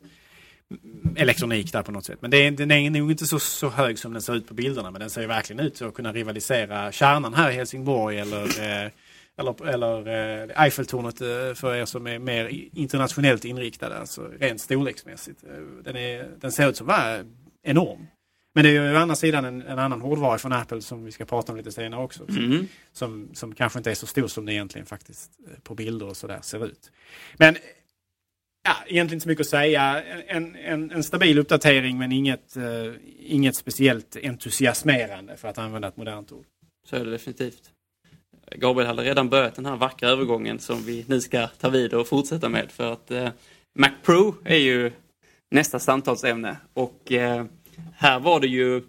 [1.16, 2.22] elektronik där på något sätt.
[2.22, 4.54] Men det är, den är nog inte så, så hög som den ser ut på
[4.54, 8.92] bilderna men den ser verkligen ut att kunna rivalisera kärnan här i Helsingborg eller eh,
[9.38, 15.44] eller, eller eh, Eiffeltornet eh, för er som är mer internationellt inriktade, alltså rent storleksmässigt.
[15.84, 17.24] Den, är, den ser ut som vara
[17.64, 18.08] enorm.
[18.56, 21.12] Men det är ju å andra sidan en, en annan hårdvara från Apple som vi
[21.12, 22.30] ska prata om lite senare också.
[22.30, 22.68] Mm.
[22.92, 25.32] Som, som kanske inte är så stor som det egentligen faktiskt
[25.64, 26.92] på bilder och sådär ser ut.
[27.38, 27.56] Men
[28.64, 30.04] ja, egentligen inte så mycket att säga.
[30.28, 35.98] En, en, en stabil uppdatering men inget, uh, inget speciellt entusiasmerande för att använda ett
[35.98, 36.46] modernt ord.
[36.90, 37.72] Så är det definitivt.
[38.56, 42.08] Gabriel hade redan börjat den här vackra övergången som vi nu ska ta vid och
[42.08, 43.30] fortsätta med för att eh,
[43.80, 44.92] Mac Pro är ju
[45.52, 47.46] nästa samtalsämne och eh,
[47.96, 48.82] här var det ju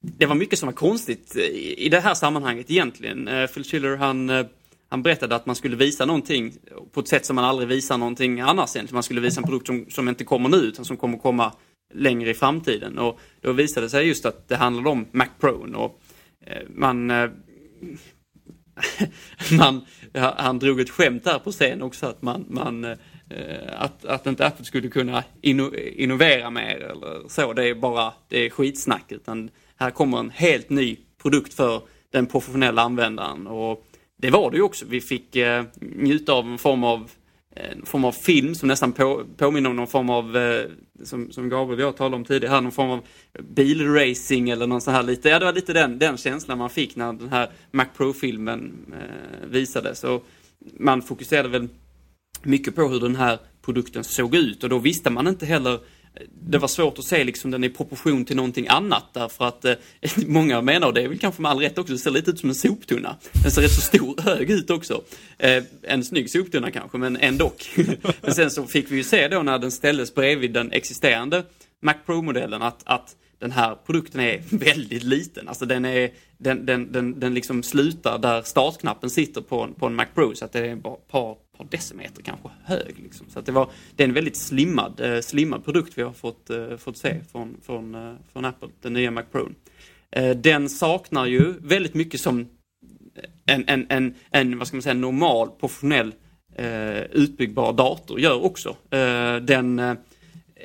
[0.00, 3.28] det var mycket som var konstigt i, i det här sammanhanget egentligen.
[3.28, 4.46] Eh, Phil Schiller han, eh,
[4.90, 6.52] han berättade att man skulle visa någonting
[6.92, 8.96] på ett sätt som man aldrig visar någonting annars egentligen.
[8.96, 11.52] Man skulle visa en produkt som, som inte kommer nu utan som kommer komma
[11.94, 12.98] längre i framtiden.
[12.98, 15.76] Och då visade det sig just att det handlade om Mac Pro.
[15.76, 16.00] Och,
[16.46, 17.30] eh, man eh,
[19.58, 19.80] man,
[20.36, 22.96] han drog ett skämt där på scen också att man, man eh,
[23.78, 27.52] att, att inte Apple skulle kunna inno, innovera mer eller så.
[27.52, 29.12] Det är bara det är skitsnack.
[29.12, 33.46] Utan här kommer en helt ny produkt för den professionella användaren.
[33.46, 33.86] Och
[34.20, 34.84] det var det ju också.
[34.88, 37.10] Vi fick eh, njuta av en form av
[37.56, 40.64] eh, en form av film som nästan på, påminner om någon form av, eh,
[41.04, 43.00] som, som Gabriel och jag talade om tidigare, någon form av
[43.38, 46.96] bilracing eller någon sån här lite, ja det var lite den, den känslan man fick
[46.96, 50.04] när den här Mac Pro-filmen eh, visades.
[50.04, 50.26] Och
[50.78, 51.68] man fokuserade väl
[52.42, 55.78] mycket på hur den här produkten såg ut och då visste man inte heller
[56.42, 59.74] det var svårt att se liksom den i proportion till någonting annat därför att eh,
[60.26, 62.38] många menar, och det är väl kanske med all rätt också, det ser lite ut
[62.38, 63.16] som en soptunna.
[63.42, 65.02] Den ser rätt så stor hög ut också.
[65.38, 67.52] Eh, en snygg soptunna kanske, men ändå.
[68.20, 71.44] men sen så fick vi ju se då när den ställdes bredvid den existerande
[71.82, 75.48] Mac Pro-modellen att, att den här produkten är väldigt liten.
[75.48, 79.86] Alltså den, är, den, den, den, den liksom slutar där startknappen sitter på en, på
[79.86, 82.98] en Mac Pro så att det är bara ett par, par decimeter kanske hög.
[82.98, 83.26] Liksom.
[83.30, 86.50] Så att det, var, det är en väldigt slimmad, eh, slimmad produkt vi har fått,
[86.50, 89.48] eh, fått se från, från, eh, från Apple, den nya Mac Pro.
[90.12, 92.48] Eh, den saknar ju väldigt mycket som
[93.46, 96.14] en, en, en, en vad ska man säga, normal professionell
[96.56, 98.76] eh, utbyggbar dator gör också.
[98.90, 99.94] Eh, den eh,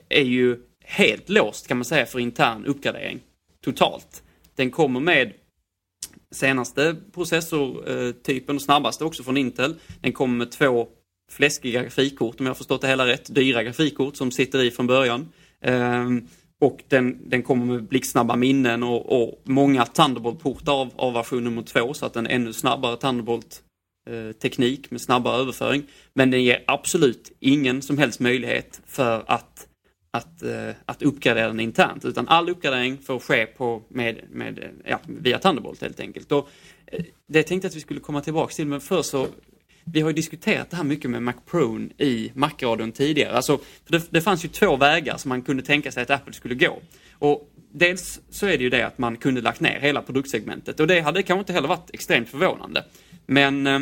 [0.09, 3.19] är ju helt låst kan man säga för intern uppgradering
[3.63, 4.23] totalt.
[4.55, 5.34] Den kommer med
[6.36, 9.76] senaste processortypen och snabbaste också från Intel.
[10.02, 10.88] Den kommer med två
[11.32, 13.36] fläskiga grafikkort om jag har förstått det hela rätt.
[13.36, 15.30] Dyra grafikkort som sitter i från början.
[15.62, 16.28] Ehm,
[16.62, 21.62] och den, den kommer med blixtsnabba minnen och, och många Thunderbolt-portar av, av version nummer
[21.62, 25.84] två så att den är ännu snabbare Thunderbolt-teknik eh, med snabbare överföring.
[26.14, 29.65] Men den ger absolut ingen som helst möjlighet för att
[30.16, 34.70] att, eh, att uppgradera den internt, utan all uppgradering får ske på med, med, eh,
[34.86, 36.32] ja, via Thunderbolt helt enkelt.
[36.32, 36.50] Och,
[36.86, 39.28] eh, det tänkte jag att vi skulle komma tillbaka till, men först så
[39.84, 43.36] vi har ju diskuterat det här mycket med MacProne i Mac-radion tidigare.
[43.36, 46.56] Alltså, det, det fanns ju två vägar som man kunde tänka sig att Apple skulle
[46.56, 46.80] gå.
[47.12, 50.88] Och dels så är det ju det att man kunde lagt ner hela produktsegmentet och
[50.88, 52.84] det hade kanske inte heller varit extremt förvånande.
[53.26, 53.80] Men eh,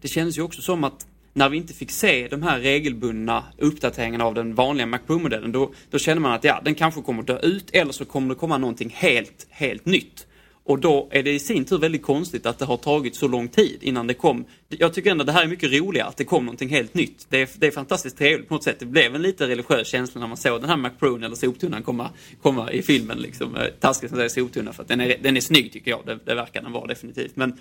[0.00, 4.24] det kändes ju också som att när vi inte fick se de här regelbundna uppdateringarna
[4.24, 7.26] av den vanliga Mac Pro-modellen, då, då kände man att ja, den kanske kommer att
[7.26, 10.26] dö ut eller så kommer det komma någonting helt, helt nytt.
[10.64, 13.48] Och då är det i sin tur väldigt konstigt att det har tagit så lång
[13.48, 14.44] tid innan det kom.
[14.68, 17.26] Jag tycker ändå att det här är mycket roligare, att det kom någonting helt nytt.
[17.28, 18.76] Det är, det är fantastiskt trevligt på något sätt.
[18.78, 21.82] Det blev en lite religiös känsla när man såg den här Mac Pro eller soptunnan
[21.82, 22.10] komma,
[22.42, 23.18] komma i filmen.
[23.18, 23.56] Liksom.
[23.56, 26.00] Eh, Taskigt att säga soptunna för att den är, den är snygg tycker jag.
[26.06, 27.36] Det, det verkar den vara definitivt.
[27.36, 27.58] Men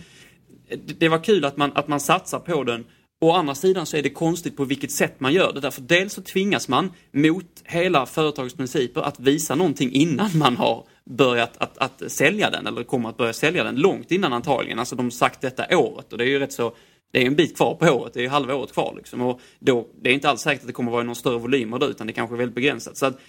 [0.70, 2.86] det, det var kul att man, att man satsar på den
[3.22, 5.60] Å andra sidan så är det konstigt på vilket sätt man gör det.
[5.60, 10.86] Därför dels så tvingas man mot hela företagets principer att visa någonting innan man har
[11.06, 14.80] börjat att, att sälja den eller kommer att börja sälja den långt innan antagligen.
[14.80, 16.76] Alltså de har sagt detta året och det är ju rätt så
[17.12, 19.22] det är en bit kvar på året, det är halva året kvar liksom.
[19.22, 21.80] Och då, det är inte alls säkert att det kommer att vara någon större volymer
[21.80, 22.98] då, utan det kanske är väldigt begränsat.
[22.98, 23.20] Så att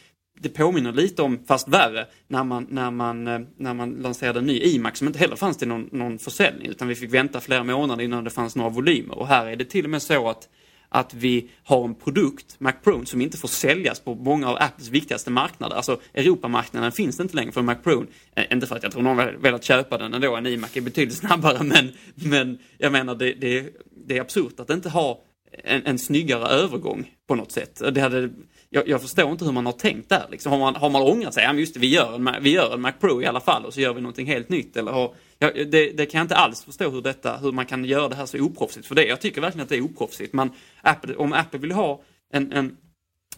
[0.42, 4.46] det påminner lite om, fast värre, när man, när man, eh, när man lanserade en
[4.46, 7.64] ny iMac som inte heller fanns till någon, någon försäljning utan vi fick vänta flera
[7.64, 9.18] månader innan det fanns några volymer.
[9.18, 10.48] Och här är det till och med så att,
[10.88, 14.88] att vi har en produkt, Mac Pro, som inte får säljas på många av Apples
[14.88, 15.76] viktigaste marknader.
[15.76, 18.06] Alltså Europamarknaden finns det inte längre för Mac Pro.
[18.36, 20.80] Eh, inte för att jag tror någon har velat köpa den ändå, en iMac är
[20.80, 23.74] betydligt snabbare men, men jag menar det, det,
[24.06, 25.24] det är absurt att inte ha
[25.64, 27.82] en, en snyggare övergång på något sätt.
[27.92, 28.30] Det hade,
[28.72, 30.26] jag, jag, förstår inte hur man har tänkt där.
[30.30, 30.52] Liksom.
[30.52, 31.44] Har, man, har man ångrat sig?
[31.44, 33.74] Ja, just det, vi gör, en, vi gör en Mac Pro i alla fall och
[33.74, 34.76] så gör vi någonting helt nytt.
[34.76, 37.84] Eller har, ja, det, det kan jag inte alls förstå hur, detta, hur man kan
[37.84, 38.86] göra det här så oproffsigt.
[38.86, 40.32] För det, jag tycker verkligen att det är oproffsigt.
[40.32, 40.50] Man,
[40.82, 42.02] Apple, om Apple vill ha
[42.32, 42.76] en, en,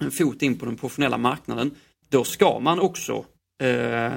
[0.00, 1.70] en fot in på den professionella marknaden,
[2.08, 3.24] då ska man också
[3.62, 4.12] eh,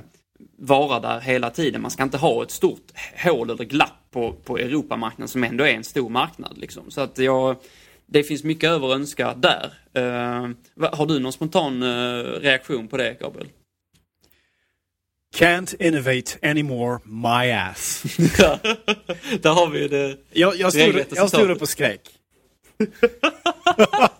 [0.57, 1.81] vara där hela tiden.
[1.81, 2.91] Man ska inte ha ett stort
[3.23, 6.57] hål eller glapp på, på Europamarknaden som ändå är en stor marknad.
[6.57, 6.91] Liksom.
[6.91, 7.55] Så att jag,
[8.05, 9.73] det finns mycket över att önska där.
[9.93, 10.49] Eh,
[10.91, 13.49] har du någon spontan eh, reaktion på det, Gabriel?
[15.35, 18.03] Can't innovate anymore, my ass.
[19.41, 20.17] där har vi det.
[20.31, 22.01] Jag, jag stod, jag stod upp och skrek.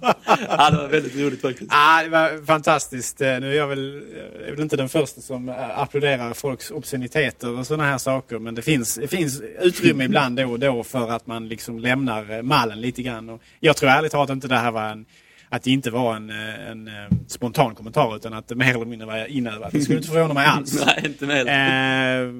[0.66, 1.72] ja, det var väldigt roligt faktiskt.
[1.72, 3.22] Ja, det var fantastiskt.
[3.22, 4.04] Eh, nu är jag väl,
[4.40, 8.40] jag är väl inte den första som eh, applåderar folks obsceniteter och sådana här saker.
[8.40, 12.32] Men det finns, det finns utrymme ibland då och då för att man liksom lämnar
[12.32, 13.30] eh, mallen lite grann.
[13.30, 15.06] Och jag tror ärligt talat inte det här var en
[15.50, 19.08] att det inte var en, en, en spontan kommentar utan att det mer eller mindre
[19.08, 19.72] var inövat.
[19.72, 20.86] Det skulle inte förvåna mig alls.
[20.86, 21.48] Nej, inte med.
[21.48, 22.32] Eh,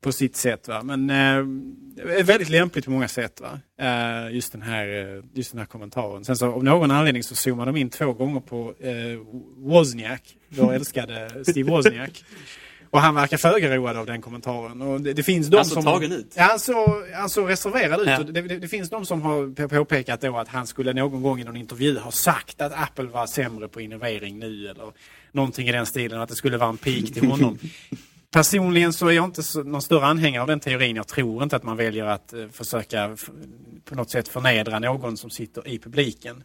[0.00, 0.68] på sitt sätt.
[0.68, 0.82] Va?
[0.82, 3.40] Men eh, väldigt lämpligt på många sätt.
[3.40, 3.60] Va?
[3.80, 6.24] Eh, just, den här, just den här kommentaren.
[6.24, 8.92] Sen så av någon anledning så zoomade de in två gånger på eh,
[9.56, 12.24] Wozniak, vår älskade Steve Wozniak.
[12.90, 14.82] Och han verkar föga road av den kommentaren.
[14.82, 15.84] Och det, det finns de alltså som...
[15.84, 16.32] tagen ut?
[16.36, 18.06] Ja, han såg alltså reserverad ut.
[18.06, 18.18] Ja.
[18.18, 21.40] Och Det, det, det finns de som har påpekat då att han skulle någon gång
[21.40, 24.92] i någon intervju ha sagt att Apple var sämre på innovering nu eller
[25.32, 26.20] någonting i den stilen.
[26.20, 27.58] Att det skulle vara en pik till honom.
[28.36, 30.96] Personligen så är jag inte så, någon större anhängare av den teorin.
[30.96, 33.16] Jag tror inte att man väljer att eh, försöka
[33.84, 36.44] på något sätt förnedra någon som sitter i publiken.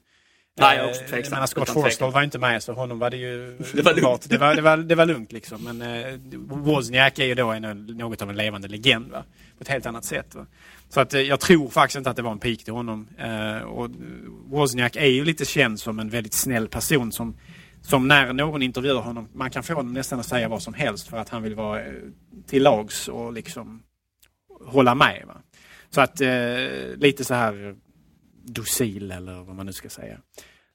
[0.60, 1.20] Nej, jag är Eh, också tveksam.
[1.24, 3.58] Jag menar, Scott Forstall var inte med så honom var det ju...
[3.74, 4.30] Det var lugnt.
[4.30, 5.64] Det var, det var, det var lugnt liksom.
[5.64, 9.12] Men eh, Wozniak är ju då en, något av en levande legend.
[9.12, 9.24] Va?
[9.58, 10.36] På ett helt annat sätt.
[10.36, 10.46] Va?
[10.90, 13.08] Så att eh, jag tror faktiskt inte att det var en pik till honom.
[13.18, 13.92] Eh, och eh,
[14.46, 17.36] Wozniak är ju lite känd som en väldigt snäll person som
[17.82, 21.08] som när någon intervjuar honom, man kan få honom nästan att säga vad som helst
[21.08, 21.94] för att han vill vara eh,
[22.48, 23.84] till lags och liksom
[24.66, 25.24] hålla med.
[25.28, 25.38] Va?
[25.90, 26.30] Så att eh,
[26.96, 27.76] lite så här
[28.44, 30.18] docil eller vad man nu ska säga.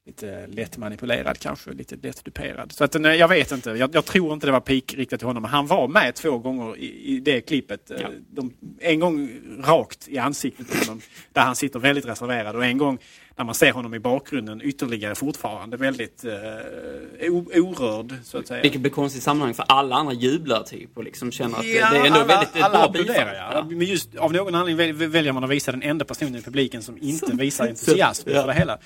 [0.05, 2.71] Lite lätt manipulerad kanske, lite lätt duperad.
[2.71, 5.27] Så att eh, jag vet inte, jag, jag tror inte det var peak riktat till
[5.27, 5.41] honom.
[5.41, 7.91] Men han var med två gånger i, i det klippet.
[7.91, 8.09] Eh, Ja.
[8.29, 9.29] De, en gång
[9.63, 11.01] rakt i ansiktet på honom,
[11.33, 12.97] där han sitter väldigt reserverad och en gång
[13.37, 18.61] när man ser honom i bakgrunden ytterligare fortfarande väldigt eh, orörd så att säga.
[18.61, 21.97] Vilket blir konstigt sammanhang för alla andra jublar typ och liksom känner att Ja, det
[21.97, 23.35] är ändå alla, väldigt alla bra applåderar, bifall.
[23.53, 23.65] ja.
[23.69, 26.81] Men just av någon anledning väl- väljer man att visa den enda personen i publiken
[26.83, 28.41] som inte visar entusiasm Ja.
[28.41, 28.77] för det hela.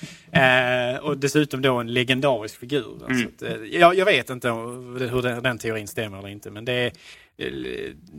[0.92, 3.06] Eh, och dessutom då en legendarisk figur.
[3.08, 3.22] Mm.
[3.22, 6.64] Så att, eh, jag, jag vet inte hur den, den teorin stämmer eller inte men
[6.64, 6.92] det är,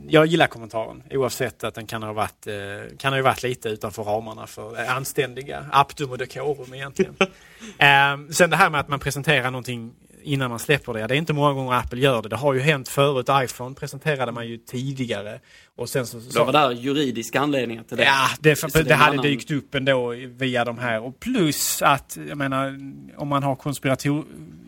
[0.08, 3.68] jag gillar kommentaren oavsett att den kan ha varit, eh, kan ha ju varit lite
[3.68, 7.14] utanför ramarna för eh, anständiga aptum och decorum egentligen.
[7.78, 9.92] eh, sen det här med att man presenterar någonting
[10.22, 11.06] innan man släpper det.
[11.06, 12.28] Det är inte många gånger Apple gör det.
[12.28, 13.26] Det har ju hänt förut.
[13.32, 15.40] iPhone presenterade man ju tidigare.
[15.76, 18.04] Och sen så, Då var det där juridiska anledningar till det.
[18.04, 21.00] Ja, det, Så för, det en hade annan- dykt upp ändå via de här.
[21.00, 22.78] Och plus att, jag menar,
[23.16, 24.24] om man har konspirator,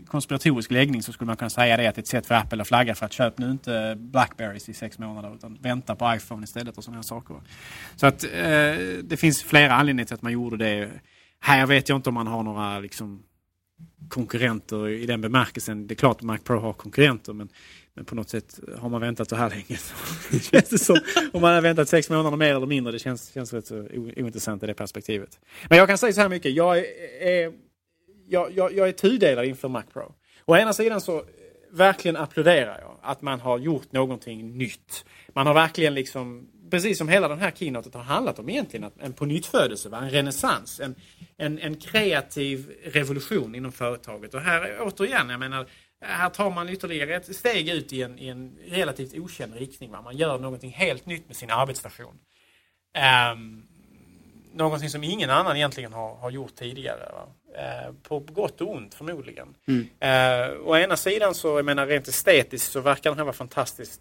[0.07, 2.63] konspiratorisk läggning så skulle man kunna säga det att det är ett sätt för Apple
[2.63, 6.45] att flagga för att köp nu inte Blackberries i sex månader utan vänta på iPhone
[6.45, 7.37] istället och sådana här saker.
[7.97, 8.31] Så att eh,
[9.03, 10.91] det finns flera anledningar till att man gjorde det.
[11.41, 13.23] Här vet jag inte om man har några liksom
[14.09, 15.87] konkurrenter i den bemärkelsen.
[15.87, 17.49] Det är klart att Mac Pro har konkurrenter men,
[17.95, 19.79] men på något sätt har man väntat så här länge
[20.43, 20.99] känns det som
[21.33, 22.93] om man har väntat sex månader mer eller mindre.
[22.93, 25.39] Det känns, känns rätt så ointressant i det perspektivet.
[25.69, 26.55] Men jag kan säga så här mycket.
[26.55, 26.85] Jag är,
[27.21, 27.53] är,
[28.29, 30.15] jag, jag, jag är tudelad inför Mac Pro.
[30.45, 31.25] Å ena sidan så eh,
[31.71, 35.05] verkligen applåderar jag att man har gjort någonting nytt.
[35.29, 38.99] Man har verkligen liksom, precis som hela den här keynotet har handlat om egentligen, att
[38.99, 40.95] en pånyttfödelse, en renässans, en,
[41.37, 44.35] en, en kreativ revolution inom företaget.
[44.35, 45.67] Och här återigen, jag menar,
[46.01, 49.91] här tar man ytterligare ett steg ut i en, i en relativt okänd riktning.
[49.91, 50.03] Va?
[50.03, 52.15] Man gör någonting helt nytt med sin arbetsstation.
[52.15, 53.63] Um, ehm,
[54.57, 57.13] någonting som ingen annan egentligen har, har gjort tidigare.
[57.57, 59.49] Eh, på gott och ont förmodligen.
[60.01, 64.01] Eh, å ena sidan så, jag menar rent estetiskt så verkar den här vara fantastiskt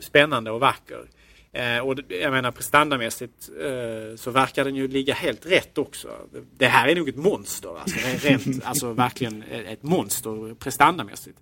[0.00, 1.04] spännande och vacker.
[1.52, 6.08] Eh, och jag menar prestandamässigt eh, så verkar den ju ligga helt rätt också.
[6.56, 7.80] Det här är nog ett monster.
[7.80, 11.38] Alltså, rent, alltså verkligen ett monster prestandamässigt.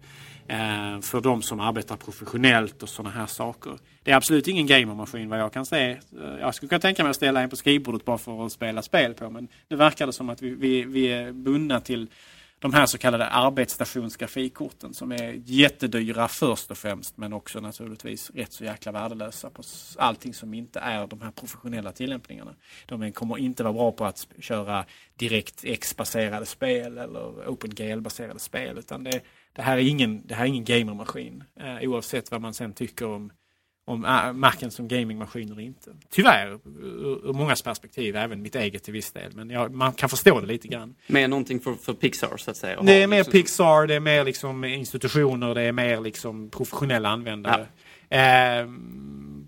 [0.50, 3.78] Eh, för de som arbetar professionellt och sådana här saker.
[4.02, 5.90] Det är absolut ingen gamermaskin vad jag kan se.
[5.90, 5.98] Eh,
[6.40, 9.14] jag skulle kunna tänka mig att ställa en på skrivbordet bara för att spela spel
[9.14, 12.10] på men nu verkar det som att vi, vi, vi är bundna till
[12.58, 18.52] de här så kallade arbetsstationsgrafikkorten som är jättedyra först och främst men också naturligtvis rätt
[18.52, 19.62] så jäkla värdelösa på
[19.98, 22.54] allting som inte är de här professionella tillämpningarna.
[22.86, 24.84] De kommer inte vara bra på att köra
[25.16, 29.20] direkt X-baserade spel eller OpenGL-baserade spel utan det,
[29.52, 33.06] det här är ingen, det här är ingen gamermaskin eh, oavsett vad man sen tycker
[33.06, 33.32] om
[33.90, 35.90] om äh, Macen som gamingmaskin eller inte.
[36.10, 39.32] Tyvärr, ur, ur mångas perspektiv, även mitt eget till viss del.
[39.34, 40.94] Men ja, man kan förstå det lite grann.
[41.06, 42.82] Mer någonting för, för Pixar så att säga?
[42.82, 43.32] Det är mer liksom...
[43.32, 47.66] Pixar, det är mer liksom institutioner, det är mer liksom professionella användare.
[48.08, 48.16] Ja.
[48.16, 48.68] Eh,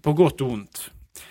[0.03, 0.91] på gott och ont.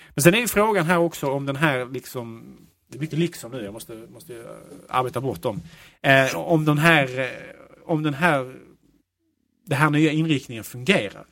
[0.09, 2.57] Men sen är frågan här också om den här liksom
[2.91, 4.43] det är mycket liksom nu, jag måste, måste
[4.89, 5.61] arbeta bort dem.
[6.01, 7.27] Eh, om den här, eh,
[7.91, 8.55] om den här,
[9.65, 11.25] den här nya inriktningen fungerar.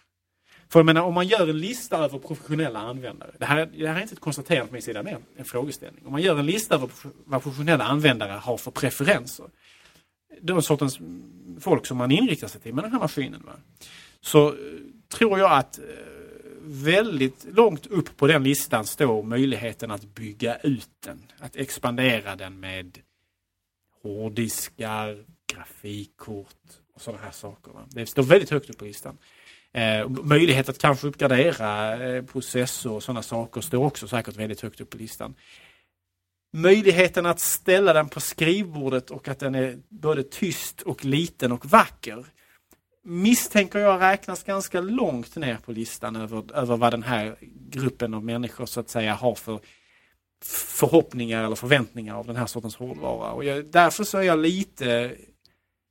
[0.69, 3.31] För jag menar, om man gör en lista över professionella användare.
[3.40, 6.06] Det här, det här är inte ett konstaterande på min sida, det är en frågeställning.
[6.06, 6.90] Om man gör en lista över
[7.26, 9.45] vad professionella användare har för preferenser.
[10.41, 10.99] Den sortens
[11.60, 13.44] folk som man inriktar sig till med den här maskinen.
[13.45, 13.53] Va?
[14.22, 14.56] Så eh,
[15.07, 15.86] tror jag att eh,
[16.64, 21.23] väldigt långt upp på den listan står möjligheten att bygga ut den.
[21.40, 22.98] Att expandera den med
[24.03, 26.55] hårddiskar, grafikkort
[26.95, 27.71] och sådana här saker.
[27.88, 29.17] Det står väldigt högt upp på listan.
[29.73, 34.81] Eh, möjlighet att kanske uppgradera eh, processor och sådana saker står också säkert väldigt högt
[34.81, 35.35] upp på listan.
[36.53, 41.65] Möjligheten att ställa den på skrivbordet och att den är både tyst och liten och
[41.65, 42.26] vacker
[43.03, 47.35] misstänker jag räknas ganska långt ner på listan över, över vad den här
[47.69, 49.59] gruppen av människor så att säga har för
[50.45, 53.31] förhoppningar eller förväntningar av den här sortens hårdvara.
[53.31, 55.15] Och jag, därför så är jag lite,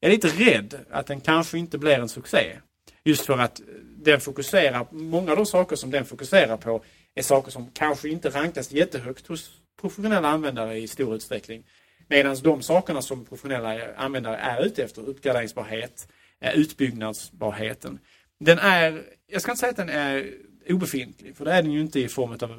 [0.01, 2.59] jag är lite rädd att den kanske inte blir en succé.
[3.05, 3.61] Just för att
[3.97, 6.85] den fokuserar, många av de saker som den fokuserar på
[7.15, 9.51] är saker som kanske inte rankas jättehögt hos
[9.81, 11.65] professionella användare i stor utsträckning.
[12.09, 16.09] Medan de sakerna som professionella användare är ute efter, uppgraderingsbarhet,
[16.41, 17.99] eh, utbyggnadsbarheten.
[18.41, 20.33] Den är, jag ska inte säga att den är
[20.69, 22.59] obefintlig, för det är den ju inte i form av eh,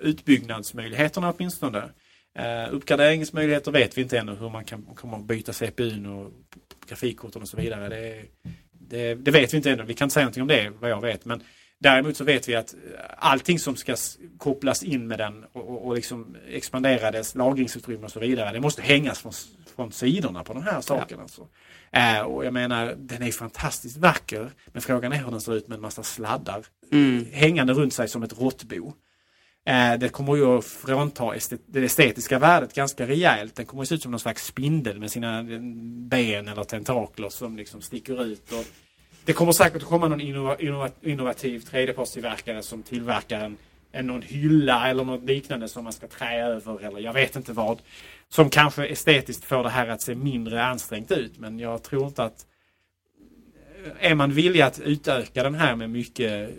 [0.00, 1.90] utbyggnadsmöjligheterna åtminstone.
[2.38, 6.32] Uh, uppgraderingsmöjligheter vet vi inte ännu hur man kan kommer byta CPUn och
[6.88, 7.88] grafikkorten och så vidare.
[7.88, 8.22] Det,
[8.72, 9.82] det, det, vet vi inte ännu.
[9.82, 11.24] Vi kan inte säga någonting om det vad jag vet.
[11.24, 11.42] Men
[11.78, 12.74] däremot så vet vi att
[13.18, 13.96] allting som ska
[14.38, 18.52] kopplas in med den och, och, och liksom expandera dess lagringsutrymme och så vidare.
[18.52, 19.32] Det måste hängas från,
[19.76, 21.18] från sidorna på den här saken.
[21.18, 21.22] Ja.
[21.22, 21.48] Alltså.
[21.90, 24.50] Äh, och jag menar, den är fantastiskt vacker.
[24.66, 27.26] Men frågan är hur den ser ut med en massa sladdar mm.
[27.32, 28.92] hängande runt sig som ett råttbo.
[29.68, 31.34] Eh, det kommer ju att frånta
[31.66, 33.54] det estetiska värdet ganska rejält.
[33.54, 35.60] Den kommer att se ut som någon slags spindel med sina eh,
[36.08, 38.52] ben eller tentakler som liksom sticker ut.
[38.52, 38.64] Och
[39.24, 43.56] det kommer säkert att komma någon innova innova innovativ tredjepartstillverkare som tillverkar en,
[43.92, 47.52] en någon hylla eller något liknande som man ska trä över eller jag vet inte
[47.52, 47.82] vad.
[48.28, 51.38] Som kanske estetiskt får det här att se mindre ansträngt ut.
[51.38, 52.46] Men jag tror inte att
[53.84, 56.50] eh, är man villig att utöka den här med mycket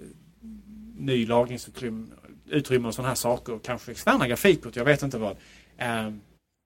[0.98, 2.16] ny lagringsutrymme
[2.50, 5.38] utrymme och sådana här saker, kanske externa grafikkort, jag vet inte vad.
[5.78, 6.12] Eh,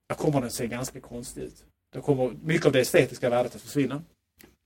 [0.10, 1.64] då kommer den se ganska konstig ut.
[1.96, 4.02] Då kommer mycket av det estetiska värdet att försvinna.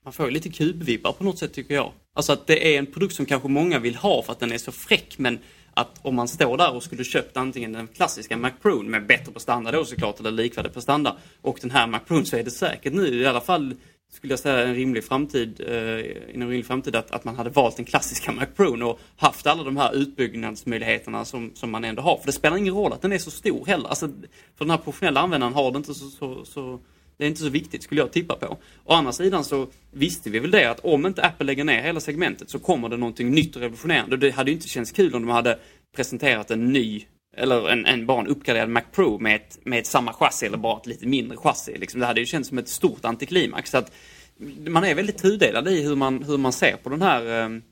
[0.04, 1.92] Man får ju lite kubvibbar på något sätt tycker jag.
[2.14, 4.58] Alltså att det är en produkt som kanske många vill ha för att den är
[4.58, 5.38] så fräck men
[5.74, 9.32] att om man står där och skulle köpt antingen den klassiska Mac Pro med bättre
[9.32, 12.92] prestanda då såklart, eller likvärdig prestanda, och den här Mac Pro så är det säkert
[12.92, 13.74] nu i alla fall
[14.10, 17.76] skulle jag säga en rimlig framtid, eh, inom rimlig framtid att, att man hade valt
[17.76, 22.16] den klassiska Mac Pro och haft alla de här utbyggnadsmöjligheterna som, som man ändå har.
[22.16, 23.88] För det spelar ingen roll att den är så stor heller.
[23.88, 24.08] Alltså,
[24.56, 26.80] för den här professionella användaren har det inte så, så, så
[27.16, 28.58] det är inte så viktigt skulle jag tippa på.
[28.84, 32.00] Å andra sidan så visste vi väl det att om inte Apple lägger ner hela
[32.00, 34.16] segmentet så kommer det någonting nytt och revolutionerande.
[34.16, 35.58] Det hade ju inte känts kul om de hade
[35.96, 37.06] presenterat en ny
[37.38, 40.58] eller en, en bara en uppgraderad Mac Pro med ett, med ett samma chassi eller
[40.58, 41.78] bara ett lite mindre chassi.
[41.78, 42.00] Liksom.
[42.00, 43.70] Det hade ju känts som ett stort antiklimax.
[43.70, 43.92] Så att
[44.66, 47.62] man är väldigt tudelad i hur man, hur man ser på den här ehm,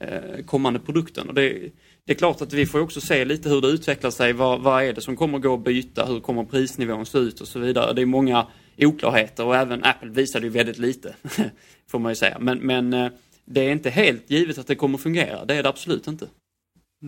[0.00, 1.28] eh, kommande produkten.
[1.28, 1.70] Och det,
[2.06, 4.32] det är klart att vi får också se lite hur det utvecklar sig.
[4.32, 6.04] Vad, vad är det som kommer gå att byta?
[6.04, 7.92] Hur kommer prisnivån se ut och så vidare.
[7.92, 8.46] Det är många
[8.78, 11.14] oklarheter och även Apple visade ju väldigt lite,
[11.90, 12.38] får man ju säga.
[12.40, 13.10] Men, men eh,
[13.44, 15.44] det är inte helt givet att det kommer fungera.
[15.44, 16.26] Det är det absolut inte.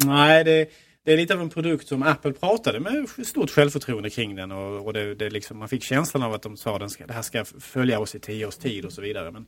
[0.05, 0.69] Nej, det,
[1.05, 4.87] det är lite av en produkt som Apple pratade med stort självförtroende kring den och,
[4.87, 7.45] och det, det liksom, man fick känslan av att de sa att det här ska
[7.45, 9.31] följa oss i tio års tid och så vidare.
[9.31, 9.47] Men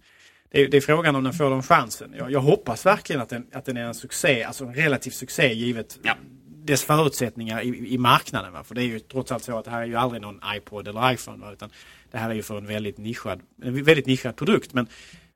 [0.51, 2.15] det, det är frågan om den får den chansen.
[2.19, 5.55] Jag, jag, hoppas verkligen att den, att den är en succé, alltså en relativ succé
[5.55, 6.15] givet ja.
[6.47, 8.53] dess förutsättningar i, i marknaden.
[8.53, 8.65] Va?
[8.65, 10.89] För det är ju trots allt så att det här är ju aldrig någon iPod
[10.89, 11.45] eller iPhone.
[11.45, 11.53] Va?
[11.53, 11.71] Utan
[12.11, 14.73] det här är ju för en väldigt nischad, en väldigt nischad produkt.
[14.73, 14.87] Men,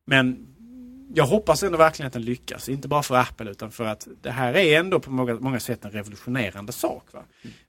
[0.04, 0.47] men
[1.14, 2.68] jag hoppas ändå verkligen att den lyckas.
[2.68, 5.84] Inte bara för Apple utan för att det här är ändå på många, många sätt
[5.84, 7.04] en revolutionerande sak.
[7.12, 7.24] Va?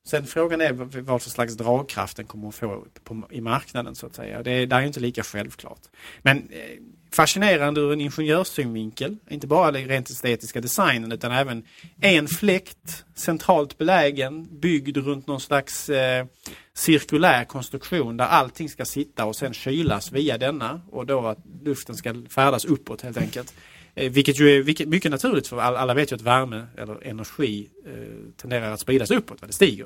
[0.06, 0.72] Sen frågan är
[1.02, 4.44] vad för slags dragkraft den kommer att få på, i marknaden så att säga.
[4.44, 5.82] Det, det är inte lika självklart.
[6.22, 6.80] Men eh,
[7.12, 9.18] fascinerande ur en ingenjörssynvinkel.
[9.30, 11.64] Inte bara den rent estetiska designen utan även
[12.02, 16.26] en fläkt centralt belägen byggd runt någon slags eh,
[16.74, 21.96] cirkulär konstruktion där allting ska sitta och sen kylas via denna och då att luften
[21.96, 23.54] ska färdas uppåt helt enkelt.
[23.96, 27.08] Eh, vilket ju är vilket, mycket naturligt för alla, alla vet ju att värme eller
[27.08, 29.86] energi eh, tenderar att spridas uppåt, det stiger.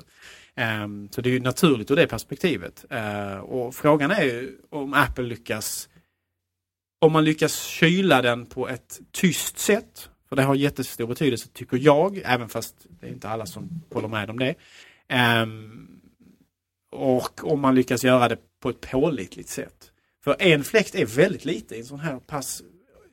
[0.84, 2.84] Um, så det är ju naturligt ur det perspektivet.
[2.92, 5.88] Uh, och frågan är ju om Apple lyckas
[7.04, 10.08] om man lyckas kyla den på ett tyst sätt.
[10.28, 14.08] För det har jättestor betydelse tycker jag, även fast det är inte alla som håller
[14.08, 14.54] med om det.
[15.42, 16.00] Um,
[16.92, 19.92] och om man lyckas göra det på ett pålitligt sätt.
[20.24, 22.62] För en fläkt är väldigt lite i en sån här pass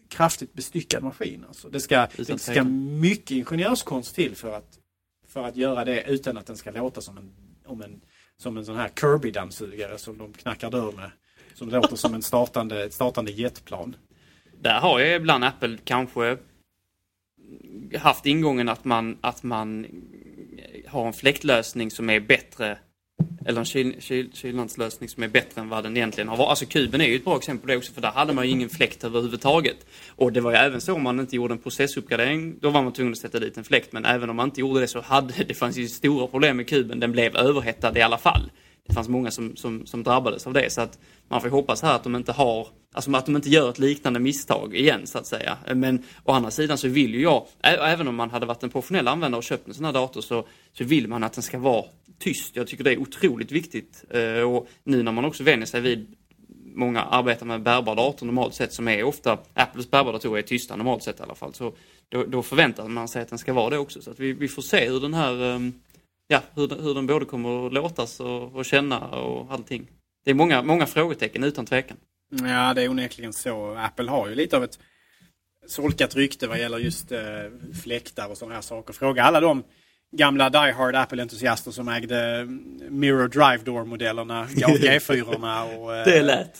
[0.10, 1.46] kraftigt bestyckad maskin.
[1.48, 4.80] Alltså det, ska, det ska mycket ingenjörskonst till för att,
[5.28, 7.32] för att göra det utan att den ska låta som en,
[7.66, 8.02] om en,
[8.38, 11.12] som en sån här Kirby-dammsugare som de knackar dörr med.
[11.54, 13.96] Som låter som en startande, ett startande jetplan.
[14.62, 16.38] Där har jag ibland Apple kanske
[17.98, 19.86] haft ingången att man, att man
[20.88, 22.78] har en fläktlösning som är bättre
[23.46, 26.50] eller en kyl, kyl, kylnadslösning som är bättre än vad den egentligen har varit.
[26.50, 28.52] Alltså kuben är ju ett bra exempel på det också för där hade man ju
[28.52, 29.86] ingen fläkt överhuvudtaget.
[30.10, 32.94] Och det var ju även så om man inte gjorde en processuppgradering, då var man
[32.94, 33.94] tvungen att sätta dit en fläkt.
[33.94, 36.68] Men även om man inte gjorde det så hade det fanns ju stora problem med
[36.68, 37.00] kuben.
[37.00, 38.52] Den blev överhettad i alla fall.
[38.92, 41.96] Det fanns många som, som, som drabbades av det så att man får hoppas här
[41.96, 45.26] att de inte har, alltså att de inte gör ett liknande misstag igen så att
[45.28, 45.58] säga.
[45.76, 49.08] Men å andra sidan så vill ju jag, även om man hade varit en professionell
[49.08, 51.86] användare och köpt en sån här dator så, så vill man att den ska vara
[52.20, 52.56] tyst.
[52.56, 54.04] Jag tycker det är otroligt viktigt.
[54.10, 56.16] Eh, och nu när man också vänjer sig vid
[56.74, 60.76] Många arbetar med bärbara dator normalt sett som är ofta, Apples bärbara datorer är tysta
[60.76, 61.54] normalt sett i alla fall.
[61.54, 61.74] Så
[62.10, 64.02] då, då, förväntar man sig att den ska vara det också.
[64.02, 65.74] Så att vi, vi får se hur den här, ehm,
[66.32, 69.88] ja, hur, hur den både kommer att låtas och, och känna och allting.
[70.26, 71.98] Det är många, många frågetecken utan tvekan.
[72.32, 73.76] Ja, det är onekligen så.
[73.76, 74.80] Apple har ju lite av ett
[75.68, 77.20] solkat rykte vad gäller just eh,
[77.84, 78.94] fläktar och sådana här saker.
[78.94, 79.64] Fråga alla de
[80.18, 82.46] gamla Die Hard Apple-entusiaster som ägde
[82.90, 85.92] Mirror Drive Door-modellerna, G4 och...
[86.06, 86.58] det är lätt.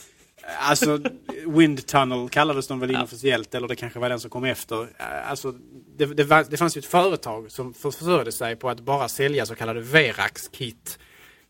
[0.60, 1.00] Alltså,
[1.48, 4.88] Wind Tunnel kallades de väl inofficiellt, eller det kanske var den som kom efter.
[5.30, 5.52] Alltså,
[5.98, 9.46] det, det, var, det fanns ju ett företag som försörjde sig på att bara sälja
[9.46, 11.00] så kallade Verax-kit.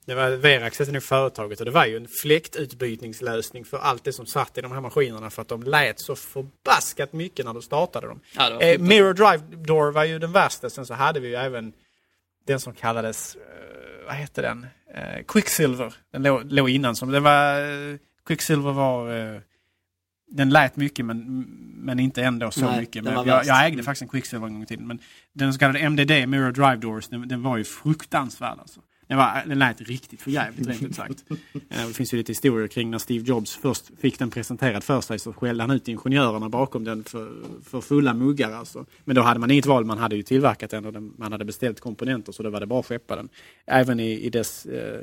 [0.06, 4.14] Det var Verax hette nog företaget och det var ju en fläktutbytningslösning för allt det
[4.14, 7.62] som satt i de här maskinerna för att de lät så förbaskat mycket när du
[7.62, 8.20] startade dem.
[8.36, 10.70] Ja, eh, Mirror Drive Door var ju den värsta.
[10.70, 11.74] Sen så hade vi ju även
[12.48, 13.42] den som kallades, uh,
[14.06, 14.66] vad hette den?
[14.96, 15.94] Uh, Quicksilver.
[16.12, 16.96] Den låg, låg innan.
[16.96, 19.10] Som, det var, uh, Quicksilver var,
[20.32, 21.46] den lät mycket men,
[21.78, 23.04] men inte ändå så Nej, mycket.
[23.04, 24.88] Men jag, jag ägde faktiskt en Quicksilver en gång i tiden.
[24.88, 25.00] Men
[25.34, 28.82] den så kallade MDD, Mirror Drive Doors, den, den var ju fruktansvärd alltså.
[29.08, 31.24] Den, var, den lät riktigt för jävligt rent ut sagt.
[31.70, 35.02] Eh, Det finns ju lite historier kring när Steve Jobs först fick den presenterad för
[35.02, 37.34] sig så skällde han ut ingenjörerna bakom den för,
[37.66, 38.86] för fulla muggar alltså.
[39.04, 41.46] Men då hade man inget val, man hade ju tillverkat den och den, man hade
[41.46, 43.30] beställt komponenter så då var det bara att skeppa den.
[43.66, 45.00] Även i, i dess, eh,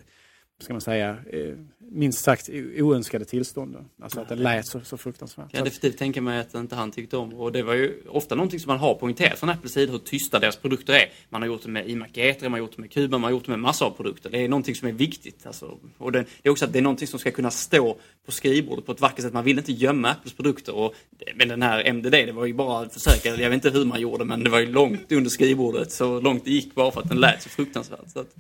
[0.60, 1.55] ska man säga, eh,
[1.90, 2.48] minst sagt
[2.78, 3.72] oönskade tillstånd.
[3.72, 4.05] Då.
[4.05, 5.47] Alltså att den lät så, så fruktansvärt.
[5.51, 7.35] Jag kan definitivt tänka mig att inte han tyckte om.
[7.35, 10.39] Och det var ju ofta någonting som man har poängterat från Apples sida hur tysta
[10.39, 11.10] deras produkter är.
[11.28, 13.30] Man har gjort det med iMac G3, man har gjort det med Kuba, man har
[13.30, 14.30] gjort det med massor av produkter.
[14.30, 15.47] Det är någonting som är viktigt.
[15.47, 15.78] Alltså.
[15.98, 18.86] Och det, det är också att det är någonting som ska kunna stå på skrivbordet
[18.86, 19.32] på ett vackert sätt.
[19.32, 20.74] Man vill inte gömma Apples produkter.
[20.74, 20.94] Och,
[21.35, 24.01] men den här MDD, det var ju bara att försöka, jag vet inte hur man
[24.01, 25.93] gjorde, men det var ju långt under skrivbordet.
[25.93, 28.10] Så långt det gick bara för att den lät så fruktansvärt.
[28.12, 28.35] Så att,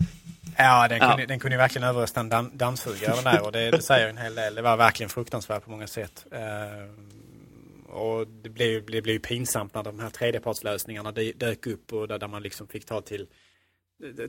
[0.58, 1.08] Ja, den Ja.
[1.10, 4.34] kunde, den kunde verkligen överrösta en damm, dammsugare där och det, det säger en hel
[4.34, 4.54] del.
[4.54, 6.26] Det var verkligen fruktansvärt på många sätt.
[6.32, 12.18] Eh, och det blev, det blev pinsamt när de här tredjepartslösningarna dök upp och där,
[12.18, 13.26] där man liksom fick ta till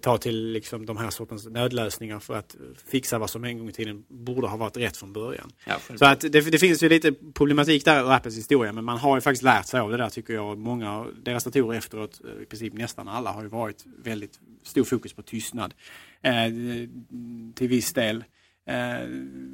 [0.01, 2.55] ta till liksom de här sortens nödlösningar för att
[2.85, 5.51] fixa vad som en gång i tiden borde ha varit rätt från början.
[5.65, 8.97] ja, Så att det, det finns ju lite problematik där i Apples historia men man
[8.97, 10.57] har ju faktiskt lärt sig av det där tycker jag.
[10.57, 14.83] Många av deras datorer efteråt, eh, i princip nästan alla, har ju varit väldigt stor
[14.83, 15.73] fokus på tystnad.
[16.21, 16.31] Eh,
[17.55, 18.23] till viss del.
[18.69, 19.07] Eh,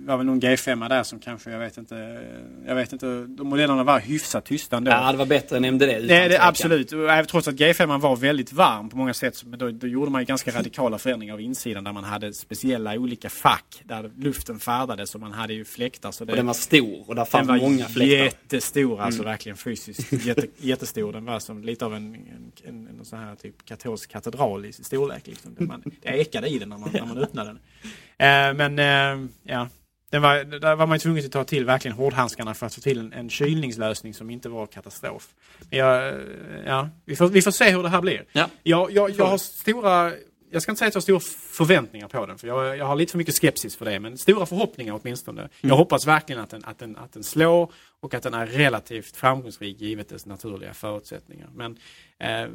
[0.06, 2.26] det var väl någon G5 där som kanske, jag vet inte,
[2.68, 4.92] jag vet inte, de modellerna var hyfsat tysta ändå.
[4.92, 5.80] ja, det var bättre än MDD.
[6.08, 6.94] Det är det absolut.
[6.94, 9.44] Även Trots att G5 var väldigt varm på många sätt.
[9.46, 12.94] Men då, då gjorde man ju ganska radikala förändringar av insidan där man hade speciella
[12.94, 16.12] olika fack där luften färdades och man hade ju fläktar.
[16.12, 18.16] Så det, Och den var stor och där fanns många fläktar.
[18.26, 19.32] jättestor, alltså Mm.
[19.32, 21.14] verkligen fysiskt jätte, jättestor.
[21.14, 24.74] Den var som lite av en, en, en, en sån här typ katolsk katedral i
[24.74, 25.28] storlek.
[25.28, 25.56] Liksom.
[25.60, 27.60] Det, man, det ekade i den när man, när man öppnade den.
[28.18, 29.68] Eh, men eh, ja,
[30.10, 33.00] den var, där var man tvungen att ta till verkligen hårdhandskarna för att få till
[33.00, 35.28] en, en kylningslösning som inte var katastrof.
[35.70, 36.16] Men jag, eh,
[36.66, 38.26] ja, vi, får, vi får se hur det här blir.
[38.32, 38.50] Ja.
[38.64, 40.12] Jag, jag, jag har stora
[40.52, 42.96] jag ska inte säga att jag har stora förväntningar på den, för jag, jag har
[42.96, 45.50] lite för mycket skepsis för det, men stora förhoppningar åtminstone.
[45.62, 49.18] Jag hoppas verkligen att den, att, den, att den slår och att den är relativt
[49.18, 51.50] framgångsrik givet dess naturliga förutsättningar.
[51.54, 51.78] Men
[52.20, 52.50] eh,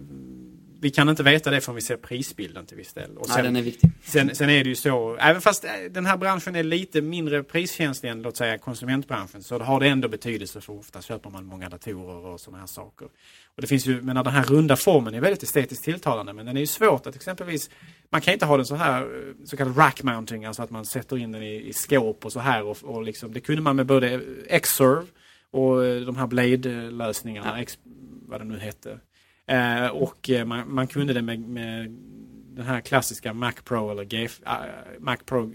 [0.83, 3.17] vi kan inte veta det förrän vi ser prisbilden till viss del.
[3.17, 3.91] Och Nej, den är viktig.
[4.03, 7.43] Sen, sen är det ju så, även fast eh, den här branschen är lite mindre
[7.43, 11.69] priskänslig än låt säga konsumentbranschen så har det ändå betydelse för ofta köper man många
[11.69, 13.09] datorer och sådana här saker.
[13.57, 16.57] Och det finns ju, men den här runda formen är väldigt estetiskt tilltalande men den
[16.57, 17.71] är ju svårt att exempelvis,
[18.11, 20.85] man kan inte ha den så här eh, så kallad rack mounting, alltså att man
[20.85, 23.77] sätter in den i, i skåp och så här och, och liksom, det kunde man
[23.77, 24.21] med både
[24.63, 25.07] Xserve
[25.51, 27.79] och eh, de här Blade-lösningarna, X,
[28.29, 28.99] vad det nu hette.
[29.51, 31.91] Eh, och eh, man, man, kunde det med, med,
[32.57, 34.53] den här klassiska Mac Pro eller GF, äh,
[34.99, 35.53] Mac Pro,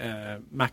[0.00, 0.68] äh, Mac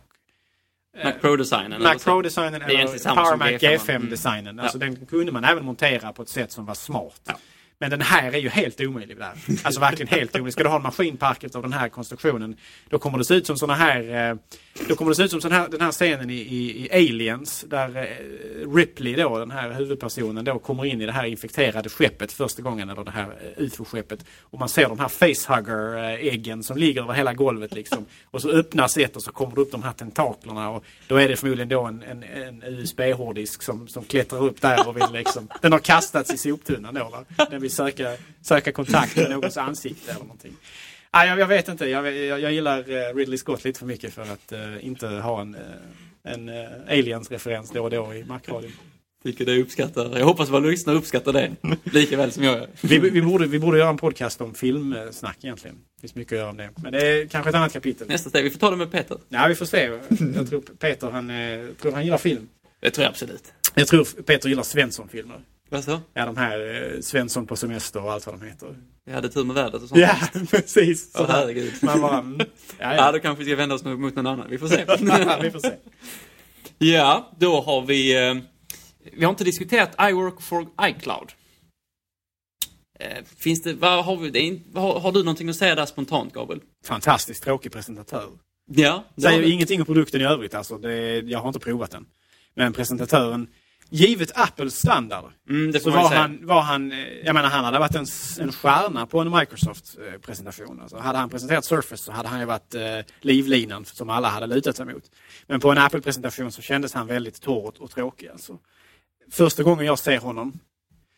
[1.04, 1.82] Mac Pro-designen?
[1.82, 4.46] Mac Pro-designen eller Power Mac G5-designen.
[4.46, 4.58] Mm.
[4.58, 4.84] Alltså ja.
[4.84, 7.20] den kunde man även montera på ett sätt som var smart.
[7.24, 7.34] Ja.
[7.78, 9.32] Men den här är ju helt omöjlig där.
[9.64, 10.52] Alltså verkligen helt omöjlig.
[10.52, 12.56] Ska du ha en maskinpark av den här konstruktionen
[12.88, 14.36] då kommer det se ut som såna här eh,
[14.88, 17.96] då kommer det se ut som här, den här scenen i, i, i Aliens där
[17.96, 22.62] eh, Ripley då, den här huvudpersonen då kommer in i det här infekterade skeppet första
[22.62, 24.24] gången, eller det här eh, ufo-skeppet.
[24.40, 28.06] Och man ser de här facehugger-äggen som ligger över hela golvet liksom.
[28.30, 31.28] Och så öppnas ett och så kommer det upp de här tentaklerna och då är
[31.28, 35.48] det förmodligen då en, en, en USB-hårddisk som, som klättrar upp där och vill liksom
[35.60, 37.46] Den har kastats i soptunnan då va?
[37.50, 40.56] Den vill söka, söka kontakt med någons ansikte eller någonting.
[41.16, 44.14] Ah, jag, jag vet inte, jag, jag, jag gillar uh, Ridley Scott lite för mycket
[44.14, 45.60] för att uh, inte ha en, uh,
[46.22, 48.72] en uh, Aliens-referens då och då i Macradion.
[49.22, 50.18] Tycker det uppskattar.
[50.18, 51.50] Jag hoppas våra lyssnare uppskattar det
[51.84, 52.68] lika väl som jag gör.
[52.80, 55.76] vi, vi, borde, vi borde göra en podcast om filmsnack egentligen.
[55.94, 56.70] Det finns mycket att göra om det.
[56.82, 58.08] Men det är kanske ett annat kapitel.
[58.08, 59.18] Nästa steg, vi får ta det med Peter.
[59.28, 59.98] Ja, vi får se.
[60.34, 61.32] Jag tror Peter han,
[61.82, 62.48] tror han gillar film.
[62.80, 63.52] Det tror jag absolut.
[63.74, 65.40] Jag tror Peter gillar Svensson-filmer.
[65.74, 66.00] Vad så?
[66.12, 68.76] Ja, de här eh, Svensson på semester och allt vad de heter.
[69.04, 70.00] Vi hade tur med vädret och sånt.
[70.00, 70.16] Ja,
[70.50, 71.10] precis.
[71.14, 71.72] Åh, herregud.
[71.82, 72.38] Man bara, mm.
[72.38, 72.46] ja,
[72.78, 72.94] ja.
[72.94, 74.46] ja, då kanske vi ska vända oss mot någon annan.
[74.50, 74.84] Vi får se.
[74.86, 75.72] ja, vi får se.
[76.78, 78.28] Ja, då har vi...
[78.28, 78.34] Eh,
[79.12, 81.32] vi har inte diskuterat iWork for iCloud.
[83.00, 86.32] Eh, finns det, vad har, vi, det har, har, du någonting att säga där spontant,
[86.32, 86.62] Gabriel?
[86.86, 88.28] Fantastiskt tråkig presentatör.
[88.70, 89.04] Ja.
[89.16, 90.78] Säger ingenting om produkten i övrigt alltså.
[90.78, 92.06] Det, jag har inte provat den.
[92.54, 93.48] Men presentatören
[93.90, 97.94] givet Apples standard mm, så var han, var han, eh, jag menar han hade varit
[97.94, 98.06] en,
[98.40, 100.80] en stjärna på en Microsoft-presentation.
[100.80, 104.46] Alltså, hade han presenterat Surface så hade han ju varit eh, livlinan som alla hade
[104.46, 105.04] lutat sig mot.
[105.46, 108.28] Men på en Apple-presentation så kändes han väldigt torr och, och tråkig.
[108.28, 108.58] Alltså.
[109.30, 110.58] Första gången jag ser honom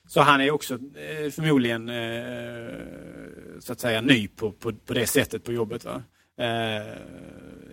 [0.09, 5.07] så han är också eh, förmodligen eh, så att säga ny på, på, på det
[5.07, 5.85] sättet på jobbet.
[5.85, 6.03] Va?
[6.39, 6.93] Eh,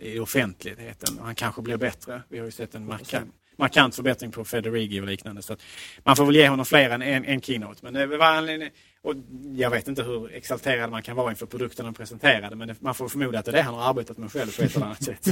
[0.02, 1.20] I offentligheten.
[1.22, 2.24] Han kanske blir bättre.
[2.30, 5.42] Vi har ju sett en markant, markant förbättring på Federighi och liknande.
[5.42, 5.56] Så
[6.04, 7.80] man får väl ge honom fler än en, en keynote.
[7.82, 8.70] Men det var en,
[9.02, 9.16] och
[9.56, 12.96] jag vet inte hur exalterad man kan vara inför produkten han presenterade men det, man
[12.96, 15.04] får förmoda att det är det han har arbetat med själv på ett eller annat
[15.04, 15.28] sätt.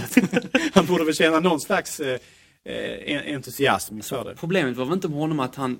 [0.74, 4.36] han borde väl känna någon slags eh, entusiasm för det.
[4.36, 5.80] Problemet var väl inte med honom att han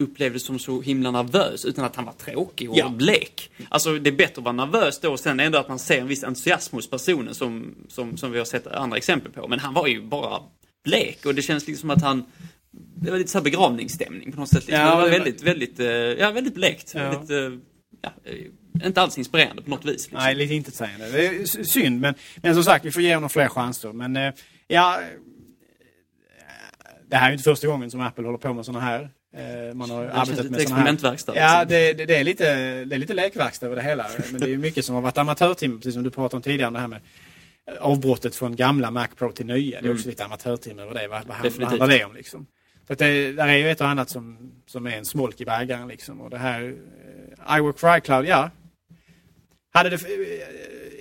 [0.00, 2.88] upplevdes som så himla nervös utan att han var tråkig och ja.
[2.88, 3.50] blek.
[3.68, 6.06] Alltså det är bättre att vara nervös då och sen ändå att man ser en
[6.06, 9.48] viss entusiasm hos personen som, som, som vi har sett andra exempel på.
[9.48, 10.40] Men han var ju bara
[10.84, 12.24] blek och det känns liksom som att han
[12.72, 14.66] det var lite så här begravningsstämning på något sätt.
[14.66, 14.74] Liksom.
[14.74, 16.92] Ja, det var väldigt, väldigt, eh, ja, väldigt blekt.
[16.94, 17.10] Ja.
[17.10, 17.58] Väldigt, eh,
[18.02, 19.92] ja, eh, inte alls inspirerande på något vis.
[19.92, 20.18] Liksom.
[20.18, 21.10] Nej, lite intetsägande.
[21.10, 23.92] Det är synd, men, men som sagt, vi får ge honom fler chanser.
[23.92, 24.32] Men
[24.68, 25.00] ja,
[27.08, 29.10] det här är inte första gången som Apple håller på med sådana här.
[29.74, 31.32] Man har arbetat med experimentverkstad.
[31.32, 31.58] Här.
[31.58, 32.44] Ja, det, det, det, är lite,
[32.84, 34.06] det är lite lekverkstad över det hela.
[34.32, 36.70] Men det är mycket som har varit amatörtimmar, precis som du pratade om tidigare.
[36.70, 37.00] Det här med
[37.80, 39.80] avbrottet från gamla Mac Pro till nya.
[39.80, 40.10] Det är också mm.
[40.10, 41.08] lite amatörtimme över det.
[41.08, 42.46] Vad, vad, handlar det om liksom?
[42.86, 45.88] Så det där är ju ett och annat som, som är en smolk i bägaren
[45.88, 46.20] liksom.
[46.20, 48.50] Och det här uh, iWork for iCloud, ja.
[49.72, 49.98] Hade det,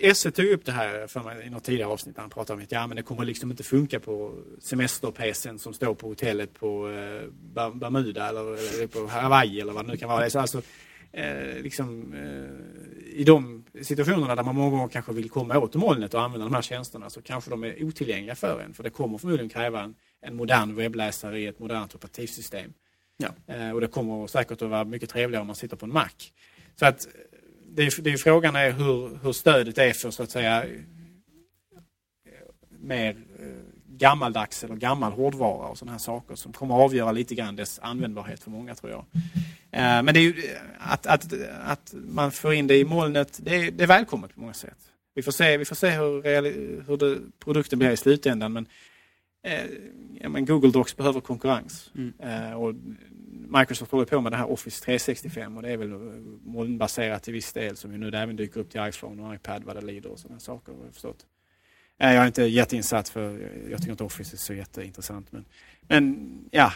[0.01, 2.71] Esse tog upp det här för mig i något tidigare avsnitt han pratade om att
[2.71, 7.29] ja men det kommer liksom inte funka på semester som står på hotellet på uh,
[7.73, 10.29] Bermuda eller, eller på Hawaii eller vad det nu kan vara.
[10.29, 10.61] Så alltså,
[11.11, 16.13] eh, liksom, eh, i de situationerna där man många gånger kanske vill komma åt molnet
[16.13, 18.73] och använda de här tjänsterna så kanske de är otillgängliga för en.
[18.73, 22.73] För det kommer förmodligen kräva en, en modern webbläsare i ett modernt operativsystem.
[23.17, 23.53] Ja.
[23.53, 26.09] Eh, och det kommer säkert att vara mycket trevligare om man sitter på en Mac.
[26.75, 27.07] Så att
[27.65, 30.65] det är, det är frågan är hur, hur stödet är för så att säga
[32.79, 33.68] mer eh,
[33.99, 37.79] gammaldags eller gammal hårdvara och sådana här saker som kommer att avgöra lite grann dess
[37.79, 39.05] användbarhet för många tror jag.
[39.71, 40.43] Eh, men det är ju
[40.79, 44.39] att, att, att man får in det i molnet, det är, det är välkommet på
[44.39, 44.77] många sätt.
[45.15, 46.23] Vi får se, vi får se hur,
[46.87, 48.67] hur det, produkten blir i slutändan men,
[49.43, 49.65] eh,
[50.21, 51.91] ja, men Google Docs behöver konkurrens.
[51.95, 52.13] Mm.
[52.19, 52.75] Eh, och
[53.47, 55.89] Microsoft håller på med det här Office 365 och det är väl
[56.43, 59.81] molnbaserat till viss del som nu även dyker upp till iPhone och iPad vad det
[59.81, 60.73] lider och sådana saker.
[60.91, 61.25] Förstått.
[62.01, 65.31] Jag är inte jätteinsatt för jag tycker inte Office är så jätteintressant.
[65.31, 65.45] Men,
[65.87, 66.73] men ja,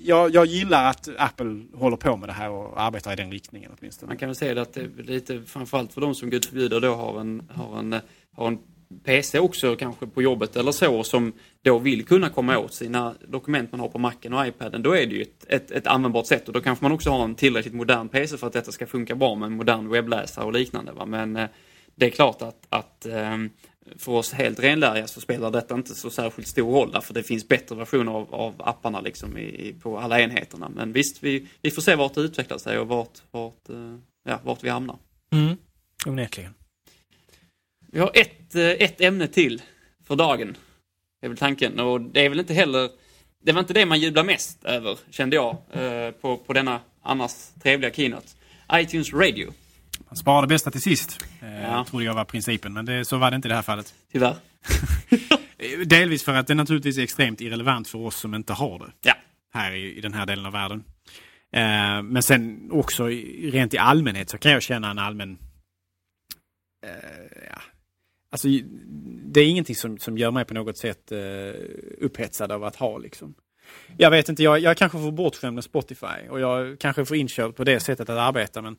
[0.00, 3.72] jag, jag gillar att Apple håller på med det här och arbetar i den riktningen
[3.78, 4.10] åtminstone.
[4.10, 6.94] Man kan väl säga att det är lite framförallt för de som gud förbjuder då
[6.94, 7.96] har en, har en,
[8.32, 8.58] har en
[9.04, 11.32] PC också kanske på jobbet eller så som
[11.62, 14.82] då vill kunna komma åt sina dokument man har på Macen och iPaden.
[14.82, 17.24] Då är det ju ett, ett, ett användbart sätt och då kanske man också har
[17.24, 20.52] en tillräckligt modern PC för att detta ska funka bra med en modern webbläsare och
[20.52, 20.92] liknande.
[20.92, 21.06] Va?
[21.06, 21.48] Men eh,
[21.94, 23.50] det är klart att, att ehm,
[23.98, 27.48] för oss helt renläriga så spelar detta inte så särskilt stor roll därför det finns
[27.48, 30.68] bättre versioner av, av apparna liksom i, på alla enheterna.
[30.68, 34.40] Men visst, vi, vi får se vart det utvecklar sig och vart, vart, eh, ja,
[34.44, 34.96] vart vi hamnar.
[35.32, 35.56] Mm.
[36.06, 36.54] Onekligen.
[37.92, 39.62] Vi har ett, eh, ett ämne till
[40.04, 40.56] för dagen.
[41.22, 41.80] Är väl tanken.
[41.80, 42.90] Och det är väl inte heller...
[43.42, 47.32] Det var inte det man jublar mest över, kände jag, eh, på, på denna annars
[47.62, 48.28] trevliga keynote.
[48.72, 49.52] iTunes Radio.
[50.14, 51.24] Man sparar det bästa till sist.
[51.42, 51.84] Eh, Ja.
[51.84, 53.94] Trodde jag var principen, men det, så var det inte i det här fallet.
[54.12, 54.36] Tyvärr.
[55.84, 58.92] Delvis för att det naturligtvis är extremt irrelevant för oss som inte har det.
[59.02, 59.14] Ja.
[59.54, 60.84] Här i, i den här delen av världen.
[61.52, 63.06] Eh, men sen också
[63.42, 65.38] rent i allmänhet så kan jag känna en allmän...
[66.86, 67.60] Eh, ja.
[68.30, 68.48] Alltså,
[69.32, 71.18] det är ingenting som, som gör mig på något sätt eh,
[72.00, 73.34] upphetsad av att ha liksom.
[73.96, 77.56] Jag vet inte, jag, jag kanske får bortskämd med Spotify och jag kanske får inkörd
[77.56, 78.76] på det sättet att arbeta men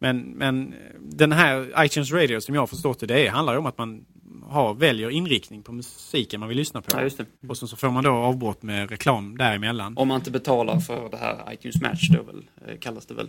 [0.00, 3.66] men, men den här iTunes Radio som jag har förstått det, det handlar ju om
[3.66, 4.04] att man
[4.46, 7.00] har, väljer inriktning på musiken man vill lyssna på.
[7.00, 7.24] Ja.
[7.48, 9.96] Och så, så får man då avbrott med reklam däremellan.
[9.96, 13.28] Om man inte betalar för det här iTunes Match då väl, eh, kallas det väl.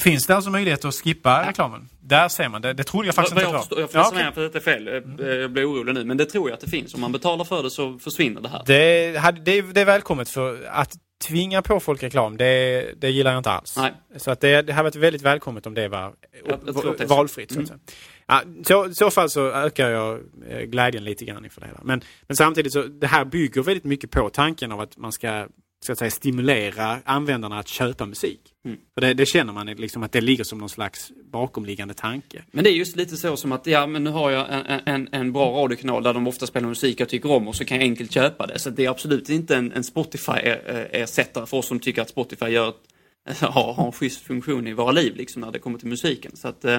[0.00, 1.88] Finns det alltså möjlighet att skippa reklamen?
[2.00, 4.30] Där ser man, det, det trodde jag faktiskt Vad inte jag jag får Ja, ja,
[4.30, 4.32] okej.
[4.34, 4.88] för att det är fel.
[4.88, 6.04] Eh, Jag blir orolig nu.
[6.04, 6.94] Men det tror jag att det finns.
[6.94, 8.62] Om man betalar för det så försvinner det här.
[8.66, 9.12] det,
[9.44, 13.50] det, det är välkommet för att tvinga på folk reklam, det, det gillar jag inte
[13.50, 13.76] alls.
[13.76, 13.92] Nej.
[14.16, 16.12] Så att det, det hade varit väldigt välkommet om det var
[16.46, 17.06] Jag- jag så.
[17.06, 17.52] valfritt.
[17.52, 17.78] Säga.
[18.26, 21.80] Ja, så, I så fall så ökar jag eh, glädjen lite grann inför det hela.
[21.82, 25.46] Men, men samtidigt så det här bygger väldigt mycket på tanken av att man ska
[25.90, 28.40] att säga, stimulera användarna att köpa musik.
[28.64, 28.78] Mm.
[28.94, 32.44] För det, det känner man liksom att det ligger som någon slags bakomliggande tanke.
[32.50, 35.08] Men det är just lite så som att, ja men nu har jag en, en,
[35.12, 37.84] en bra radiokanal där de ofta spelar musik jag tycker om och så kan jag
[37.84, 38.58] enkelt köpa det.
[38.58, 42.68] Så det är absolut inte en, en Spotify-ersättare för oss som tycker att Spotify gör
[42.68, 46.36] ett, har, har en schysst funktion i våra liv liksom när det kommer till musiken.
[46.36, 46.78] Så att, eh,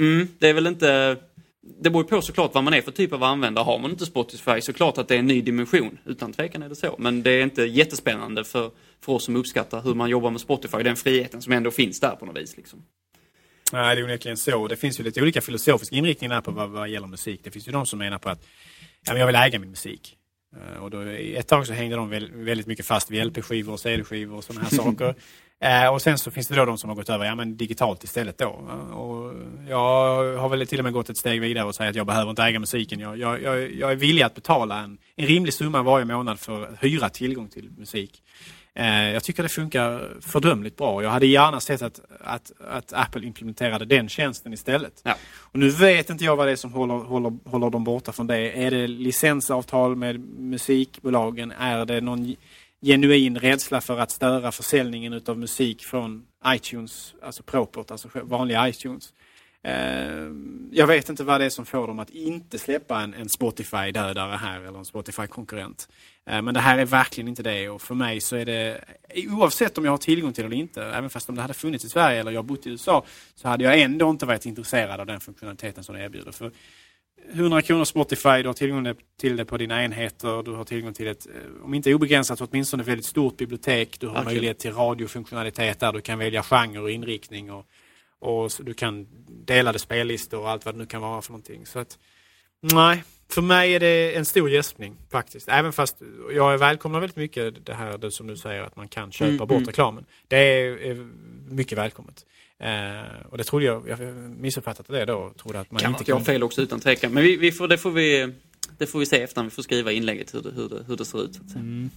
[0.00, 1.16] mm, det är väl inte...
[1.80, 3.64] Det beror ju på såklart vad man är för typ av användare.
[3.64, 5.98] Har man inte Spotify så klart att det är en ny dimension.
[6.04, 6.96] Utan tvekan är det så.
[6.98, 8.70] Men det är inte jättespännande för,
[9.00, 10.82] för oss som uppskattar hur man jobbar med Spotify.
[10.82, 12.56] Den friheten som ändå finns där på något vis.
[12.56, 12.82] Liksom.
[13.72, 14.68] Nej, det är onekligen så.
[14.68, 17.40] Det finns ju lite olika filosofiska inriktningar på vad, vad gäller musik.
[17.44, 18.46] Det finns ju de som menar på att
[19.04, 20.16] ja, men jag vill äga min musik.
[20.56, 23.72] Eh, Och då, i ett tag så hängde de väl, väldigt mycket fast vid LP-skivor
[23.72, 25.14] och CD-skivor och sådana här saker.
[25.60, 28.04] Eh, och sen så finns det då de som har gått över ja, men digitalt
[28.04, 28.48] istället då.
[28.92, 29.32] Och
[29.68, 32.30] jag har väl till och med gått ett steg vidare och säger att jag behöver
[32.30, 33.00] inte äga musiken.
[33.00, 36.62] Jag, jag, jag, jag är villig att betala en, en rimlig summa varje månad för
[36.62, 38.22] att hyra tillgång till musik.
[38.74, 41.02] Eh, Jag tycker det funkar fördömligt bra.
[41.02, 45.00] Jag hade gärna sett att, att, att Apple implementerade den tjänsten istället.
[45.04, 45.14] Ja.
[45.36, 48.26] Och nu vet inte jag vad det är som håller, håller, håller dem borta från
[48.26, 48.64] det.
[48.64, 51.52] Är det licensavtal med musikbolagen?
[51.58, 52.36] Är det någon
[52.82, 59.12] genuin rädsla för att störa försäljningen utav musik från iTunes, alltså propert, alltså vanliga iTunes?
[59.62, 63.28] Ehm, jag vet inte vad det är som får dem att inte släppa en, en
[63.28, 65.88] Spotify-dödare här eller en Spotify-konkurrent.
[66.26, 68.84] Ehm, men det här är verkligen inte det och för mig så är det,
[69.30, 71.84] oavsett om jag har tillgång till det eller inte, även fast om det hade funnits
[71.84, 75.06] i Sverige eller jag bott i USA, så hade jag ändå inte varit intresserad av
[75.06, 76.32] den funktionaliteten som det erbjuder.
[76.32, 76.52] För
[77.32, 81.06] 100 kronor Spotify, du har tillgång till det på dina enheter, du har tillgång till
[81.06, 84.00] ett, eh, om inte obegränsat, åtminstone väldigt stort bibliotek.
[84.00, 84.34] Du har Verkligen.
[84.34, 87.66] möjlighet till radiofunktionalitet där du kan välja genre och inriktning och,
[88.20, 91.66] och du kan delade spellistor och allt vad det nu kan vara för någonting.
[91.66, 91.98] Så att,
[92.60, 95.48] nej, för mig är det en stor gäspning faktiskt.
[95.48, 95.96] Även fast
[96.32, 99.38] jag välkomnar väldigt mycket det här det som du säger att man kan köpa Mm,
[99.38, 99.66] bort mm.
[99.66, 100.04] reklamen.
[100.28, 101.08] Det är, är
[101.48, 102.26] mycket välkommet.
[102.58, 106.16] Eh, och det trodde jag, jag missuppfattat det då, trodde att man Kan inte jag
[106.16, 107.12] har fel också utan tvekan.
[107.12, 108.32] Men vi, vi får, det, får vi,
[108.78, 110.96] det får vi se efter när vi får skriva inlägget hur det, hur det, hur
[110.96, 111.40] det ser ut.
[111.54, 111.90] Mm.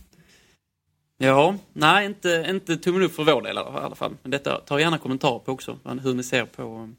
[1.18, 4.16] Ja, nej inte, inte tummen upp för vår del i alla fall.
[4.22, 6.90] Men detta, ta gärna kommentar på också hur ni ser på,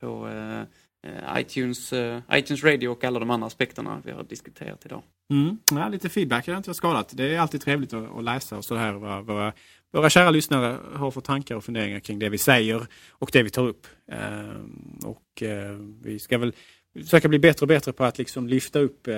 [0.00, 0.62] på eh,
[1.06, 5.02] Eh, iTunes, eh, iTunes Radio och alla de andra aspekterna vi har diskuterat idag.
[5.30, 5.58] Mm.
[5.70, 7.12] Ja, lite feedback har inte jag skadat.
[7.16, 9.52] Det är alltid trevligt att, att läsa och så här vad våra,
[9.92, 13.50] våra kära lyssnare har för tankar och funderingar kring det vi säger och det vi
[13.50, 13.86] tar upp.
[14.12, 14.60] Eh,
[15.04, 16.52] och eh, vi ska väl
[16.94, 19.08] försöka bli bättre och bättre på att liksom lyfta upp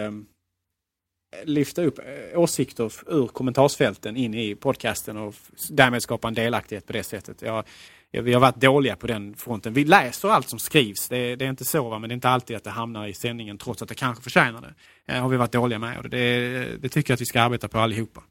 [1.44, 1.98] lyfta upp
[2.35, 5.35] åsikter ur kommentarsfälten in i podcasten och
[5.70, 7.43] därmed skapa en delaktighet på det sättet.
[7.43, 7.65] Jag,
[8.20, 9.73] vi har varit dåliga på den fronten.
[9.73, 11.99] Vi läser allt som skrivs, det, det är inte så, va?
[11.99, 14.61] men det är inte alltid att det hamnar i sändningen trots att det kanske förtjänar
[14.61, 14.74] det.
[15.12, 17.69] Eh, har vi varit dåliga med och det, det tycker jag att vi ska arbeta
[17.69, 18.23] på allihopa.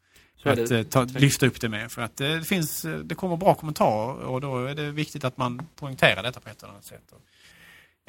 [0.43, 0.79] Så att det.
[0.79, 1.91] eh, ta, lyfta upp det med.
[1.91, 5.23] För att eh, det, finns, eh, det kommer bra kommentarer och då är det viktigt
[5.23, 7.11] att man poängterar detta på ett eller annat sätt.
[7.11, 7.21] Och,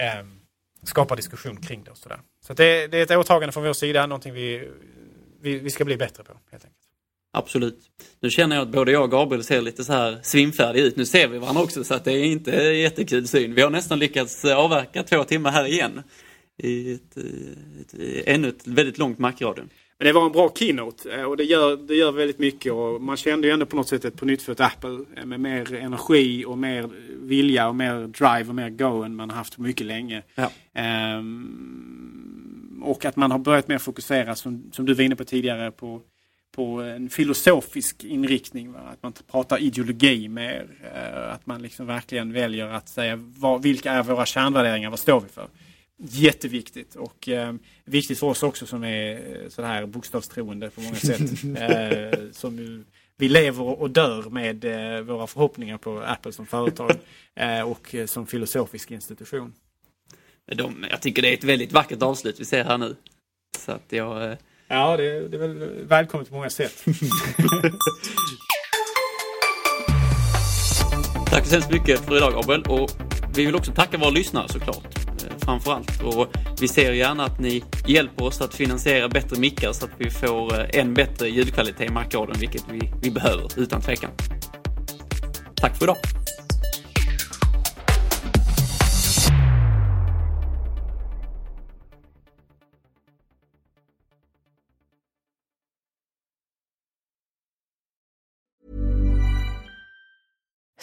[0.03, 0.41] ehm,
[0.83, 2.21] skapa diskussion kring det och sådär.
[2.47, 4.69] Så det, det är ett åtagande från vår sida, någonting vi,
[5.41, 6.84] vi, vi ska bli bättre på helt enkelt.
[7.37, 7.79] Absolut.
[8.21, 10.97] Nu känner jag att både jag och Gabriel ser lite så här svimfärdiga ut.
[10.97, 13.55] Nu ser vi varandra också så att det är inte jättekul syn.
[13.55, 16.03] Vi har nästan lyckats avverka två timmar här igen.
[16.59, 19.69] I ett, ett, ett, ännu ett väldigt långt Mac-radion.
[19.99, 22.73] Men det var en bra keynote eh, och det gör, det gör väldigt mycket.
[22.73, 26.45] Och man kände ju ändå på något sätt ett pånyttfött Apple eh, med mer energi
[26.45, 26.91] och mer
[27.21, 30.23] vilja och mer drive och mer go än man haft mycket länge.
[30.35, 30.51] Ja.
[30.75, 32.03] Ehm,
[32.85, 36.01] och att man har börjat mer fokusera, som, som du var inne på tidigare, på,
[36.55, 38.73] på en filosofisk inriktning.
[38.73, 38.81] Va?
[38.93, 40.67] Att man pratar ideologi mer.
[40.95, 45.21] Eh, att man liksom verkligen väljer att säga vad, vilka är våra kärnvärderingar, vad står
[45.21, 45.49] vi för?
[45.97, 47.55] Jätteviktigt och eh,
[47.85, 51.21] viktigt för oss också som är eh, så här bokstavstroende på många sätt.
[51.59, 52.85] eh, som
[53.17, 56.93] vi lever och dör med eh, våra förhoppningar på Apple som företag
[57.35, 59.55] eh, och som filosofisk institution.
[60.47, 62.97] De, jag tycker det är ett väldigt vackert avslut vi ser här nu.
[63.59, 64.37] Så att jag...
[64.69, 66.85] Ja, det, det är väl välkommet på många sätt.
[71.27, 72.91] Tack så hemskt mycket för idag Abel och
[73.35, 74.85] vi vill också tacka våra lyssnare såklart.
[74.97, 76.03] Eh, framförallt.
[76.03, 76.29] Och
[76.61, 80.55] vi ser gärna att ni hjälper oss att finansiera bättre mickar så att vi får
[80.55, 84.11] eh, en än bättre ljudkvalitet i Mac-radion, vilket vi, vi behöver utan tvekan.
[85.55, 85.97] Tack för idag!